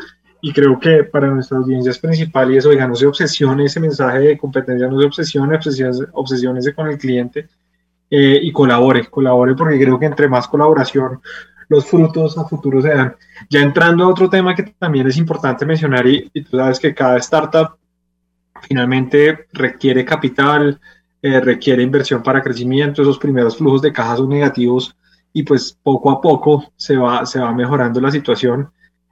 y 0.45 0.53
creo 0.53 0.79
que 0.79 1.03
para 1.05 1.27
nuestra 1.31 1.57
audiencia 1.57 1.89
es 1.89 1.97
principal 1.97 2.53
y 2.53 2.57
es, 2.57 2.67
oiga, 2.67 2.87
no 2.87 2.93
se 2.93 3.07
obsesione 3.07 3.65
ese 3.65 3.79
mensaje 3.79 4.19
de 4.19 4.37
competencia, 4.37 4.87
no 4.87 4.99
se 4.99 5.07
obsesione, 5.07 5.57
obsesione, 6.13 6.73
con 6.75 6.87
el 6.87 6.99
cliente 6.99 7.47
eh, 8.11 8.39
y 8.43 8.51
colabore, 8.51 9.07
colabore 9.07 9.55
porque 9.55 9.79
creo 9.79 9.97
que 9.97 10.05
entre 10.05 10.27
más 10.27 10.47
colaboración 10.47 11.19
los 11.67 11.87
frutos 11.87 12.37
a 12.37 12.45
futuro 12.45 12.79
se 12.79 12.89
dan. 12.89 13.15
Ya 13.49 13.61
entrando 13.61 14.03
a 14.03 14.09
otro 14.09 14.29
tema 14.29 14.53
que 14.53 14.75
también 14.77 15.07
es 15.07 15.17
importante 15.17 15.65
mencionar 15.65 16.05
y, 16.05 16.29
tú 16.29 16.57
sabes 16.57 16.79
que 16.79 16.93
cada 16.93 17.17
startup 17.17 17.79
finalmente 18.61 19.47
requiere 19.51 20.05
capital, 20.05 20.79
eh, 21.23 21.39
requiere 21.39 21.81
inversión 21.81 22.21
para 22.21 22.43
crecimiento, 22.43 23.01
esos 23.01 23.17
primeros 23.17 23.57
flujos 23.57 23.81
de 23.81 23.91
caja 23.91 24.17
son 24.17 24.29
negativos 24.29 24.95
y 25.33 25.41
pues 25.41 25.75
poco 25.81 26.11
a 26.11 26.21
poco 26.21 26.71
se 26.75 26.97
va, 26.97 27.25
se 27.25 27.39
va 27.39 27.51
mejorando 27.51 27.99
la 27.99 28.11
situación. 28.11 28.69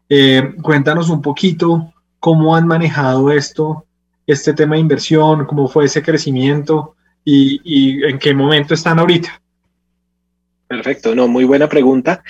Eh, 0.10 0.56
cuéntanos 0.62 1.10
un 1.10 1.22
poquito 1.22 1.94
cómo 2.20 2.56
han 2.56 2.68
manejado 2.68 3.32
esto, 3.32 3.86
este 4.26 4.54
tema 4.54 4.76
de 4.76 4.82
inversión, 4.82 5.46
cómo 5.46 5.68
fue 5.68 5.86
ese 5.86 6.02
crecimiento 6.02 6.96
y, 7.26 8.04
en 8.04 8.20
qué 8.20 8.34
momento 8.34 8.74
están 8.74 9.00
ahorita. 9.00 9.42
Perfecto, 10.76 11.14
no, 11.14 11.28
muy 11.28 11.44
buena 11.44 11.70
pregunta. 11.70 12.24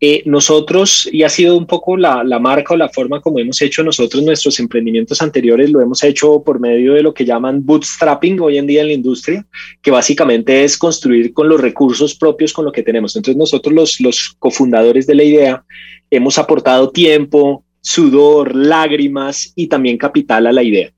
Eh, 0.00 0.22
nosotros, 0.24 1.08
y 1.12 1.24
ha 1.24 1.28
sido 1.28 1.58
un 1.58 1.66
poco 1.66 1.96
la, 1.96 2.22
la, 2.24 2.38
marca 2.38 2.72
o 2.72 2.76
la 2.76 2.88
forma 2.88 3.20
como 3.20 3.38
hemos 3.38 3.60
hecho 3.60 3.82
nosotros 3.82 4.22
nuestros 4.22 4.58
emprendimientos 4.60 5.20
anteriores, 5.20 5.70
lo 5.70 5.80
hemos 5.80 6.02
hecho 6.04 6.42
por 6.42 6.60
medio 6.60 6.94
de 6.94 7.02
lo 7.02 7.12
que 7.12 7.24
llaman 7.24 7.66
bootstrapping 7.66 8.40
hoy 8.40 8.58
en 8.58 8.66
día 8.66 8.82
en 8.82 8.86
la 8.86 8.92
industria, 8.94 9.44
que 9.82 9.90
básicamente 9.90 10.62
es 10.64 10.78
construir 10.78 11.34
con 11.34 11.48
los 11.48 11.60
recursos 11.60 12.14
propios 12.14 12.52
con 12.52 12.64
lo 12.64 12.72
que 12.72 12.82
tenemos. 12.82 13.14
Entonces 13.16 13.36
nosotros 13.36 13.74
los, 13.74 14.00
los 14.00 14.36
cofundadores 14.38 15.06
de 15.06 15.14
la 15.16 15.24
idea 15.24 15.64
hemos 16.10 16.38
aportado 16.38 16.90
tiempo, 16.90 17.64
sudor, 17.80 18.54
lágrimas 18.54 19.52
y 19.56 19.66
también 19.66 19.98
capital 19.98 20.46
a 20.46 20.52
la 20.52 20.62
idea. 20.62 20.92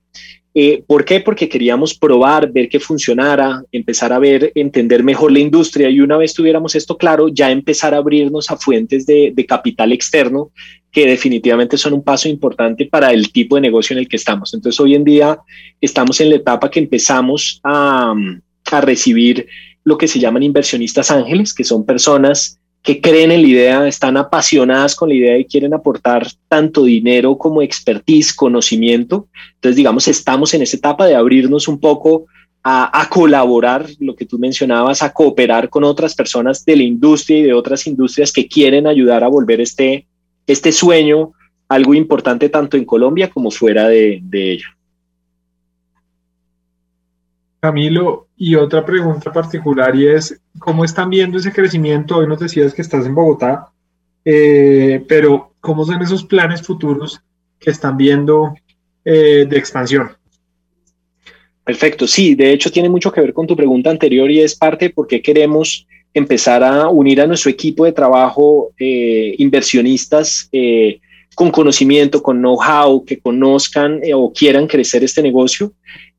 Eh, 0.54 0.84
¿Por 0.86 1.04
qué? 1.04 1.20
Porque 1.20 1.48
queríamos 1.48 1.94
probar, 1.94 2.52
ver 2.52 2.68
que 2.68 2.78
funcionara, 2.78 3.64
empezar 3.72 4.12
a 4.12 4.18
ver, 4.18 4.52
entender 4.54 5.02
mejor 5.02 5.32
la 5.32 5.38
industria 5.38 5.88
y 5.88 6.00
una 6.00 6.18
vez 6.18 6.34
tuviéramos 6.34 6.74
esto 6.74 6.98
claro, 6.98 7.28
ya 7.28 7.50
empezar 7.50 7.94
a 7.94 7.98
abrirnos 7.98 8.50
a 8.50 8.58
fuentes 8.58 9.06
de, 9.06 9.32
de, 9.34 9.46
capital 9.46 9.92
externo 9.92 10.50
que 10.90 11.06
definitivamente 11.06 11.78
son 11.78 11.94
un 11.94 12.04
paso 12.04 12.28
importante 12.28 12.84
para 12.84 13.12
el 13.12 13.32
tipo 13.32 13.54
de 13.54 13.62
negocio 13.62 13.94
en 13.94 14.00
el 14.00 14.08
que 14.08 14.16
estamos. 14.16 14.52
Entonces 14.52 14.78
hoy 14.78 14.94
en 14.94 15.04
día 15.04 15.38
estamos 15.80 16.20
en 16.20 16.28
la 16.28 16.36
etapa 16.36 16.70
que 16.70 16.80
empezamos 16.80 17.60
a, 17.64 18.14
a 18.70 18.80
recibir 18.82 19.46
lo 19.84 19.96
que 19.96 20.06
se 20.06 20.20
llaman 20.20 20.42
inversionistas 20.42 21.10
ángeles, 21.10 21.54
que 21.54 21.64
son 21.64 21.86
personas 21.86 22.60
que 22.82 23.00
creen 23.00 23.30
en 23.30 23.42
la 23.42 23.48
idea, 23.48 23.86
están 23.86 24.16
apasionadas 24.16 24.96
con 24.96 25.08
la 25.08 25.14
idea 25.14 25.38
y 25.38 25.44
quieren 25.44 25.72
aportar 25.72 26.26
tanto 26.48 26.84
dinero 26.84 27.38
como 27.38 27.62
expertise, 27.62 28.34
conocimiento. 28.34 29.28
Entonces, 29.54 29.76
digamos, 29.76 30.08
estamos 30.08 30.52
en 30.52 30.62
esa 30.62 30.76
etapa 30.76 31.06
de 31.06 31.14
abrirnos 31.14 31.68
un 31.68 31.78
poco 31.78 32.26
a, 32.64 33.08
colaborar, 33.10 33.86
lo 33.98 34.14
que 34.14 34.26
tú 34.26 34.38
mencionabas, 34.38 35.02
a 35.02 35.12
cooperar 35.12 35.68
con 35.68 35.84
otras 35.84 36.14
personas 36.14 36.64
de 36.64 36.76
la 36.76 36.82
industria 36.82 37.38
y 37.38 37.42
de 37.42 37.52
otras 37.52 37.86
industrias 37.86 38.32
que 38.32 38.46
quieren 38.46 38.86
ayudar 38.86 39.24
a 39.24 39.28
volver 39.28 39.60
este, 39.60 40.06
este 40.46 40.70
sueño 40.72 41.32
algo 41.68 41.94
importante 41.94 42.48
tanto 42.48 42.76
en 42.76 42.84
Colombia 42.84 43.30
como 43.30 43.50
fuera 43.50 43.88
de, 43.88 44.20
de 44.22 44.52
ella. 44.52 44.76
Camilo, 47.60 48.28
y 48.44 48.57
otra 48.57 48.85
pregunta 48.85 49.33
particular 49.33 49.94
y 49.94 50.09
es, 50.09 50.40
¿cómo 50.59 50.85
están 50.85 51.11
viendo 51.11 51.38
ese 51.38 51.52
crecimiento? 51.52 52.16
Hoy 52.16 52.26
nos 52.26 52.40
decías 52.40 52.74
que 52.74 52.83
estás 52.83 53.07
en 53.07 53.14
Bogotá, 53.14 53.68
eh, 54.24 55.00
pero 55.07 55.52
¿cómo 55.61 55.85
son 55.85 56.02
esos 56.02 56.24
planes 56.24 56.61
futuros 56.61 57.20
que 57.61 57.70
están 57.70 57.96
viendo 57.96 58.52
eh, 59.05 59.46
de 59.48 59.57
expansión? 59.57 60.11
Perfecto, 61.62 62.09
sí, 62.09 62.35
de 62.35 62.52
hecho 62.52 62.72
tiene 62.72 62.88
mucho 62.88 63.12
que 63.12 63.20
ver 63.20 63.33
con 63.33 63.46
tu 63.46 63.55
pregunta 63.55 63.90
anterior 63.90 64.28
y 64.28 64.40
es 64.40 64.57
parte 64.57 64.87
de 64.87 64.90
por 64.90 65.07
qué 65.07 65.22
queremos 65.22 65.87
empezar 66.12 66.64
a 66.64 66.88
unir 66.88 67.20
a 67.20 67.28
nuestro 67.28 67.48
equipo 67.48 67.85
de 67.85 67.92
trabajo 67.92 68.72
eh, 68.76 69.37
inversionistas 69.38 70.50
con 71.37 71.52
conocimiento, 71.52 72.20
con 72.20 72.38
know-how, 72.38 73.05
que 73.05 73.20
conozcan 73.20 74.00
o 74.12 74.33
quieran 74.33 74.66
crecer 74.66 75.05
este 75.05 75.22
negocio, 75.22 75.72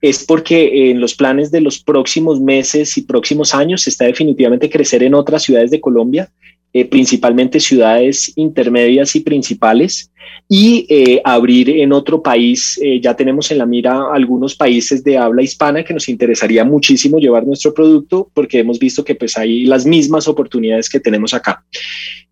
es 0.04 0.24
porque 0.24 0.92
en 0.92 1.00
los 1.00 1.16
planes 1.16 1.50
de 1.50 1.62
los 1.62 1.82
próximos 1.82 2.40
meses 2.40 2.96
y 2.98 3.04
próximos 3.04 3.56
años 3.56 3.88
está 3.88 4.06
definitivamente 4.06 4.70
crecer 4.70 5.02
en 5.02 5.16
otras 5.16 5.44
ciudades 5.44 5.72
de 5.72 5.82
Colombia 5.82 6.30
eh, 6.76 6.86
principalmente 6.86 7.60
ciudades 7.60 8.34
intermedias 8.36 9.16
y 9.16 9.20
principales, 9.20 10.12
y 10.50 10.88
eh, 10.90 11.22
abrir 11.24 11.70
en 11.70 11.94
otro 11.94 12.24
país. 12.24 12.80
Eh, 12.82 13.00
ya 13.00 13.16
tenemos 13.16 13.52
en 13.52 13.60
la 13.60 13.68
mira 13.68 14.12
algunos 14.12 14.56
países 14.56 15.04
de 15.04 15.16
habla 15.16 15.44
hispana 15.44 15.84
que 15.84 15.94
nos 15.94 16.10
interesaría 16.10 16.66
muchísimo 16.66 17.20
llevar 17.20 17.46
nuestro 17.46 17.76
producto 17.76 18.28
porque 18.34 18.58
hemos 18.58 18.80
visto 18.80 19.04
que 19.04 19.14
pues 19.14 19.38
hay 19.38 19.66
las 19.66 19.86
mismas 19.86 20.28
oportunidades 20.28 20.90
que 20.90 21.00
tenemos 21.00 21.36
acá. 21.36 21.64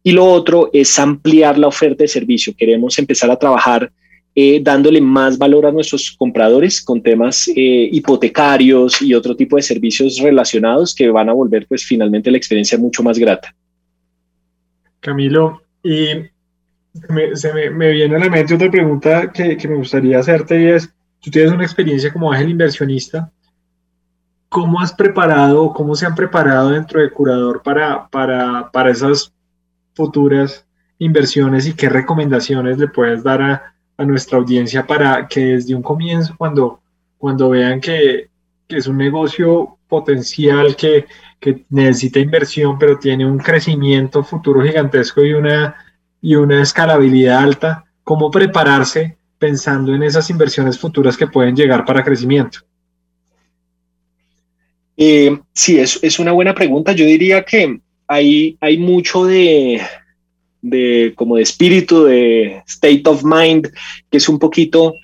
Y 0.01 0.11
lo 0.11 0.25
otro 0.25 0.71
es 0.73 0.97
ampliar 0.97 1.59
la 1.59 1.67
oferta 1.67 2.03
de 2.03 2.07
servicio. 2.07 2.55
Queremos 2.57 2.97
empezar 2.97 3.29
a 3.29 3.37
trabajar 3.37 3.91
dándole 4.61 5.01
más 5.01 5.37
valor 5.37 5.65
a 5.65 5.71
nuestros 5.71 6.15
compradores 6.17 6.81
con 6.81 7.01
temas 7.01 7.49
hipotecarios 7.53 9.01
y 9.01 9.13
otro 9.13 9.35
tipo 9.35 9.57
de 9.57 9.61
servicios 9.61 10.19
relacionados 10.19 10.95
que 10.95 11.09
van 11.09 11.29
a 11.29 11.33
volver 11.33 11.67
pues 11.67 11.85
finalmente 11.85 12.31
la 12.31 12.37
experiencia 12.37 12.77
mucho 12.77 13.03
más 13.03 13.19
grata. 13.19 13.53
Camilo, 15.01 15.61
y 15.83 16.09
me, 17.09 17.35
se 17.35 17.53
me, 17.53 17.69
me, 17.69 17.91
viene 17.91 18.15
a 18.15 18.19
la 18.19 18.29
mente 18.29 18.53
otra 18.53 18.69
pregunta 18.69 19.31
que, 19.31 19.57
que, 19.57 19.67
me 19.67 19.75
gustaría 19.75 20.19
hacerte 20.19 20.61
y 20.61 20.65
es, 20.67 20.93
tú 21.19 21.31
tienes 21.31 21.51
una 21.51 21.63
experiencia 21.63 22.13
como 22.13 22.31
ángel 22.31 22.49
inversionista, 22.49 23.31
¿cómo 24.49 24.79
has 24.79 24.93
preparado, 24.93 25.73
cómo 25.73 25.95
se 25.95 26.05
han 26.05 26.15
preparado 26.15 26.69
dentro 26.69 27.01
de 27.01 27.09
Curador 27.09 27.63
para, 27.63 28.07
para, 28.09 28.69
para 28.71 28.91
esas 28.91 29.33
futuras 29.93 30.65
inversiones 30.99 31.67
y 31.67 31.73
qué 31.73 31.89
recomendaciones 31.89 32.77
le 32.77 32.87
puedes 32.87 33.23
dar 33.23 33.41
a, 33.41 33.75
a 34.01 34.05
nuestra 34.05 34.37
audiencia 34.37 34.85
para 34.85 35.27
que 35.27 35.41
desde 35.41 35.75
un 35.75 35.81
comienzo, 35.81 36.33
cuando, 36.37 36.81
cuando 37.17 37.51
vean 37.51 37.79
que, 37.79 38.29
es 38.67 38.87
un 38.87 38.97
negocio 38.97 39.77
potencial 39.87 40.77
que, 40.77 41.05
que, 41.39 41.65
necesita 41.69 42.19
inversión, 42.19 42.79
pero 42.79 42.97
tiene 42.97 43.25
un 43.25 43.37
crecimiento 43.37 44.23
futuro 44.23 44.63
gigantesco 44.63 45.21
y 45.25 45.33
una, 45.33 45.75
y 46.21 46.35
una 46.35 46.61
escalabilidad 46.61 47.39
alta, 47.39 47.83
cómo 48.03 48.31
prepararse 48.31 49.17
pensando 49.37 49.93
en 49.93 50.03
esas 50.03 50.29
inversiones 50.29 50.79
futuras 50.79 51.17
que 51.17 51.27
pueden 51.27 51.55
llegar 51.55 51.83
para 51.83 52.03
crecimiento? 52.03 52.59
Eh, 54.95 55.37
sí, 55.51 55.79
es, 55.79 55.99
es, 56.01 56.19
una 56.19 56.31
buena 56.31 56.53
pregunta. 56.55 56.93
Yo 56.93 57.05
diría 57.05 57.43
que 57.43 57.81
hay, 58.07 58.57
hay 58.61 58.77
mucho 58.77 59.25
de, 59.25 59.81
de, 60.61 61.13
como 61.15 61.35
de 61.35 61.43
espíritu, 61.43 62.05
de 62.05 62.61
state 62.67 63.03
of 63.05 63.23
mind, 63.23 63.67
que 64.09 64.17
es 64.17 64.29
un 64.29 64.39
poquito 64.39 64.95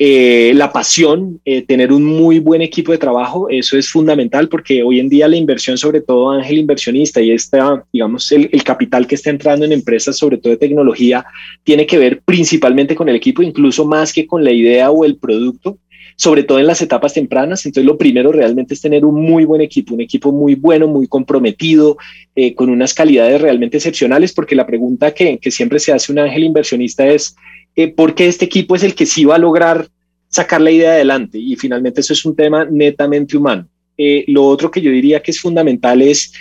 eh, 0.00 0.52
la 0.54 0.72
pasión, 0.72 1.40
eh, 1.44 1.62
tener 1.62 1.92
un 1.92 2.04
muy 2.04 2.38
buen 2.38 2.62
equipo 2.62 2.92
de 2.92 2.98
trabajo, 2.98 3.48
eso 3.50 3.76
es 3.76 3.88
fundamental 3.88 4.48
porque 4.48 4.82
hoy 4.84 5.00
en 5.00 5.08
día 5.08 5.26
la 5.26 5.36
inversión, 5.36 5.76
sobre 5.76 6.00
todo 6.00 6.30
Ángel 6.30 6.58
Inversionista 6.58 7.20
y 7.20 7.32
esta, 7.32 7.84
digamos, 7.92 8.30
el, 8.30 8.48
el, 8.52 8.62
capital 8.62 9.08
que 9.08 9.16
está 9.16 9.30
entrando 9.30 9.64
en 9.64 9.72
empresas, 9.72 10.16
sobre 10.16 10.36
todo 10.36 10.52
de 10.52 10.58
tecnología, 10.58 11.24
tiene 11.64 11.84
que 11.84 11.98
ver 11.98 12.20
principalmente 12.24 12.94
con 12.94 13.08
el 13.08 13.16
equipo, 13.16 13.42
incluso 13.42 13.84
más 13.84 14.12
que 14.12 14.24
con 14.24 14.44
la 14.44 14.52
idea 14.52 14.90
o 14.92 15.04
el 15.04 15.16
producto 15.16 15.78
sobre 16.18 16.42
todo 16.42 16.58
en 16.58 16.66
las 16.66 16.82
etapas 16.82 17.14
tempranas. 17.14 17.64
Entonces, 17.64 17.86
lo 17.86 17.96
primero 17.96 18.32
realmente 18.32 18.74
es 18.74 18.80
tener 18.80 19.04
un 19.04 19.22
muy 19.22 19.44
buen 19.44 19.60
equipo, 19.60 19.94
un 19.94 20.00
equipo 20.00 20.32
muy 20.32 20.56
bueno, 20.56 20.88
muy 20.88 21.06
comprometido, 21.06 21.96
eh, 22.34 22.56
con 22.56 22.70
unas 22.70 22.92
calidades 22.92 23.40
realmente 23.40 23.76
excepcionales, 23.76 24.32
porque 24.32 24.56
la 24.56 24.66
pregunta 24.66 25.14
que, 25.14 25.38
siempre 25.52 25.78
se 25.78 25.92
hace 25.92 26.10
un 26.10 26.18
ángel 26.18 26.42
inversionista 26.42 27.06
es, 27.06 27.36
eh, 27.76 27.86
¿por 27.86 28.16
qué 28.16 28.26
este 28.26 28.46
equipo 28.46 28.74
es 28.74 28.82
el 28.82 28.96
que 28.96 29.06
sí 29.06 29.24
va 29.24 29.36
a 29.36 29.38
lograr 29.38 29.86
sacar 30.28 30.60
la 30.60 30.72
idea 30.72 30.90
adelante? 30.90 31.38
Y 31.38 31.54
finalmente 31.54 32.00
eso 32.00 32.12
es 32.12 32.24
un 32.24 32.34
tema 32.34 32.64
netamente 32.64 33.36
humano. 33.36 33.68
Eh, 33.96 34.24
lo 34.26 34.44
otro 34.44 34.72
que 34.72 34.80
yo 34.80 34.90
diría 34.90 35.22
que 35.22 35.30
es 35.30 35.40
fundamental 35.40 36.02
es, 36.02 36.32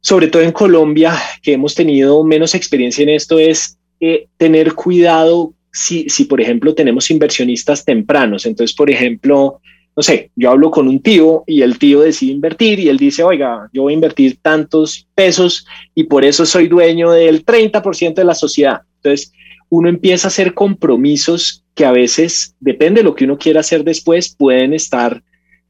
sobre 0.00 0.28
todo 0.28 0.42
en 0.42 0.52
Colombia, 0.52 1.12
que 1.42 1.54
hemos 1.54 1.74
tenido 1.74 2.22
menos 2.22 2.54
experiencia 2.54 3.02
en 3.02 3.08
esto, 3.08 3.40
es 3.40 3.78
eh, 3.98 4.28
tener 4.36 4.74
cuidado 4.74 5.54
si, 5.76 6.08
si, 6.08 6.24
por 6.24 6.40
ejemplo, 6.40 6.74
tenemos 6.74 7.10
inversionistas 7.10 7.84
tempranos. 7.84 8.46
Entonces, 8.46 8.74
por 8.74 8.90
ejemplo, 8.90 9.60
no 9.94 10.02
sé, 10.02 10.30
yo 10.34 10.50
hablo 10.50 10.70
con 10.70 10.88
un 10.88 11.00
tío 11.00 11.44
y 11.46 11.60
el 11.60 11.78
tío 11.78 12.00
decide 12.00 12.32
invertir 12.32 12.80
y 12.80 12.88
él 12.88 12.96
dice, 12.96 13.22
oiga, 13.22 13.68
yo 13.74 13.82
voy 13.82 13.92
a 13.92 13.94
invertir 13.94 14.38
tantos 14.40 15.06
pesos 15.14 15.66
y 15.94 16.04
por 16.04 16.24
eso 16.24 16.46
soy 16.46 16.68
dueño 16.68 17.10
del 17.10 17.44
30% 17.44 18.14
de 18.14 18.24
la 18.24 18.34
sociedad. 18.34 18.80
Entonces, 18.96 19.32
uno 19.68 19.90
empieza 19.90 20.26
a 20.26 20.30
hacer 20.30 20.54
compromisos 20.54 21.62
que 21.74 21.84
a 21.84 21.92
veces, 21.92 22.54
depende 22.58 23.00
de 23.00 23.04
lo 23.04 23.14
que 23.14 23.24
uno 23.24 23.36
quiera 23.36 23.60
hacer 23.60 23.84
después, 23.84 24.34
pueden 24.34 24.72
estar, 24.72 25.22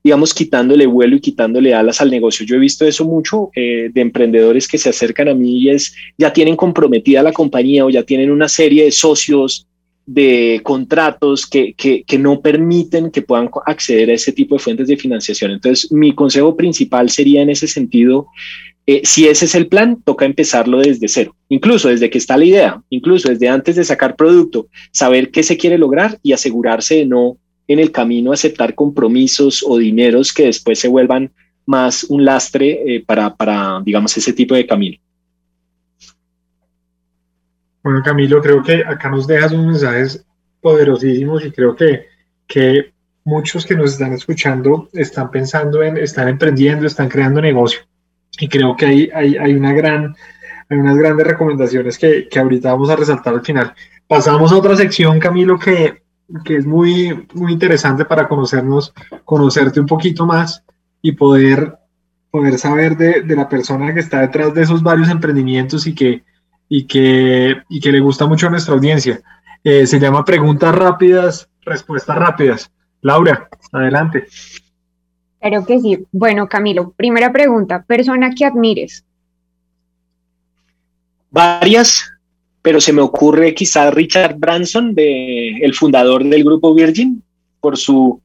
digamos, 0.04 0.34
quitándole 0.34 0.86
vuelo 0.86 1.16
y 1.16 1.20
quitándole 1.20 1.74
alas 1.74 2.00
al 2.00 2.12
negocio. 2.12 2.46
Yo 2.46 2.54
he 2.54 2.60
visto 2.60 2.86
eso 2.86 3.04
mucho 3.04 3.50
eh, 3.56 3.90
de 3.92 4.00
emprendedores 4.02 4.68
que 4.68 4.78
se 4.78 4.90
acercan 4.90 5.28
a 5.28 5.34
mí 5.34 5.58
y 5.58 5.70
es, 5.70 5.96
ya 6.16 6.32
tienen 6.32 6.54
comprometida 6.54 7.24
la 7.24 7.32
compañía 7.32 7.84
o 7.84 7.90
ya 7.90 8.04
tienen 8.04 8.30
una 8.30 8.48
serie 8.48 8.84
de 8.84 8.92
socios 8.92 9.66
de 10.06 10.60
contratos 10.62 11.46
que, 11.46 11.74
que, 11.74 12.18
no 12.18 12.40
permiten 12.40 13.10
que 13.10 13.22
puedan 13.22 13.50
acceder 13.66 14.10
a 14.10 14.14
ese 14.14 14.32
tipo 14.32 14.54
de 14.54 14.60
fuentes 14.60 14.86
de 14.86 14.96
financiación. 14.96 15.50
Entonces, 15.50 15.90
mi 15.90 16.14
consejo 16.14 16.56
principal 16.56 17.10
sería 17.10 17.42
en 17.42 17.50
ese 17.50 17.66
sentido, 17.66 18.28
eh, 18.86 19.02
si 19.04 19.26
ese 19.26 19.46
es 19.46 19.54
el 19.56 19.66
plan, 19.66 20.00
toca 20.04 20.24
empezarlo 20.24 20.78
desde 20.78 21.08
cero, 21.08 21.34
incluso 21.48 21.88
desde 21.88 22.08
que 22.08 22.18
está 22.18 22.36
la 22.36 22.44
idea, 22.44 22.82
incluso 22.88 23.28
desde 23.28 23.48
antes 23.48 23.74
de 23.74 23.84
sacar 23.84 24.14
producto, 24.14 24.68
saber 24.92 25.32
qué 25.32 25.42
se 25.42 25.56
quiere 25.56 25.76
lograr 25.76 26.18
y 26.22 26.32
asegurarse 26.32 26.94
de 26.96 27.06
no 27.06 27.36
en 27.68 27.80
el 27.80 27.90
camino 27.90 28.32
aceptar 28.32 28.76
compromisos 28.76 29.64
o 29.66 29.76
dineros 29.76 30.32
que 30.32 30.44
después 30.44 30.78
se 30.78 30.86
vuelvan 30.86 31.32
más 31.66 32.04
un 32.04 32.24
lastre 32.24 32.94
eh, 32.94 33.04
para, 33.04 33.34
para, 33.34 33.82
digamos, 33.84 34.16
ese 34.16 34.32
tipo 34.32 34.54
de 34.54 34.66
camino. 34.66 34.98
Bueno, 37.86 38.02
Camilo, 38.02 38.42
creo 38.42 38.64
que 38.64 38.84
acá 38.84 39.08
nos 39.08 39.28
dejas 39.28 39.52
unos 39.52 39.66
mensajes 39.66 40.26
poderosísimos 40.60 41.44
y 41.44 41.52
creo 41.52 41.76
que, 41.76 42.06
que 42.44 42.92
muchos 43.22 43.64
que 43.64 43.76
nos 43.76 43.92
están 43.92 44.12
escuchando 44.12 44.88
están 44.92 45.30
pensando 45.30 45.84
en, 45.84 45.96
están 45.96 46.26
emprendiendo, 46.26 46.84
están 46.84 47.08
creando 47.08 47.40
negocio. 47.40 47.82
Y 48.40 48.48
creo 48.48 48.74
que 48.74 48.86
hay, 48.86 49.10
hay, 49.14 49.36
hay 49.36 49.54
una 49.54 49.72
gran, 49.72 50.16
hay 50.68 50.78
unas 50.78 50.96
grandes 50.96 51.28
recomendaciones 51.28 51.96
que, 51.96 52.26
que, 52.28 52.40
ahorita 52.40 52.72
vamos 52.72 52.90
a 52.90 52.96
resaltar 52.96 53.34
al 53.34 53.44
final. 53.44 53.72
Pasamos 54.08 54.50
a 54.50 54.56
otra 54.56 54.74
sección, 54.74 55.20
Camilo, 55.20 55.56
que, 55.56 56.02
que 56.44 56.56
es 56.56 56.66
muy, 56.66 57.28
muy 57.34 57.52
interesante 57.52 58.04
para 58.04 58.26
conocernos, 58.26 58.92
conocerte 59.24 59.78
un 59.78 59.86
poquito 59.86 60.26
más 60.26 60.64
y 61.02 61.12
poder, 61.12 61.78
poder 62.32 62.58
saber 62.58 62.96
de, 62.96 63.22
de 63.22 63.36
la 63.36 63.48
persona 63.48 63.94
que 63.94 64.00
está 64.00 64.22
detrás 64.22 64.52
de 64.54 64.62
esos 64.62 64.82
varios 64.82 65.08
emprendimientos 65.08 65.86
y 65.86 65.94
que, 65.94 66.24
y 66.68 66.86
que, 66.86 67.62
y 67.68 67.80
que 67.80 67.92
le 67.92 68.00
gusta 68.00 68.26
mucho 68.26 68.46
a 68.46 68.50
nuestra 68.50 68.74
audiencia. 68.74 69.20
Eh, 69.62 69.86
se 69.86 69.98
llama 69.98 70.24
Preguntas 70.24 70.74
Rápidas, 70.74 71.48
Respuestas 71.62 72.16
Rápidas. 72.16 72.70
Laura, 73.02 73.48
adelante. 73.72 74.26
Claro 75.40 75.64
que 75.64 75.80
sí. 75.80 76.06
Bueno, 76.12 76.48
Camilo, 76.48 76.92
primera 76.96 77.32
pregunta, 77.32 77.84
persona 77.86 78.34
que 78.34 78.44
admires. 78.44 79.04
Varias, 81.30 82.10
pero 82.62 82.80
se 82.80 82.92
me 82.92 83.02
ocurre 83.02 83.54
quizá 83.54 83.90
Richard 83.90 84.36
Branson, 84.38 84.94
de, 84.94 85.58
el 85.58 85.74
fundador 85.74 86.24
del 86.24 86.42
grupo 86.42 86.74
Virgin, 86.74 87.22
por 87.60 87.76
su, 87.76 88.20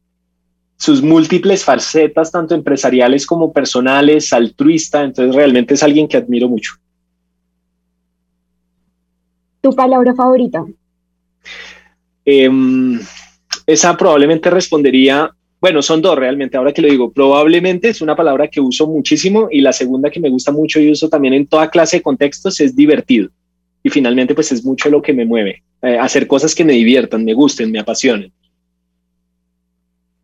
sus 0.78 1.02
múltiples 1.04 1.64
facetas, 1.64 2.32
tanto 2.32 2.56
empresariales 2.56 3.26
como 3.26 3.54
personales, 3.54 4.34
altruista, 4.34 5.04
entonces 5.04 5.36
realmente 5.36 5.76
es 5.76 5.84
alguien 5.84 6.08
que 6.08 6.18
admiro 6.18 6.50
mucho. 6.50 6.74
¿Tu 9.62 9.74
palabra 9.76 10.14
favorita? 10.14 10.66
Eh, 12.26 12.50
esa 13.66 13.96
probablemente 13.96 14.50
respondería, 14.50 15.32
bueno, 15.60 15.82
son 15.82 16.02
dos 16.02 16.18
realmente, 16.18 16.58
ahora 16.58 16.74
que 16.74 16.82
lo 16.82 16.88
digo, 16.88 17.12
probablemente 17.12 17.90
es 17.90 18.02
una 18.02 18.16
palabra 18.16 18.48
que 18.48 18.60
uso 18.60 18.88
muchísimo 18.88 19.48
y 19.52 19.62
la 19.62 19.74
segunda 19.74 20.10
que 20.10 20.20
me 20.20 20.30
gusta 20.30 20.52
mucho 20.52 20.80
y 20.80 20.92
uso 20.92 21.10
también 21.10 21.34
en 21.34 21.48
toda 21.48 21.70
clase 21.70 21.98
de 21.98 22.04
contextos 22.04 22.60
es 22.60 22.76
divertido. 22.76 23.30
Y 23.84 23.90
finalmente 23.90 24.36
pues 24.36 24.52
es 24.52 24.64
mucho 24.64 24.90
lo 24.90 25.02
que 25.02 25.14
me 25.14 25.26
mueve, 25.26 25.64
eh, 25.82 25.98
hacer 25.98 26.28
cosas 26.28 26.54
que 26.56 26.66
me 26.66 26.74
diviertan, 26.74 27.24
me 27.24 27.34
gusten, 27.34 27.72
me 27.72 27.80
apasionen. 27.80 28.32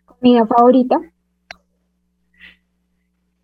¿Comida 0.06 0.46
favorita? 0.48 1.00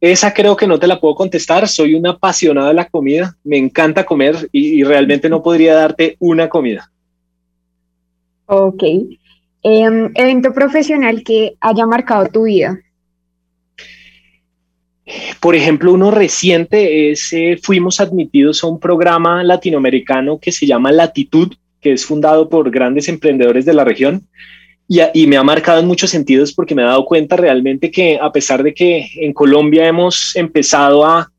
Esa 0.04 0.34
creo 0.34 0.58
que 0.58 0.68
no 0.68 0.78
te 0.78 0.86
la 0.86 1.00
puedo 1.00 1.16
contestar. 1.16 1.66
Soy 1.66 1.96
un 1.96 2.06
apasionado 2.06 2.68
de 2.68 2.74
la 2.74 2.90
comida. 2.90 3.38
Me 3.46 3.58
encanta 3.58 4.06
comer 4.06 4.50
y, 4.52 4.82
y 4.82 4.84
realmente 4.84 5.30
no 5.30 5.42
podría 5.42 5.76
darte 5.76 6.18
una 6.20 6.50
comida. 6.50 6.92
Ok. 8.46 8.84
Eh, 8.84 10.12
evento 10.16 10.54
profesional 10.54 11.24
que 11.24 11.56
haya 11.62 11.86
marcado 11.86 12.28
tu 12.28 12.44
vida. 12.44 12.82
Por 15.40 15.56
ejemplo, 15.56 15.94
uno 15.94 16.12
reciente 16.12 17.10
es, 17.10 17.32
eh, 17.32 17.58
fuimos 17.64 18.02
admitidos 18.02 18.62
a 18.62 18.68
un 18.68 18.82
programa 18.82 19.42
latinoamericano 19.42 20.38
que 20.38 20.52
se 20.52 20.66
llama 20.66 20.92
Latitud, 20.92 21.54
que 21.80 21.94
es 21.94 22.06
fundado 22.06 22.50
por 22.50 22.70
grandes 22.72 23.08
emprendedores 23.08 23.64
de 23.64 23.74
la 23.74 23.86
región 23.86 24.28
y, 24.88 25.00
y, 25.14 25.28
me 25.28 25.38
ha 25.38 25.44
marcado 25.44 25.80
en 25.80 25.88
muchos 25.88 26.10
sentidos 26.10 26.54
porque 26.54 26.76
me 26.76 26.82
he 26.82 26.86
dado 26.86 27.06
cuenta 27.06 27.36
realmente 27.36 27.90
que 27.90 28.20
a 28.22 28.32
pesar 28.32 28.64
de 28.64 28.74
que 28.74 29.08
en 29.16 29.34
Colombia 29.34 29.88
hemos 29.88 30.36
empezado 30.36 31.06
a 31.06 31.32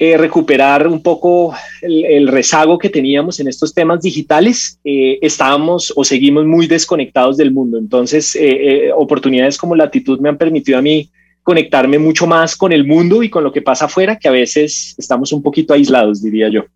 eh, 0.00 0.16
recuperar 0.16 0.86
un 0.86 1.02
poco 1.02 1.52
el, 1.82 2.28
rezago 2.28 2.78
que 2.78 2.88
teníamos 2.88 3.40
en 3.40 3.48
estos 3.48 3.74
temas 3.74 4.00
digitales, 4.00 4.78
eh, 4.84 5.18
estábamos 5.20 5.92
o 5.96 6.04
seguimos 6.04 6.46
muy 6.46 6.68
desconectados 6.68 7.36
del 7.36 7.50
mundo. 7.50 7.78
Entonces, 7.78 8.36
eh, 8.38 8.92
oportunidades 8.94 9.58
como 9.58 9.74
Latitud 9.74 10.20
me 10.20 10.28
han 10.28 10.38
permitido 10.38 10.78
a 10.78 10.82
mí 10.82 11.10
conectarme 11.42 11.98
mucho 11.98 12.28
más 12.28 12.54
con 12.54 12.72
el 12.72 12.86
mundo 12.86 13.24
y 13.24 13.28
con 13.28 13.42
lo 13.42 13.50
que 13.50 13.60
pasa 13.60 13.86
afuera, 13.86 14.16
que 14.16 14.28
a 14.28 14.30
veces 14.30 14.94
estamos 14.98 15.32
un 15.32 15.42
poquito 15.42 15.74
aislados, 15.74 16.22
diría 16.22 16.48
yo. 16.48 16.66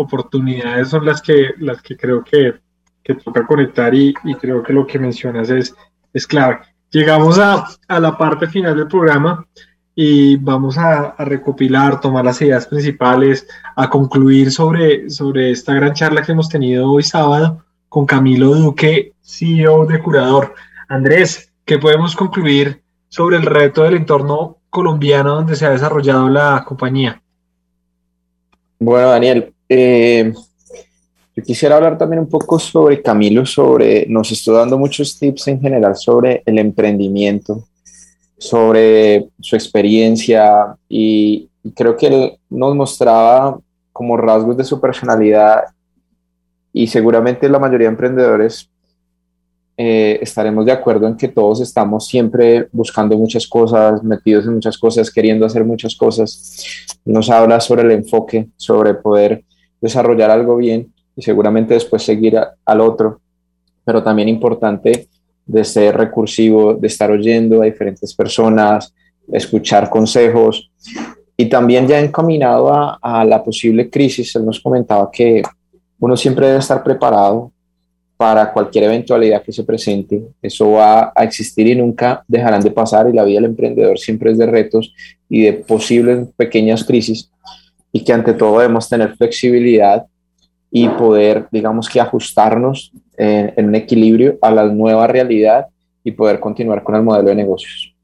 Oportunidades 0.00 0.88
son 0.88 1.04
las 1.04 1.20
que, 1.20 1.50
las 1.58 1.80
que 1.82 1.96
creo 1.96 2.22
que, 2.24 2.54
que 3.02 3.14
toca 3.14 3.46
conectar 3.46 3.94
y, 3.94 4.14
y, 4.24 4.34
creo 4.34 4.62
que 4.62 4.72
lo 4.72 4.86
que 4.86 4.98
mencionas 4.98 5.50
es, 5.50 5.74
es 6.12 6.26
clave. 6.26 6.60
Llegamos 6.90 7.38
a, 7.38 7.66
a, 7.88 8.00
la 8.00 8.16
parte 8.16 8.46
final 8.48 8.76
del 8.76 8.88
programa 8.88 9.46
y 9.94 10.36
vamos 10.36 10.76
a, 10.78 11.10
a, 11.10 11.24
recopilar, 11.24 12.00
tomar 12.00 12.24
las 12.24 12.40
ideas 12.42 12.66
principales, 12.66 13.46
a 13.76 13.88
concluir 13.88 14.50
sobre, 14.50 15.08
sobre 15.10 15.50
esta 15.52 15.74
gran 15.74 15.92
charla 15.94 16.22
que 16.22 16.32
hemos 16.32 16.48
tenido 16.48 16.90
hoy 16.90 17.02
sábado 17.02 17.64
con 17.88 18.06
Camilo 18.06 18.54
Duque, 18.54 19.12
CEO 19.20 19.86
de 19.86 20.00
Curador. 20.00 20.54
Andrés, 20.88 21.52
¿qué 21.64 21.78
podemos 21.78 22.16
concluir 22.16 22.82
sobre 23.08 23.36
el 23.36 23.42
reto 23.42 23.82
del 23.82 23.96
entorno 23.96 24.58
colombiano 24.70 25.34
donde 25.34 25.56
se 25.56 25.66
ha 25.66 25.70
desarrollado 25.70 26.28
la 26.28 26.64
compañía? 26.66 27.20
Bueno, 28.78 29.10
Daniel, 29.10 29.52
eh, 29.72 30.32
yo 31.36 31.44
quisiera 31.44 31.76
hablar 31.76 31.96
también 31.96 32.18
un 32.18 32.28
poco 32.28 32.58
sobre 32.58 33.00
Camilo, 33.00 33.46
sobre, 33.46 34.04
nos 34.08 34.32
estoy 34.32 34.56
dando 34.56 34.76
muchos 34.76 35.16
tips 35.16 35.46
en 35.46 35.60
general 35.60 35.94
sobre 35.94 36.42
el 36.44 36.58
emprendimiento, 36.58 37.68
sobre 38.36 39.28
su 39.40 39.54
experiencia 39.54 40.74
y, 40.88 41.46
creo 41.76 41.94
que 41.94 42.06
él 42.06 42.38
nos 42.48 42.74
mostraba 42.74 43.60
como 43.92 44.16
rasgos 44.16 44.56
de 44.56 44.64
su 44.64 44.80
personalidad 44.80 45.64
y 46.72 46.86
seguramente 46.86 47.50
la 47.50 47.58
mayoría 47.58 47.86
de 47.86 47.92
emprendedores 47.92 48.70
eh, 49.76 50.18
estaremos 50.22 50.64
de 50.64 50.72
acuerdo 50.72 51.06
en 51.06 51.18
que 51.18 51.28
todos 51.28 51.60
estamos 51.60 52.06
siempre 52.06 52.66
buscando 52.72 53.16
muchas 53.16 53.46
cosas, 53.46 54.02
metidos 54.02 54.46
en 54.46 54.54
muchas 54.54 54.78
cosas, 54.78 55.10
queriendo 55.10 55.44
hacer 55.44 55.64
muchas 55.64 55.94
cosas. 55.94 56.96
Nos 57.04 57.28
habla 57.30 57.60
sobre 57.60 57.82
el 57.82 57.90
enfoque, 57.90 58.48
sobre 58.56 58.94
poder 58.94 59.44
desarrollar 59.80 60.30
algo 60.30 60.56
bien 60.56 60.92
y 61.16 61.22
seguramente 61.22 61.74
después 61.74 62.02
seguir 62.02 62.38
al 62.64 62.80
otro, 62.80 63.20
pero 63.84 64.02
también 64.02 64.28
importante 64.28 65.08
de 65.46 65.64
ser 65.64 65.96
recursivo, 65.96 66.74
de 66.74 66.86
estar 66.86 67.10
oyendo 67.10 67.62
a 67.62 67.64
diferentes 67.64 68.14
personas, 68.14 68.94
escuchar 69.32 69.90
consejos 69.90 70.70
y 71.36 71.46
también 71.46 71.88
ya 71.88 71.98
encaminado 71.98 72.72
a, 72.72 72.98
a 73.00 73.24
la 73.24 73.42
posible 73.42 73.88
crisis, 73.88 74.34
él 74.36 74.44
nos 74.44 74.60
comentaba 74.60 75.10
que 75.10 75.42
uno 75.98 76.16
siempre 76.16 76.46
debe 76.46 76.58
estar 76.58 76.82
preparado 76.82 77.52
para 78.16 78.52
cualquier 78.52 78.84
eventualidad 78.84 79.42
que 79.42 79.50
se 79.50 79.64
presente. 79.64 80.22
Eso 80.42 80.72
va 80.72 81.10
a 81.14 81.24
existir 81.24 81.66
y 81.66 81.74
nunca 81.74 82.22
dejarán 82.28 82.60
de 82.60 82.70
pasar 82.70 83.08
y 83.08 83.14
la 83.14 83.24
vida 83.24 83.36
del 83.36 83.46
emprendedor 83.46 83.98
siempre 83.98 84.30
es 84.30 84.36
de 84.36 84.44
retos 84.44 84.94
y 85.28 85.44
de 85.44 85.54
posibles 85.54 86.28
pequeñas 86.36 86.84
crisis 86.84 87.30
y 87.92 88.04
que 88.04 88.12
ante 88.12 88.34
todo 88.34 88.60
debemos 88.60 88.88
tener 88.88 89.16
flexibilidad 89.16 90.06
y 90.70 90.88
poder, 90.88 91.48
digamos 91.50 91.88
que 91.88 92.00
ajustarnos 92.00 92.92
en, 93.16 93.52
en 93.56 93.68
un 93.68 93.74
equilibrio 93.74 94.38
a 94.40 94.50
la 94.50 94.64
nueva 94.66 95.06
realidad 95.06 95.66
y 96.04 96.12
poder 96.12 96.40
continuar 96.40 96.82
con 96.82 96.94
el 96.94 97.02
modelo 97.02 97.28
de 97.28 97.34
negocios. 97.34 97.94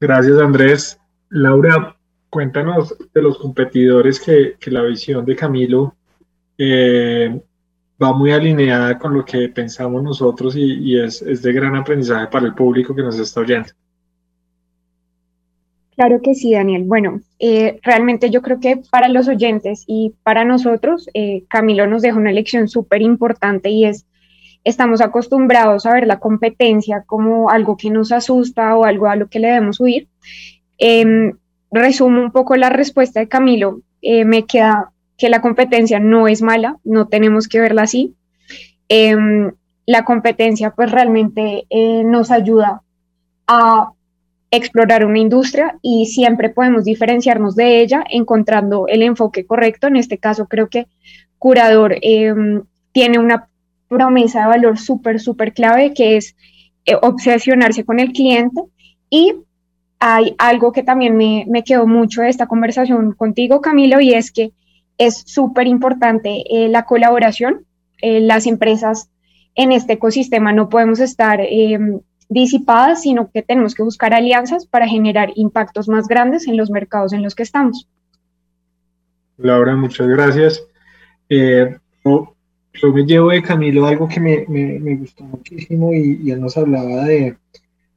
Gracias, 0.00 0.38
Andrés. 0.40 0.98
Laura, 1.28 1.96
cuéntanos 2.28 2.94
de 3.14 3.22
los 3.22 3.38
competidores 3.38 4.18
que, 4.18 4.56
que 4.58 4.70
la 4.70 4.82
visión 4.82 5.24
de 5.24 5.36
Camilo 5.36 5.94
eh, 6.58 7.40
va 8.02 8.12
muy 8.12 8.32
alineada 8.32 8.98
con 8.98 9.14
lo 9.14 9.24
que 9.24 9.48
pensamos 9.48 10.02
nosotros 10.02 10.56
y, 10.56 10.62
y 10.62 10.98
es, 10.98 11.22
es, 11.22 11.42
de 11.42 11.52
gran 11.52 11.76
aprendizaje 11.76 12.26
para 12.26 12.46
el 12.46 12.54
público 12.54 12.94
que 12.94 13.02
nos 13.02 13.18
está 13.18 13.40
oyendo. 13.40 13.68
Claro 15.96 16.22
que 16.22 16.34
sí, 16.34 16.52
Daniel. 16.52 16.84
Bueno, 16.86 17.20
eh, 17.38 17.78
realmente 17.82 18.30
yo 18.30 18.40
creo 18.40 18.60
que 18.60 18.82
para 18.90 19.08
los 19.08 19.28
oyentes 19.28 19.84
y 19.86 20.14
para 20.22 20.44
nosotros, 20.44 21.08
eh, 21.12 21.44
Camilo 21.48 21.86
nos 21.86 22.02
deja 22.02 22.16
una 22.16 22.32
lección 22.32 22.66
súper 22.68 23.02
importante 23.02 23.68
y 23.68 23.84
es, 23.84 24.06
estamos 24.64 25.02
acostumbrados 25.02 25.84
a 25.84 25.92
ver 25.92 26.06
la 26.06 26.18
competencia 26.18 27.04
como 27.06 27.50
algo 27.50 27.76
que 27.76 27.90
nos 27.90 28.10
asusta 28.10 28.74
o 28.74 28.84
algo 28.84 29.06
a 29.06 29.16
lo 29.16 29.28
que 29.28 29.38
le 29.38 29.48
debemos 29.48 29.80
huir. 29.80 30.08
Eh, 30.78 31.34
resumo 31.70 32.22
un 32.22 32.32
poco 32.32 32.56
la 32.56 32.70
respuesta 32.70 33.20
de 33.20 33.28
Camilo. 33.28 33.82
Eh, 34.00 34.24
me 34.24 34.46
queda 34.46 34.92
que 35.18 35.28
la 35.28 35.42
competencia 35.42 36.00
no 36.00 36.26
es 36.26 36.40
mala, 36.40 36.78
no 36.84 37.08
tenemos 37.08 37.48
que 37.48 37.60
verla 37.60 37.82
así. 37.82 38.14
Em, 38.88 39.52
la 39.84 40.04
competencia 40.04 40.70
pues 40.70 40.90
realmente 40.90 41.66
nos 42.04 42.30
ayuda 42.30 42.82
a 43.46 43.92
explorar 44.52 45.04
una 45.04 45.18
industria 45.18 45.78
y 45.82 46.06
siempre 46.06 46.50
podemos 46.50 46.84
diferenciarnos 46.84 47.56
de 47.56 47.80
ella 47.80 48.04
encontrando 48.08 48.86
el 48.86 49.02
enfoque 49.02 49.44
correcto. 49.44 49.88
En 49.88 49.96
este 49.96 50.18
caso 50.18 50.46
creo 50.46 50.68
que 50.68 50.86
Curador 51.38 51.96
eh, 52.02 52.32
tiene 52.92 53.18
una 53.18 53.48
promesa 53.88 54.42
de 54.42 54.46
valor 54.46 54.78
súper, 54.78 55.18
súper 55.18 55.52
clave 55.52 55.92
que 55.94 56.16
es 56.16 56.36
eh, 56.84 56.94
obsesionarse 57.00 57.84
con 57.84 57.98
el 57.98 58.12
cliente 58.12 58.60
y 59.10 59.34
hay 59.98 60.34
algo 60.38 60.72
que 60.72 60.82
también 60.82 61.16
me, 61.16 61.44
me, 61.48 61.64
quedó 61.64 61.86
mucho 61.86 62.22
de 62.22 62.28
esta 62.28 62.46
conversación 62.46 63.12
contigo, 63.12 63.60
Camilo, 63.60 64.00
y 64.00 64.14
es 64.14 64.32
que 64.32 64.52
es 64.98 65.22
súper 65.26 65.66
importante 65.66 66.42
eh, 66.50 66.68
la 66.68 66.84
colaboración. 66.84 67.66
Eh, 68.00 68.20
las 68.20 68.46
empresas 68.46 69.10
en 69.54 69.70
este 69.70 69.94
ecosistema 69.94 70.52
no 70.52 70.68
podemos 70.68 70.98
estar 70.98 71.40
em, 71.40 72.00
disipadas, 72.32 73.02
sino 73.02 73.30
que 73.30 73.42
tenemos 73.42 73.74
que 73.74 73.82
buscar 73.82 74.14
alianzas 74.14 74.66
para 74.66 74.88
generar 74.88 75.32
impactos 75.36 75.88
más 75.88 76.08
grandes 76.08 76.48
en 76.48 76.56
los 76.56 76.70
mercados 76.70 77.12
en 77.12 77.22
los 77.22 77.34
que 77.34 77.42
estamos. 77.42 77.86
Laura, 79.36 79.76
muchas 79.76 80.08
gracias. 80.08 80.64
Eh, 81.28 81.76
yo, 82.04 82.92
me 82.92 83.04
llevo 83.04 83.30
de 83.30 83.42
Camilo 83.42 83.86
algo 83.86 84.08
que 84.08 84.20
me, 84.20 84.46
me, 84.48 84.96
gustó 84.96 85.24
muchísimo 85.24 85.92
y, 85.92 86.30
él 86.30 86.40
nos 86.40 86.56
hablaba 86.56 87.04
de, 87.04 87.36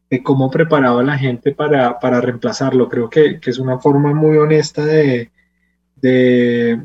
de 0.09 0.23
cómo 0.23 0.51
preparaba 0.51 1.01
a 1.01 1.03
la 1.03 1.17
gente 1.17 1.53
para, 1.53 1.99
para 1.99 2.19
reemplazarlo. 2.19 2.89
Creo 2.89 3.09
que, 3.09 3.39
que, 3.39 3.49
es 3.49 3.59
una 3.59 3.79
forma 3.79 4.13
muy 4.13 4.37
honesta 4.37 4.85
de, 4.85 5.31
de, 5.95 6.81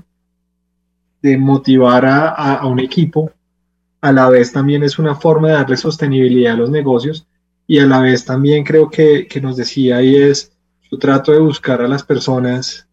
de 1.21 1.39
motivar 1.39 2.05
a, 2.07 2.29
a, 2.29 2.55
a 2.57 2.67
un 2.67 2.79
equipo. 2.79 3.33
A 4.03 4.13
la 4.13 4.31
vez 4.31 4.53
también 4.53 4.83
es 4.83 4.99
una 4.99 5.15
forma 5.15 5.49
de 5.49 5.55
darle 5.55 5.77
sostenibilidad 5.77 6.55
a 6.55 6.57
los 6.57 6.71
negocios 6.71 7.27
y 7.71 7.79
a 7.79 7.87
la 7.87 8.01
vez 8.01 8.25
también 8.25 8.65
creo 8.65 8.91
que, 8.91 9.29
que, 9.29 9.41
nos 9.41 9.57
decía 9.57 10.03
y 10.03 10.17
es, 10.17 10.51
yo 10.91 10.99
trato 10.99 11.31
de 11.31 11.39
buscar 11.39 11.81
a 11.81 11.87
las 11.87 12.03
personas 12.03 12.89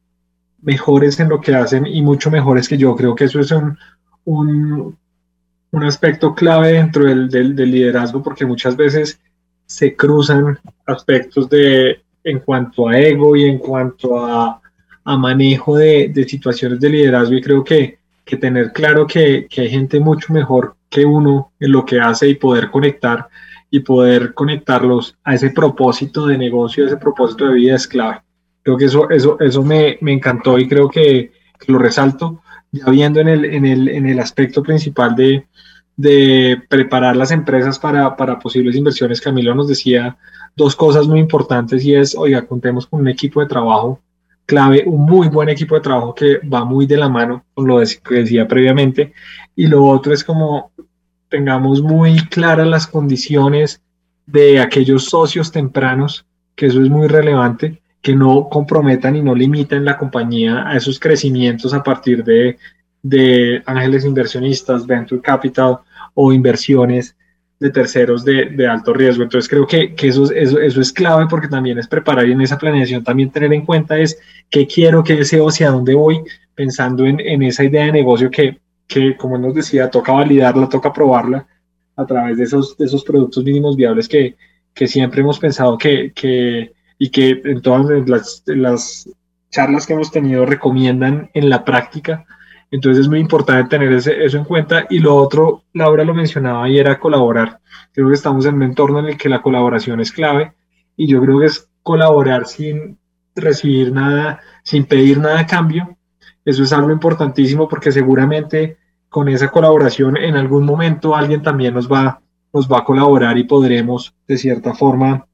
mejores 0.62 1.20
en 1.20 1.30
lo 1.30 1.42
que 1.42 1.56
hacen 1.56 1.88
y 1.88 2.04
mucho 2.04 2.30
mejores 2.30 2.70
que 2.70 2.78
yo. 2.78 2.96
Creo 2.96 3.16
que 3.16 3.24
eso 3.24 3.40
es 3.40 3.50
un, 3.50 3.76
un, 4.26 4.96
un 5.72 5.84
aspecto 5.84 6.36
clave 6.36 6.74
dentro 6.74 7.06
del, 7.06 7.28
del, 7.28 7.56
del, 7.56 7.72
liderazgo 7.72 8.22
porque 8.22 8.46
muchas 8.46 8.76
veces 8.78 9.20
se 9.66 9.96
cruzan 9.96 10.60
aspectos 10.86 11.50
de 11.50 12.04
en 12.24 12.38
cuanto 12.42 12.88
a 12.88 13.00
ego 13.00 13.36
y 13.36 13.46
en 13.46 13.58
cuanto 13.58 14.24
a, 14.24 14.62
a 15.04 15.18
manejo 15.18 15.76
de, 15.76 16.12
de, 16.14 16.24
situaciones 16.30 16.80
de 16.80 16.90
liderazgo 16.90 17.34
y 17.34 17.42
creo 17.42 17.64
que, 17.64 17.98
que 18.24 18.38
tener 18.38 18.72
claro 18.74 19.08
que, 19.08 19.48
que 19.50 19.62
hay 19.62 19.72
gente 19.72 20.00
mucho 20.00 20.32
mejor 20.32 20.76
que 20.88 21.04
uno 21.04 21.52
en 21.60 21.72
lo 21.72 21.84
que 21.84 22.00
hace 22.00 22.30
y 22.30 22.36
poder 22.36 22.70
conectar 22.70 23.28
y 23.70 23.82
poder 23.82 24.34
conectarlos 24.34 25.18
a 25.24 25.36
ese 25.36 25.50
propósito 25.50 26.28
de 26.28 26.38
negocio, 26.38 26.84
a 26.84 26.88
ese 26.88 26.98
propósito 26.98 27.46
de 27.46 27.54
vida 27.56 27.76
es 27.76 27.88
clave. 27.88 28.22
Creo 28.64 28.78
que 28.78 28.86
eso, 28.86 29.10
eso, 29.10 29.40
eso 29.40 29.64
me, 29.64 29.98
me 30.02 30.14
encantó 30.14 30.58
y 30.58 30.68
creo 30.68 30.90
que, 30.90 31.32
lo 31.68 31.80
resalto, 31.80 32.42
ya 32.72 32.86
viendo 32.86 33.20
en 33.20 33.28
el, 33.28 33.46
en 33.46 33.66
el, 33.66 33.90
en 33.90 34.06
el 34.06 34.20
aspecto 34.20 34.62
principal 34.62 35.16
de, 35.16 35.48
de 35.96 36.62
preparar 36.70 37.16
las 37.16 37.32
empresas 37.32 37.80
para, 37.80 38.16
para, 38.16 38.38
posibles 38.40 38.76
inversiones. 38.76 39.20
Camilo 39.20 39.56
nos 39.56 39.68
decía 39.68 40.18
dos 40.56 40.76
cosas 40.76 41.08
muy 41.08 41.20
importantes 41.20 41.84
y 41.84 41.96
es, 41.96 42.16
oiga, 42.16 42.46
contemos 42.46 42.86
con 42.86 43.02
un 43.02 43.08
equipo 43.08 43.42
de 43.42 43.48
trabajo 43.48 44.02
clave, 44.46 44.84
un 44.86 45.02
muy 45.02 45.28
buen 45.28 45.50
equipo 45.50 45.76
de 45.76 45.82
trabajo 45.82 46.16
que 46.16 46.38
va 46.40 46.64
muy 46.64 46.86
de 46.88 46.98
la 46.98 47.10
mano 47.10 47.46
con 47.54 47.68
lo 47.68 47.80
que 47.80 48.16
decía 48.16 48.48
previamente. 48.48 49.14
Y 49.56 49.68
lo 49.68 49.86
otro 49.86 50.14
es 50.14 50.24
como 50.24 50.72
tengamos 51.30 51.82
muy 51.82 52.18
claras 52.28 52.68
las 52.68 52.88
condiciones 52.88 53.82
de 54.26 54.60
aquellos 54.60 55.06
socios 55.06 55.52
tempranos, 55.52 56.26
que 56.56 56.68
eso 56.68 56.82
es 56.82 56.90
muy 56.90 57.08
relevante, 57.08 57.82
que 58.02 58.16
no 58.16 58.50
comprometan 58.50 59.16
y 59.16 59.22
no 59.22 59.36
limiten 59.36 59.86
la 59.86 59.98
compañía 59.98 60.68
a 60.68 60.78
esos 60.78 61.00
crecimientos 61.00 61.74
a 61.74 61.84
partir 61.84 62.24
de, 62.24 62.58
de 63.02 63.62
ángeles 63.66 64.06
inversionistas, 64.06 64.86
venture 64.86 65.22
capital 65.22 65.80
o 66.14 66.32
inversiones 66.32 67.16
de 67.60 67.72
terceros 67.72 68.24
de, 68.24 68.46
de 68.46 68.68
alto 68.68 68.94
riesgo. 68.94 69.24
Entonces 69.24 69.50
creo 69.50 69.66
que, 69.66 69.96
que 69.96 70.10
eso, 70.10 70.32
eso, 70.32 70.60
eso, 70.60 70.82
es 70.82 70.92
clave 70.94 71.26
porque 71.30 71.48
también 71.48 71.78
es 71.80 71.88
preparar 71.88 72.28
y 72.28 72.32
en 72.32 72.42
esa 72.42 72.58
planeación 72.58 73.04
también 73.04 73.32
tener 73.32 73.52
en 73.54 73.66
cuenta 73.66 73.98
es 73.98 74.20
qué 74.50 74.68
quiero, 74.68 75.04
qué 75.04 75.16
deseo, 75.16 75.48
hacia 75.48 75.72
dónde 75.72 75.96
voy, 75.96 76.22
pensando 76.54 77.06
en, 77.06 77.20
en 77.20 77.42
esa 77.44 77.64
idea 77.64 77.86
de 77.86 77.92
negocio 77.92 78.30
que, 78.30 78.60
que, 78.88 79.18
como 79.18 79.38
nos 79.38 79.54
decía, 79.54 79.90
toca 79.90 80.14
validarla, 80.14 80.70
toca 80.70 80.94
probarla 80.94 81.48
a 81.96 82.06
través 82.06 82.38
de 82.38 82.44
esos, 82.46 82.76
esos 82.80 83.04
productos 83.04 83.44
mínimos 83.44 83.76
viables 83.76 84.08
que, 84.08 84.36
que 84.74 84.88
siempre 84.88 85.22
hemos 85.22 85.40
pensado 85.40 85.78
que, 85.78 86.14
que, 86.14 86.74
y 86.98 87.10
que 87.10 87.42
en 87.44 87.62
todas 87.62 88.08
las, 88.08 88.44
las 88.46 89.10
charlas 89.50 89.86
que 89.86 89.94
hemos 89.94 90.12
tenido 90.12 90.46
recomiendan 90.46 91.30
en 91.34 91.50
la 91.50 91.66
práctica. 91.66 92.26
Entonces 92.70 93.02
es 93.02 93.10
muy 93.10 93.20
importante 93.20 93.78
tener 93.78 93.92
ese, 93.94 94.24
eso 94.24 94.38
en 94.38 94.44
cuenta. 94.44 94.86
Y 94.90 95.00
lo 95.00 95.16
otro, 95.16 95.64
Laura 95.74 96.04
lo 96.04 96.14
mencionaba 96.14 96.70
y 96.70 96.78
era 96.78 97.00
colaborar. 97.00 97.60
Creo 97.94 98.10
que 98.10 98.16
estamos 98.16 98.46
en 98.46 98.56
un 98.56 98.64
entorno 98.64 99.00
en 99.00 99.08
el 99.08 99.18
que 99.18 99.30
la 99.30 99.42
colaboración 99.42 100.00
es 100.00 100.12
clave 100.12 100.54
y 100.96 101.08
yo 101.08 101.22
creo 101.22 101.40
que 101.40 101.46
es 101.48 101.70
colaborar 101.82 102.46
sin 102.46 102.98
recibir 103.36 103.92
nada, 103.92 104.42
sin 104.64 104.86
pedir 104.86 105.20
nada 105.20 105.40
a 105.40 105.48
cambio, 105.48 105.97
eso 106.48 106.64
es 106.64 106.72
algo 106.72 106.92
importantísimo 106.92 107.68
porque 107.68 107.92
seguramente 107.92 108.78
con 109.10 109.28
esa 109.28 109.50
colaboración 109.50 110.16
en 110.16 110.38
algún 110.38 110.64
momento 110.64 111.14
alguien 111.14 111.42
también 111.42 111.74
nos 111.74 111.92
va, 111.92 112.22
nos 112.54 112.72
va 112.72 112.78
a 112.80 112.84
colaborar 112.86 113.38
y 113.38 113.44
podremos 113.44 114.16
de 114.26 114.38
cierta 114.38 114.74
forma 114.74 115.28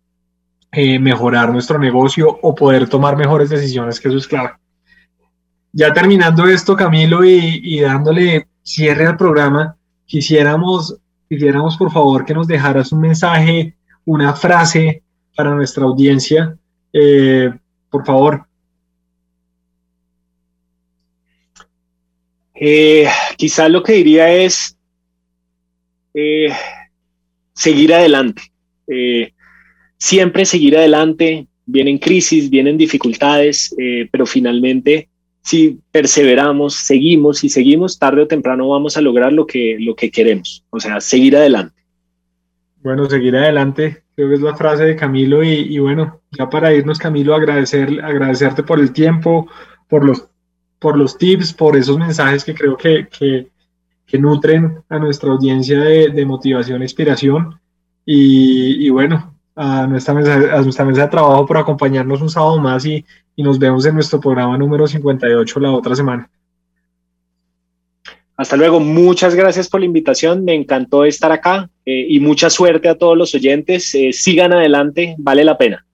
eh, 0.72 0.97
mejorar 0.97 1.51
nuestro 1.51 1.78
negocio 1.78 2.39
o 2.41 2.55
poder 2.55 2.89
tomar 2.89 3.16
mejores 3.16 3.51
decisiones, 3.51 3.99
que 3.99 4.07
eso 4.07 4.18
es 4.18 4.28
clave. 4.28 4.53
Ya 5.72 5.93
terminando 5.93 6.47
esto, 6.47 6.76
Camilo, 6.76 7.24
y, 7.24 7.80
dándole 7.80 8.47
cierre 8.64 9.05
al 9.05 9.16
programa, 9.16 9.76
quisiéramos, 10.05 10.97
quisiéramos 11.30 11.78
por 11.78 11.91
favor 11.91 12.26
que 12.26 12.34
nos 12.34 12.47
dejaras 12.47 12.91
un 12.91 13.01
mensaje, 13.01 13.76
una 14.03 14.34
frase 14.34 15.03
para 15.36 15.53
nuestra 15.53 15.84
audiencia. 15.84 16.57
Eh, 16.91 17.53
por 17.91 18.03
favor. 18.03 18.47
Eh, 22.66 23.07
quizás 23.38 23.70
lo 23.70 23.84
que 23.84 23.93
diría 23.93 24.32
es 24.32 24.78
seguir 27.53 27.93
adelante. 27.93 28.43
Siempre 29.97 30.45
seguir 30.45 30.78
adelante, 30.78 31.47
vienen 31.66 31.97
crisis, 31.97 32.49
vienen 32.49 32.78
dificultades, 32.78 33.74
eh, 33.78 34.09
pero 34.11 34.26
finalmente 34.26 35.07
si 35.41 35.80
perseveramos, 35.91 36.76
seguimos 36.76 37.43
y 37.45 37.49
seguimos, 37.49 37.99
tarde 37.99 38.22
o 38.24 38.28
temprano 38.28 38.68
vamos 38.68 38.97
a 38.97 39.01
lograr 39.01 39.32
lo 39.32 39.45
que, 39.45 39.78
lo 39.80 39.95
que 39.95 40.11
queremos, 40.11 40.66
o 40.70 40.80
sea, 40.82 40.99
seguir 40.99 41.38
adelante. 41.38 41.82
Bueno, 42.82 43.09
seguir 43.09 43.36
adelante, 43.36 44.03
creo 44.14 44.28
que 44.28 44.36
es 44.36 44.41
la 44.41 44.55
frase 44.55 44.84
de 44.84 44.95
Camilo 44.97 45.41
y, 45.41 45.80
bueno, 45.80 46.22
ya 46.32 46.49
para 46.49 46.74
irnos 46.74 46.99
Camilo, 46.99 47.34
agradecer, 47.34 48.01
agradecerte 48.03 48.64
por 48.64 48.82
el 48.82 48.91
tiempo, 48.91 49.47
por 49.88 50.05
los, 50.05 50.28
por 50.84 50.97
los 50.97 51.17
tips, 51.17 51.53
por 51.53 51.77
esos 51.77 51.97
mensajes 51.97 52.43
que 52.43 52.53
creo 52.53 52.75
que, 52.75 53.07
que, 53.07 53.47
nutren 54.19 54.84
a 54.89 54.99
nuestra 54.99 55.31
audiencia 55.31 55.79
de, 55.79 56.25
motivación 56.25 56.81
e 56.81 56.86
inspiración. 56.86 57.59
Y, 58.05 58.89
bueno, 58.89 59.34
a 59.55 59.88
nuestra, 59.88 60.13
mesa, 60.13 60.34
a 60.36 60.61
nuestra 60.61 60.86
mesa 60.86 61.03
de 61.03 61.07
trabajo 61.07 61.45
por 61.47 61.57
acompañarnos 61.57 62.21
un 62.21 62.29
sábado 62.29 62.59
más 62.59 62.86
y, 62.86 63.03
y 63.36 63.43
nos 63.43 63.57
vemos 63.57 63.86
en 63.86 63.95
nuestro 63.95 64.19
programa 64.19 64.57
número 64.57 64.86
58 64.86 65.59
la 65.61 65.71
otra 65.71 65.95
semana. 65.95 66.29
Hasta 68.36 68.57
luego, 68.57 68.79
muchas 68.81 69.36
gracias 69.36 69.69
por 69.69 69.79
la 69.79 69.86
invitación, 69.86 70.43
me 70.43 70.53
encantó 70.53 71.05
estar 71.05 71.31
acá 71.31 71.69
eh, 71.86 72.07
y 72.09 72.19
mucha 72.19 72.49
suerte 72.49 72.89
a 72.89 72.97
todos 72.97 73.17
los 73.17 73.34
oyentes, 73.34 73.95
eh, 73.95 74.11
sigan 74.11 74.51
adelante, 74.51 75.15
vale 75.17 75.45
la 75.45 75.57
pena. 75.57 75.86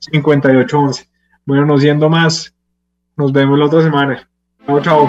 5811 0.00 1.08
Bueno, 1.46 1.66
no 1.66 1.78
siendo 1.78 2.08
más, 2.08 2.52
nos 3.16 3.30
vemos 3.30 3.56
la 3.60 3.66
otra 3.66 3.82
semana. 3.82 4.28
Chao, 4.66 4.80
chao. 4.80 5.08